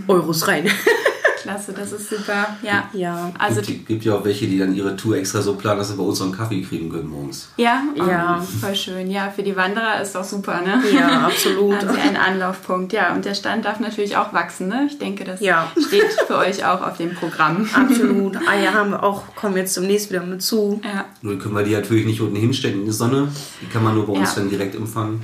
Euros 0.09 0.49
rein. 0.49 0.69
Klasse, 1.43 1.73
das 1.73 1.93
ist 1.93 2.11
super. 2.11 2.47
Ja. 2.63 2.89
ja. 2.93 3.33
Also, 3.39 3.61
gibt, 3.63 3.87
gibt 3.87 4.05
ja 4.05 4.15
auch 4.15 4.25
welche, 4.25 4.47
die 4.47 4.59
dann 4.59 4.75
ihre 4.75 4.97
Tour 4.97 5.17
extra 5.17 5.41
so 5.43 5.55
planen, 5.55 5.79
dass 5.79 5.89
sie 5.89 5.95
bei 5.97 6.03
uns 6.03 6.19
so 6.19 6.25
einen 6.25 6.33
Kaffee 6.33 6.63
kriegen 6.63 6.91
können 6.91 7.09
morgens. 7.09 7.49
ja, 7.57 7.83
Ja. 7.97 8.41
oh, 8.43 8.45
voll 8.61 8.75
schön. 8.75 9.11
Ja, 9.11 9.31
für 9.31 9.43
die 9.43 9.57
Wanderer 9.57 10.01
ist 10.03 10.15
doch 10.15 10.25
super, 10.25 10.61
ne? 10.63 10.83
Ja, 10.93 11.27
absolut. 11.27 11.77
Haben 11.77 11.93
sie 11.95 12.01
einen 12.01 12.17
Anlaufpunkt. 12.17 12.93
Ja, 12.93 13.15
und 13.15 13.25
der 13.25 13.35
Stand 13.35 13.65
darf 13.65 13.81
natürlich 13.81 14.17
auch 14.17 14.33
wachsen, 14.33 14.69
ne? 14.69 14.87
Ich 14.91 14.99
denke, 14.99 15.25
das 15.25 15.41
Ja. 15.41 15.71
steht 15.87 16.05
für 16.27 16.37
euch 16.39 16.65
auch 16.65 16.83
auf 16.83 16.97
dem 16.97 17.15
Programm. 17.15 17.69
Absolut. 17.73 18.37
Eier 18.49 18.75
haben 18.75 18.91
wir 18.91 19.03
auch, 19.03 19.23
kommen 19.37 19.57
jetzt 19.57 19.77
demnächst 19.77 20.11
wieder 20.11 20.23
mit 20.23 20.43
zu. 20.43 20.81
Ja, 20.85 21.05
Nur 21.23 21.39
können 21.39 21.55
wir 21.55 21.63
die 21.63 21.73
natürlich 21.75 22.07
nicht 22.07 22.21
unten 22.21 22.37
hinstellen 22.37 22.81
in 22.81 22.87
die 22.87 22.93
Sonne. 22.93 23.29
Die 23.63 23.67
kann 23.67 23.85
man 23.85 23.95
nur 23.95 24.07
bei 24.07 24.13
uns 24.15 24.31
Ja. 24.35 24.41
dann 24.41 24.51
direkt 24.51 24.75
empfangen. 24.75 25.21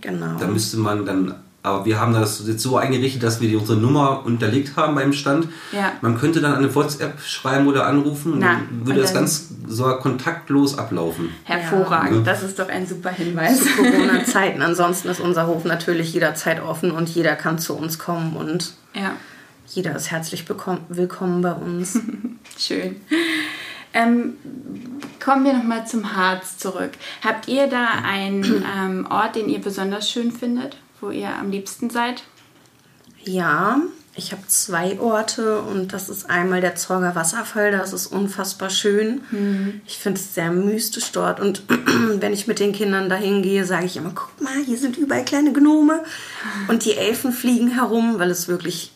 Genau. 0.00 0.38
Da 0.38 0.46
müsste 0.46 0.78
man 0.78 1.04
dann, 1.04 1.34
aber 1.62 1.84
wir 1.84 2.00
haben 2.00 2.12
das 2.14 2.42
jetzt 2.46 2.62
so 2.62 2.76
eingerichtet, 2.76 3.22
dass 3.22 3.40
wir 3.40 3.48
die, 3.48 3.56
unsere 3.56 3.78
Nummer 3.78 4.24
unterlegt 4.24 4.76
haben 4.76 4.94
beim 4.94 5.12
Stand. 5.12 5.48
Ja. 5.72 5.92
Man 6.00 6.16
könnte 6.18 6.40
dann 6.40 6.54
eine 6.54 6.72
WhatsApp 6.74 7.20
schreiben 7.20 7.66
oder 7.66 7.86
anrufen 7.86 8.34
und 8.34 8.38
Na, 8.38 8.54
dann 8.54 8.86
würde 8.86 9.00
und 9.00 9.02
das 9.02 9.12
dann- 9.12 9.22
ganz 9.22 9.48
so 9.66 9.84
kontaktlos 9.98 10.78
ablaufen. 10.78 11.30
hervorragend. 11.44 12.26
Ja. 12.26 12.32
Das 12.32 12.42
ist 12.42 12.58
doch 12.58 12.68
ein 12.68 12.86
super 12.86 13.10
Hinweis. 13.10 13.58
Zu 13.60 13.68
Corona-Zeiten. 13.76 14.62
Ansonsten 14.62 15.08
ist 15.08 15.20
unser 15.20 15.46
Hof 15.46 15.64
natürlich 15.64 16.12
jederzeit 16.14 16.62
offen 16.62 16.90
und 16.90 17.08
jeder 17.08 17.34
kann 17.36 17.58
zu 17.58 17.74
uns 17.74 17.98
kommen 17.98 18.34
und 18.36 18.74
Ja, 18.94 19.12
jeder 19.66 19.94
ist 19.96 20.10
herzlich 20.10 20.44
willkommen 20.88 21.42
bei 21.42 21.52
uns. 21.52 21.98
schön. 22.58 22.96
Ähm, 23.94 24.34
kommen 25.22 25.44
wir 25.44 25.52
nochmal 25.54 25.86
zum 25.86 26.14
Harz 26.14 26.56
zurück. 26.58 26.90
Habt 27.24 27.48
ihr 27.48 27.66
da 27.68 27.86
einen 28.04 28.44
ähm, 28.78 29.06
Ort, 29.10 29.36
den 29.36 29.48
ihr 29.48 29.60
besonders 29.60 30.08
schön 30.10 30.30
findet, 30.30 30.76
wo 31.00 31.10
ihr 31.10 31.28
am 31.28 31.50
liebsten 31.50 31.90
seid? 31.90 32.24
Ja, 33.24 33.80
ich 34.14 34.32
habe 34.32 34.42
zwei 34.48 34.98
Orte 34.98 35.60
und 35.60 35.92
das 35.92 36.08
ist 36.08 36.28
einmal 36.28 36.60
der 36.60 36.74
Zorger 36.74 37.14
Wasserfall, 37.14 37.70
das 37.70 37.92
ist 37.92 38.08
unfassbar 38.08 38.68
schön. 38.68 39.20
Ich 39.86 39.98
finde 39.98 40.18
es 40.18 40.34
sehr 40.34 40.50
mystisch 40.50 41.12
dort 41.12 41.38
und 41.38 41.62
wenn 42.20 42.32
ich 42.32 42.48
mit 42.48 42.58
den 42.58 42.72
Kindern 42.72 43.08
dahin 43.08 43.42
gehe, 43.42 43.64
sage 43.64 43.86
ich 43.86 43.96
immer, 43.96 44.10
guck 44.14 44.40
mal, 44.40 44.56
hier 44.64 44.76
sind 44.76 44.96
überall 44.96 45.24
kleine 45.24 45.52
Gnome 45.52 46.02
und 46.68 46.84
die 46.84 46.94
Elfen 46.94 47.32
fliegen 47.32 47.68
herum, 47.74 48.18
weil 48.18 48.30
es 48.30 48.48
wirklich 48.48 48.90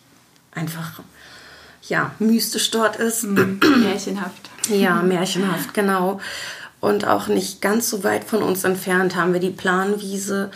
einfach 0.50 1.00
ja, 1.88 2.12
mystisch 2.18 2.70
dort 2.70 2.96
ist. 2.96 3.24
Märchenhaft. 3.24 4.50
Ja, 4.68 5.02
märchenhaft, 5.02 5.74
genau. 5.74 6.20
Und 6.80 7.06
auch 7.06 7.28
nicht 7.28 7.60
ganz 7.60 7.88
so 7.88 8.02
weit 8.02 8.24
von 8.24 8.42
uns 8.42 8.64
entfernt 8.64 9.14
haben 9.14 9.32
wir 9.32 9.40
die 9.40 9.50
Planwiese. 9.50 10.50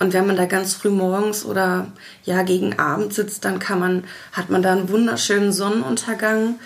Und 0.00 0.12
wenn 0.12 0.26
man 0.26 0.36
da 0.36 0.46
ganz 0.46 0.74
früh 0.74 0.90
morgens 0.90 1.44
oder 1.44 1.88
ja 2.24 2.42
gegen 2.42 2.78
Abend 2.78 3.12
sitzt, 3.12 3.44
dann 3.44 3.58
kann 3.58 3.80
man, 3.80 4.04
hat 4.32 4.48
man 4.48 4.62
da 4.62 4.72
einen 4.72 4.88
wunderschönen 4.88 5.52
Sonnenuntergang. 5.52 6.60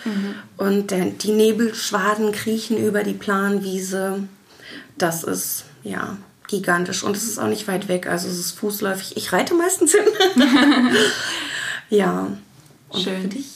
Und 0.59 0.91
der, 0.91 1.07
die 1.07 1.33
Nebelschwaden 1.33 2.33
kriechen 2.33 2.77
über 2.77 3.03
die 3.03 3.15
Planwiese. 3.15 4.25
Das 4.99 5.25
ist 5.25 5.65
ja 5.83 6.19
gigantisch. 6.47 7.03
Und 7.03 7.17
es 7.17 7.25
ist 7.25 7.39
auch 7.39 7.49
nicht 7.49 7.67
weit 7.69 7.89
weg. 7.89 8.07
Also 8.07 8.29
es 8.29 8.39
ist 8.39 8.53
fußläufig. 8.53 9.17
Ich 9.17 9.33
reite 9.33 9.55
meistens 9.55 9.93
hin. 9.93 10.05
ja. 11.89 12.29
Und 12.91 13.03
Schön. 13.03 13.23
für 13.23 13.29
dich? 13.29 13.47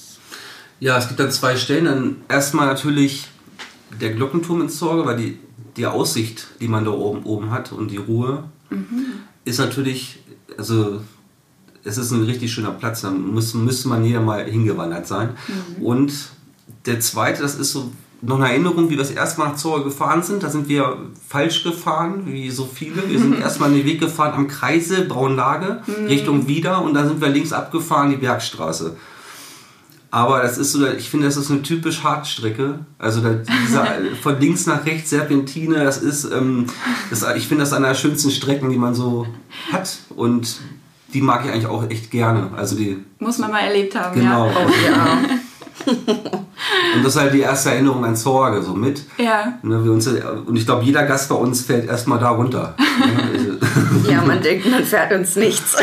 Ja, 0.80 0.96
es 0.96 1.08
gibt 1.08 1.20
dann 1.20 1.30
zwei 1.30 1.56
Stellen. 1.56 1.84
Dann 1.84 2.16
erstmal 2.28 2.66
natürlich 2.66 3.28
der 4.00 4.14
Glockenturm 4.14 4.62
ins 4.62 4.78
Zorge, 4.78 5.04
weil 5.04 5.16
die, 5.16 5.38
die 5.76 5.86
Aussicht, 5.86 6.46
die 6.60 6.68
man 6.68 6.86
da 6.86 6.92
oben, 6.92 7.24
oben 7.24 7.50
hat 7.50 7.72
und 7.72 7.90
die 7.90 7.98
Ruhe, 7.98 8.44
ist 9.46 9.58
natürlich, 9.58 10.18
also 10.58 11.00
es 11.84 11.96
ist 11.96 12.10
ein 12.10 12.24
richtig 12.24 12.52
schöner 12.52 12.72
Platz. 12.72 13.00
Da 13.00 13.10
muss, 13.10 13.54
müsste 13.54 13.88
man 13.88 14.04
jeder 14.04 14.20
mal 14.20 14.44
hingewandert 14.44 15.06
sein. 15.06 15.30
Und 15.80 16.12
der 16.84 17.00
zweite, 17.00 17.42
das 17.42 17.54
ist 17.54 17.72
so 17.72 17.90
noch 18.22 18.40
eine 18.40 18.48
Erinnerung, 18.48 18.86
wie 18.86 18.90
wir 18.90 18.98
das 18.98 19.10
erste 19.10 19.40
Mal 19.40 19.50
nach 19.50 19.56
Zorge 19.56 19.84
gefahren 19.84 20.22
sind. 20.22 20.42
Da 20.42 20.50
sind 20.50 20.68
wir 20.68 20.96
falsch 21.28 21.62
gefahren, 21.62 22.22
wie 22.26 22.50
so 22.50 22.66
viele. 22.66 23.08
Wir 23.08 23.18
sind 23.18 23.38
erstmal 23.40 23.72
den 23.72 23.84
Weg 23.84 24.00
gefahren 24.00 24.34
am 24.34 24.48
Kreise, 24.48 25.04
Braunlage, 25.04 25.82
Richtung 26.08 26.48
Wieder 26.48 26.82
und 26.82 26.94
dann 26.94 27.06
sind 27.06 27.20
wir 27.20 27.28
links 27.28 27.52
abgefahren, 27.52 28.10
die 28.10 28.16
Bergstraße. 28.16 28.96
Aber 30.16 30.40
das 30.40 30.56
ist 30.56 30.72
so, 30.72 30.86
ich 30.86 31.10
finde, 31.10 31.26
das 31.26 31.36
ist 31.36 31.50
eine 31.50 31.60
typisch 31.60 32.02
Hartstrecke. 32.02 32.78
Also 32.98 33.20
da, 33.20 33.34
dieser, 33.34 33.86
von 34.22 34.40
links 34.40 34.64
nach 34.64 34.86
rechts 34.86 35.10
Serpentine, 35.10 35.84
das 35.84 35.98
ist, 35.98 36.24
ähm, 36.32 36.68
das, 37.10 37.22
ich 37.36 37.46
finde 37.46 37.64
das 37.64 37.74
einer 37.74 37.88
der 37.88 37.94
schönsten 37.96 38.30
Strecken, 38.30 38.70
die 38.70 38.78
man 38.78 38.94
so 38.94 39.26
hat. 39.70 39.98
Und 40.16 40.56
die 41.12 41.20
mag 41.20 41.44
ich 41.44 41.50
eigentlich 41.52 41.66
auch 41.66 41.90
echt 41.90 42.10
gerne. 42.10 42.48
Also 42.56 42.76
die, 42.76 42.96
Muss 43.18 43.36
man 43.36 43.50
mal 43.50 43.60
erlebt 43.60 43.94
haben, 43.94 44.18
genau. 44.18 44.46
ja. 44.46 44.54
Ja. 44.86 45.18
Und 46.96 47.04
das 47.04 47.14
ist 47.14 47.20
halt 47.20 47.34
die 47.34 47.40
erste 47.40 47.72
Erinnerung 47.72 48.02
an 48.06 48.16
Zorge 48.16 48.62
so 48.62 48.72
mit. 48.72 49.02
Ja, 49.18 49.58
Ne, 49.62 49.84
wir 49.84 49.92
uns, 49.92 50.06
und 50.06 50.56
ich 50.56 50.64
glaube, 50.64 50.82
jeder 50.82 51.02
Gast 51.04 51.28
bei 51.28 51.34
uns 51.34 51.60
fällt 51.60 51.86
erstmal 51.86 52.18
da 52.18 52.30
runter. 52.30 52.74
Also, 53.02 54.10
Ja, 54.10 54.22
man 54.22 54.40
denkt, 54.40 54.68
man 54.70 54.82
fährt 54.82 55.12
uns 55.12 55.36
nichts. 55.36 55.76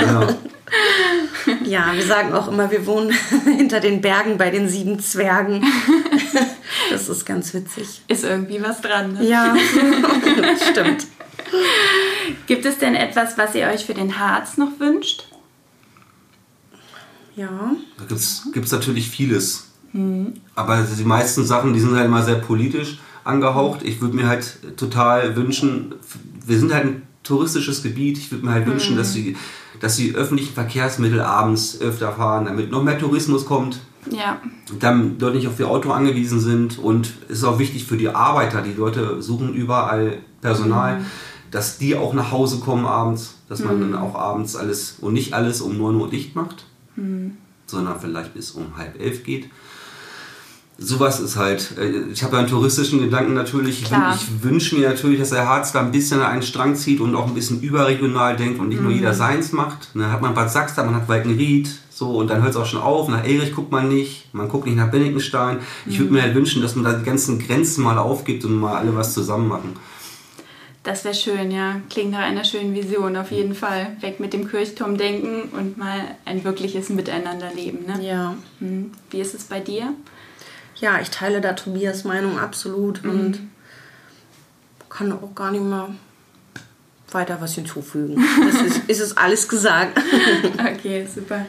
genau. 0.00 0.26
Ja, 1.72 1.94
wir 1.94 2.04
sagen 2.04 2.34
auch 2.34 2.48
immer, 2.48 2.70
wir 2.70 2.84
wohnen 2.84 3.10
hinter 3.56 3.80
den 3.80 4.02
Bergen 4.02 4.36
bei 4.36 4.50
den 4.50 4.68
sieben 4.68 4.98
Zwergen. 5.00 5.64
Das 6.90 7.08
ist 7.08 7.24
ganz 7.24 7.54
witzig. 7.54 8.02
ist 8.08 8.24
irgendwie 8.24 8.60
was 8.62 8.80
dran. 8.80 9.14
Ne? 9.14 9.24
Ja, 9.28 9.54
stimmt. 10.70 11.06
Gibt 12.46 12.66
es 12.66 12.78
denn 12.78 12.94
etwas, 12.94 13.38
was 13.38 13.54
ihr 13.54 13.66
euch 13.68 13.84
für 13.86 13.94
den 13.94 14.18
Harz 14.18 14.56
noch 14.58 14.78
wünscht? 14.78 15.26
Ja, 17.36 17.72
Da 17.98 18.04
gibt 18.52 18.66
es 18.66 18.72
natürlich 18.72 19.08
vieles. 19.08 19.68
Aber 20.54 20.82
die 20.82 21.04
meisten 21.04 21.44
Sachen, 21.46 21.72
die 21.72 21.80
sind 21.80 21.94
halt 21.94 22.06
immer 22.06 22.22
sehr 22.22 22.36
politisch 22.36 22.98
angehaucht. 23.24 23.82
Ich 23.82 24.00
würde 24.00 24.16
mir 24.16 24.26
halt 24.28 24.76
total 24.76 25.36
wünschen, 25.36 25.94
wir 26.46 26.58
sind 26.58 26.72
halt 26.74 26.84
ein 26.86 27.02
touristisches 27.22 27.82
Gebiet. 27.82 28.18
Ich 28.18 28.30
würde 28.32 28.44
mir 28.44 28.52
halt 28.52 28.66
wünschen, 28.66 28.96
dass 28.96 29.12
die, 29.12 29.36
dass 29.82 29.96
die 29.96 30.14
öffentlichen 30.14 30.54
Verkehrsmittel 30.54 31.20
abends 31.20 31.78
öfter 31.80 32.12
fahren, 32.12 32.46
damit 32.46 32.70
noch 32.70 32.82
mehr 32.82 32.98
Tourismus 32.98 33.44
kommt. 33.44 33.80
Ja, 34.10 34.40
Dann 34.80 35.18
dort 35.18 35.34
nicht 35.34 35.46
auf 35.46 35.60
ihr 35.60 35.68
Auto 35.68 35.90
angewiesen 35.92 36.40
sind. 36.40 36.78
Und 36.78 37.12
es 37.28 37.38
ist 37.38 37.44
auch 37.44 37.58
wichtig 37.58 37.84
für 37.84 37.96
die 37.96 38.08
Arbeiter. 38.08 38.62
Die 38.62 38.72
Leute 38.72 39.20
suchen 39.22 39.52
überall 39.54 40.18
Personal. 40.40 41.02
dass 41.52 41.76
die 41.78 41.94
auch 41.96 42.14
nach 42.14 42.30
Hause 42.32 42.60
kommen 42.60 42.86
abends, 42.86 43.34
dass 43.48 43.60
man 43.62 43.76
Mhm. 43.76 43.80
dann 43.92 43.94
auch 44.02 44.14
abends 44.14 44.56
alles 44.56 44.96
und 45.02 45.12
nicht 45.12 45.34
alles 45.34 45.60
um 45.60 45.76
9 45.76 45.96
Uhr 45.96 46.08
dicht 46.08 46.34
macht, 46.34 46.64
sondern 47.66 48.00
vielleicht 48.00 48.32
bis 48.34 48.52
um 48.52 48.76
halb 48.78 48.98
elf 49.00 49.22
geht. 49.22 49.50
Sowas 50.84 51.20
ist 51.20 51.36
halt, 51.36 51.76
äh, 51.78 52.10
ich 52.12 52.22
habe 52.22 52.34
ja 52.34 52.40
einen 52.40 52.48
touristischen 52.48 53.00
Gedanken 53.00 53.34
natürlich. 53.34 53.84
Klar. 53.84 54.16
ich 54.16 54.42
wünsche 54.42 54.76
mir 54.76 54.88
natürlich, 54.88 55.20
dass 55.20 55.30
der 55.30 55.48
Harz 55.48 55.72
da 55.72 55.80
ein 55.80 55.92
bisschen 55.92 56.20
an 56.20 56.26
einen 56.26 56.42
Strang 56.42 56.74
zieht 56.74 57.00
und 57.00 57.14
auch 57.14 57.26
ein 57.26 57.34
bisschen 57.34 57.60
überregional 57.60 58.36
denkt 58.36 58.58
und 58.58 58.68
nicht 58.68 58.82
nur 58.82 58.90
jeder 58.90 59.14
seins 59.14 59.52
macht. 59.52 59.90
Dann 59.94 60.10
hat 60.10 60.20
man 60.20 60.34
Bad 60.34 60.50
Sachsen, 60.50 60.84
man 60.86 60.94
hat 60.96 61.08
Walkenried, 61.08 61.70
so 61.90 62.16
und 62.16 62.28
dann 62.28 62.42
hört 62.42 62.50
es 62.50 62.56
auch 62.56 62.66
schon 62.66 62.80
auf. 62.80 63.08
Nach 63.08 63.24
Erich 63.24 63.54
guckt 63.54 63.70
man 63.70 63.88
nicht, 63.88 64.32
man 64.32 64.48
guckt 64.48 64.66
nicht 64.66 64.76
nach 64.76 64.90
Bennikenstein. 64.90 65.58
Ich 65.86 65.98
würde 65.98 66.12
mir 66.12 66.22
halt 66.22 66.34
wünschen, 66.34 66.62
dass 66.62 66.74
man 66.74 66.84
da 66.84 66.92
die 66.92 67.04
ganzen 67.04 67.38
Grenzen 67.38 67.84
mal 67.84 67.98
aufgibt 67.98 68.44
und 68.44 68.58
mal 68.58 68.76
alle 68.76 68.94
was 68.96 69.14
zusammen 69.14 69.48
machen. 69.48 69.76
Das 70.82 71.04
wäre 71.04 71.14
schön, 71.14 71.52
ja. 71.52 71.80
Klingt 71.90 72.10
nach 72.10 72.20
einer 72.20 72.42
schönen 72.42 72.74
Vision, 72.74 73.16
auf 73.16 73.30
jeden 73.30 73.54
Fall. 73.54 73.96
Weg 74.00 74.18
mit 74.18 74.32
dem 74.32 74.48
Kirchturm 74.48 74.96
denken 74.96 75.48
und 75.56 75.78
mal 75.78 76.00
ein 76.24 76.42
wirkliches 76.42 76.88
Miteinanderleben. 76.88 77.86
Ne? 77.86 78.04
Ja. 78.04 78.34
Hm. 78.58 78.90
Wie 79.10 79.20
ist 79.20 79.34
es 79.34 79.44
bei 79.44 79.60
dir? 79.60 79.94
Ja, 80.82 81.00
ich 81.00 81.10
teile 81.10 81.40
da 81.40 81.52
Tobias 81.52 82.02
Meinung 82.02 82.40
absolut 82.40 83.04
und 83.04 83.38
kann 84.90 85.12
auch 85.12 85.32
gar 85.34 85.52
nicht 85.52 85.62
mehr 85.62 85.90
weiter 87.12 87.40
was 87.40 87.54
hinzufügen. 87.54 88.22
Es 88.48 88.60
ist, 88.60 88.90
ist 88.90 89.00
es 89.00 89.16
alles 89.16 89.48
gesagt. 89.48 89.98
Okay, 90.58 91.06
super. 91.06 91.46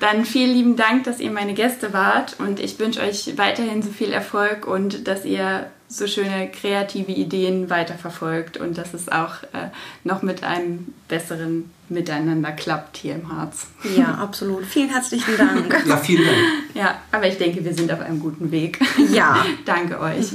Dann 0.00 0.24
vielen 0.24 0.52
lieben 0.52 0.76
Dank, 0.76 1.04
dass 1.04 1.20
ihr 1.20 1.30
meine 1.30 1.54
Gäste 1.54 1.92
wart 1.92 2.36
und 2.40 2.58
ich 2.58 2.78
wünsche 2.80 3.00
euch 3.00 3.38
weiterhin 3.38 3.82
so 3.82 3.90
viel 3.90 4.12
Erfolg 4.12 4.66
und 4.66 5.06
dass 5.06 5.24
ihr 5.24 5.70
so 5.88 6.06
schöne 6.06 6.50
kreative 6.50 7.12
Ideen 7.12 7.70
weiterverfolgt 7.70 8.56
und 8.56 8.76
dass 8.76 8.94
es 8.94 9.08
auch 9.08 9.42
äh, 9.52 9.68
noch 10.04 10.22
mit 10.22 10.42
einem 10.42 10.92
besseren 11.08 11.70
Miteinander 11.88 12.50
klappt 12.52 12.96
hier 12.96 13.14
im 13.14 13.30
Harz. 13.32 13.68
Ja, 13.96 14.14
absolut. 14.14 14.64
Vielen 14.64 14.90
herzlichen 14.90 15.36
Dank. 15.36 15.74
Ja, 15.86 15.96
vielen 15.96 16.24
Dank. 16.24 16.38
Ja, 16.74 17.00
aber 17.12 17.28
ich 17.28 17.38
denke, 17.38 17.64
wir 17.64 17.74
sind 17.74 17.92
auf 17.92 18.00
einem 18.00 18.18
guten 18.18 18.50
Weg. 18.50 18.80
Ja. 19.10 19.44
Danke 19.64 20.00
euch. 20.00 20.32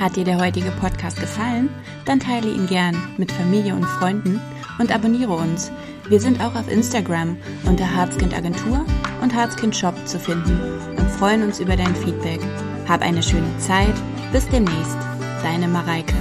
Hat 0.00 0.16
dir 0.16 0.24
der 0.24 0.38
heutige 0.38 0.70
Podcast 0.70 1.18
gefallen? 1.20 1.68
Dann 2.06 2.20
teile 2.20 2.48
ihn 2.48 2.66
gern 2.66 2.96
mit 3.18 3.30
Familie 3.32 3.74
und 3.74 3.84
Freunden 3.84 4.40
und 4.78 4.94
abonniere 4.94 5.32
uns. 5.32 5.70
Wir 6.08 6.20
sind 6.20 6.40
auch 6.40 6.54
auf 6.54 6.70
Instagram 6.70 7.36
unter 7.66 7.94
Harzkind 7.94 8.34
Agentur 8.34 8.84
und 9.20 9.34
Harzkind 9.34 9.76
Shop 9.76 9.94
zu 10.06 10.18
finden 10.18 10.58
und 10.96 11.10
freuen 11.10 11.42
uns 11.42 11.60
über 11.60 11.76
dein 11.76 11.94
Feedback. 11.94 12.40
Hab 12.88 13.02
eine 13.02 13.22
schöne 13.22 13.58
Zeit. 13.58 13.94
Bis 14.32 14.48
demnächst. 14.48 14.96
Deine 15.42 15.68
Mareike. 15.68 16.14